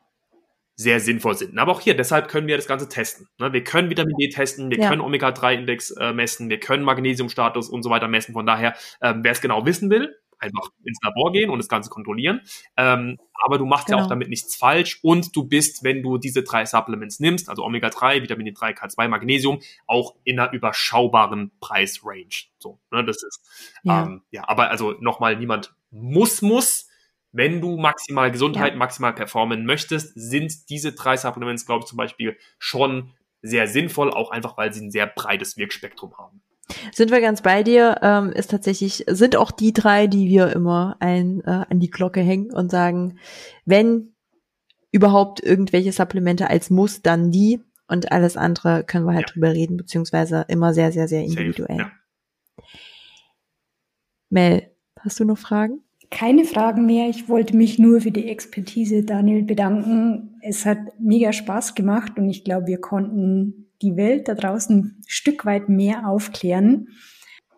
[0.75, 1.57] sehr sinnvoll sind.
[1.57, 3.27] Aber auch hier, deshalb können wir das Ganze testen.
[3.39, 3.53] Ne?
[3.53, 4.89] Wir können Vitamin D testen, wir ja.
[4.89, 8.33] können Omega-3-Index äh, messen, wir können Magnesiumstatus und so weiter messen.
[8.33, 11.89] Von daher, ähm, wer es genau wissen will, einfach ins Labor gehen und das Ganze
[11.89, 12.41] kontrollieren.
[12.75, 13.97] Ähm, aber du machst genau.
[13.97, 14.15] ja auch genau.
[14.15, 18.47] damit nichts falsch und du bist, wenn du diese drei Supplements nimmst, also Omega-3, Vitamin
[18.47, 22.47] D3, K2, Magnesium, auch in einer überschaubaren Preisrange.
[22.57, 23.41] So, ne, das ist,
[23.83, 26.87] ja, ähm, ja aber also nochmal, niemand muss, muss,
[27.31, 28.77] wenn du maximal Gesundheit, ja.
[28.77, 34.31] maximal performen möchtest, sind diese drei Supplements, glaube ich, zum Beispiel schon sehr sinnvoll, auch
[34.31, 36.41] einfach, weil sie ein sehr breites Wirkspektrum haben.
[36.93, 40.95] Sind wir ganz bei dir, ähm, ist tatsächlich, sind auch die drei, die wir immer
[40.99, 43.19] ein, äh, an die Glocke hängen und sagen,
[43.65, 44.13] wenn
[44.91, 49.33] überhaupt irgendwelche Supplemente als Muss, dann die und alles andere können wir halt ja.
[49.33, 51.77] drüber reden, beziehungsweise immer sehr, sehr, sehr individuell.
[51.77, 52.65] Safe, ja.
[54.29, 55.83] Mel, hast du noch Fragen?
[56.11, 57.09] Keine Fragen mehr.
[57.09, 60.37] Ich wollte mich nur für die Expertise, Daniel, bedanken.
[60.41, 65.03] Es hat mega Spaß gemacht und ich glaube, wir konnten die Welt da draußen ein
[65.07, 66.89] Stück weit mehr aufklären.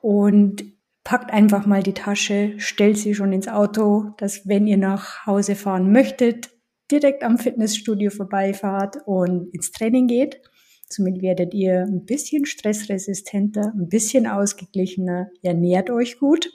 [0.02, 0.64] Und
[1.04, 5.56] packt einfach mal die Tasche, stellt sie schon ins Auto, dass wenn ihr nach Hause
[5.56, 6.50] fahren möchtet,
[6.92, 10.42] direkt am Fitnessstudio vorbeifahrt und ins Training geht.
[10.88, 16.52] Somit werdet ihr ein bisschen stressresistenter, ein bisschen ausgeglichener, ernährt euch gut.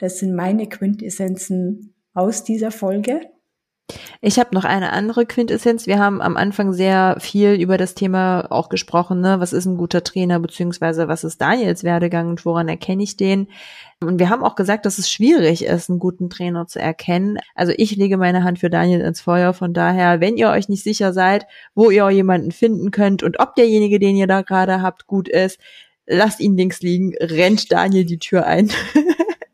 [0.00, 3.20] Das sind meine Quintessenzen aus dieser Folge.
[4.22, 5.86] Ich habe noch eine andere Quintessenz.
[5.86, 9.40] Wir haben am Anfang sehr viel über das Thema auch gesprochen, ne?
[9.40, 13.48] Was ist ein guter Trainer, beziehungsweise was ist Daniels Werdegang und woran erkenne ich den?
[14.00, 17.36] Und wir haben auch gesagt, dass es schwierig ist, einen guten Trainer zu erkennen.
[17.54, 19.52] Also ich lege meine Hand für Daniel ins Feuer.
[19.52, 23.54] Von daher, wenn ihr euch nicht sicher seid, wo ihr jemanden finden könnt und ob
[23.54, 25.58] derjenige, den ihr da gerade habt, gut ist,
[26.06, 28.70] lasst ihn links liegen, rennt Daniel die Tür ein.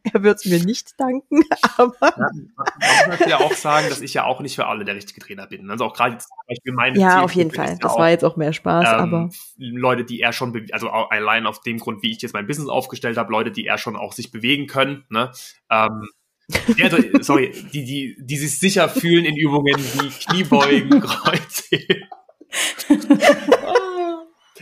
[0.12, 1.42] er wird es mir nicht danken,
[1.76, 2.14] aber.
[2.16, 5.20] Ja, man muss ja auch sagen, dass ich ja auch nicht für alle der richtige
[5.20, 5.70] Trainer bin.
[5.70, 7.78] Also auch gerade zum Beispiel meine Ja, auf jeden Fall.
[7.80, 9.30] Das ja war jetzt auch mehr Spaß, ähm, aber.
[9.56, 13.16] Leute, die er schon, also allein auf dem Grund, wie ich jetzt mein Business aufgestellt
[13.16, 15.32] habe, Leute, die er schon auch sich bewegen können, ne?
[15.70, 16.08] Ähm,
[16.76, 16.88] ja,
[17.22, 22.04] sorry, die, die, die sich sicher fühlen in Übungen wie Kniebeugen, Kreuzheben.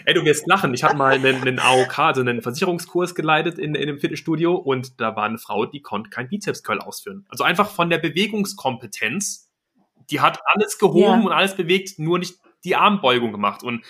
[0.07, 0.75] Ey, du wirst lachen.
[0.75, 5.01] Ich habe mal einen, einen AOK, also einen Versicherungskurs geleitet in, in einem Fitnessstudio und
[5.01, 7.25] da war eine Frau, die konnte kein Bizeps-Curl ausführen.
[7.29, 9.51] Also einfach von der Bewegungskompetenz,
[10.11, 11.27] die hat alles gehoben ja.
[11.27, 13.63] und alles bewegt, nur nicht die Armbeugung gemacht.
[13.63, 13.85] Und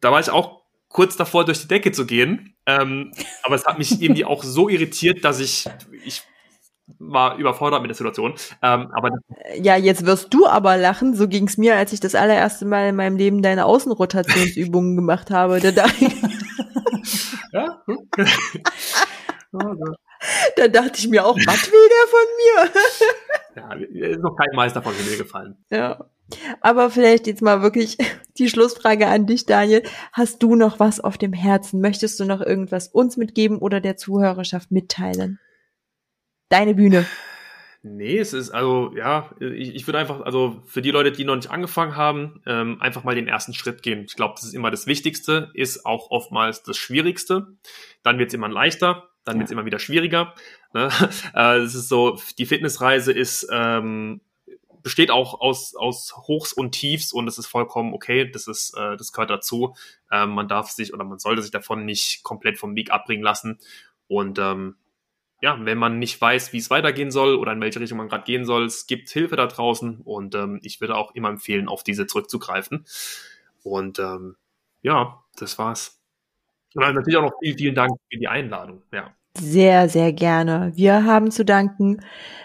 [0.00, 2.56] da war ich auch kurz davor, durch die Decke zu gehen.
[2.64, 3.12] Ähm,
[3.42, 5.68] aber es hat mich irgendwie auch so irritiert, dass ich,
[6.04, 6.22] ich
[6.98, 8.34] war überfordert mit der Situation.
[8.62, 9.10] Ähm, aber
[9.60, 11.14] ja, jetzt wirst du aber lachen.
[11.14, 15.30] So ging es mir, als ich das allererste Mal in meinem Leben deine Außenrotationsübungen gemacht
[15.30, 15.60] habe.
[15.60, 15.86] Da, da,
[17.52, 17.82] ja?
[20.56, 23.80] da dachte ich mir auch, was will der von mir?
[24.00, 25.56] ja, ist noch kein Meister von mir gefallen.
[25.70, 26.06] Ja.
[26.60, 27.98] Aber vielleicht jetzt mal wirklich
[28.38, 29.82] die Schlussfrage an dich, Daniel.
[30.12, 31.80] Hast du noch was auf dem Herzen?
[31.80, 35.38] Möchtest du noch irgendwas uns mitgeben oder der Zuhörerschaft mitteilen?
[36.48, 37.06] Deine Bühne.
[37.88, 41.36] Nee, es ist also, ja, ich, ich würde einfach, also für die Leute, die noch
[41.36, 44.04] nicht angefangen haben, ähm, einfach mal den ersten Schritt gehen.
[44.08, 47.46] Ich glaube, das ist immer das Wichtigste, ist auch oftmals das Schwierigste.
[48.02, 49.40] Dann wird es immer leichter, dann ja.
[49.40, 50.34] wird es immer wieder schwieriger.
[50.72, 50.88] Ne?
[51.34, 54.20] äh, es ist so, die Fitnessreise ist, ähm,
[54.82, 58.96] besteht auch aus, aus Hochs und Tiefs und es ist vollkommen okay, das ist, äh,
[58.96, 59.76] das gehört dazu.
[60.10, 63.60] Ähm, man darf sich oder man sollte sich davon nicht komplett vom Weg abbringen lassen.
[64.08, 64.76] Und ähm,
[65.42, 68.24] ja, wenn man nicht weiß, wie es weitergehen soll oder in welche Richtung man gerade
[68.24, 71.82] gehen soll, es gibt Hilfe da draußen und ähm, ich würde auch immer empfehlen, auf
[71.82, 72.86] diese zurückzugreifen.
[73.62, 74.36] Und ähm,
[74.82, 76.00] ja, das war's.
[76.74, 78.82] Und dann natürlich auch noch vielen, vielen Dank für die Einladung.
[78.92, 79.14] Ja.
[79.38, 80.72] Sehr, sehr gerne.
[80.76, 82.00] Wir haben zu danken.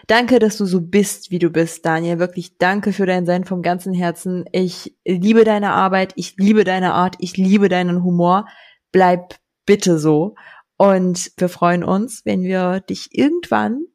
[0.08, 2.20] Danke, dass du so bist, wie du bist, Daniel.
[2.20, 4.46] Wirklich danke für dein Sein vom ganzen Herzen.
[4.52, 8.48] Ich liebe deine Arbeit, ich liebe deine Art, ich liebe deinen Humor.
[8.92, 9.36] Bleib
[9.66, 10.36] bitte so.
[10.82, 13.86] Und wir freuen uns, wenn wir dich irgendwann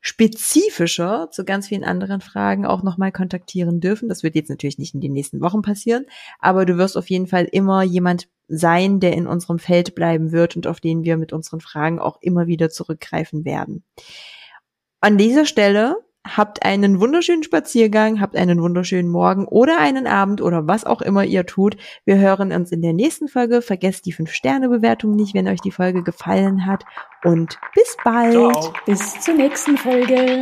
[0.00, 4.08] spezifischer zu ganz vielen anderen Fragen auch nochmal kontaktieren dürfen.
[4.08, 6.06] Das wird jetzt natürlich nicht in den nächsten Wochen passieren,
[6.38, 10.56] aber du wirst auf jeden Fall immer jemand sein, der in unserem Feld bleiben wird
[10.56, 13.84] und auf den wir mit unseren Fragen auch immer wieder zurückgreifen werden.
[15.02, 20.66] An dieser Stelle habt einen wunderschönen Spaziergang, habt einen wunderschönen Morgen oder einen Abend oder
[20.66, 21.76] was auch immer ihr tut.
[22.04, 23.62] Wir hören uns in der nächsten Folge.
[23.62, 26.84] Vergesst die 5-Sterne-Bewertung nicht, wenn euch die Folge gefallen hat.
[27.24, 28.32] Und bis bald.
[28.32, 28.72] Ciao.
[28.86, 30.40] Bis zur nächsten Folge.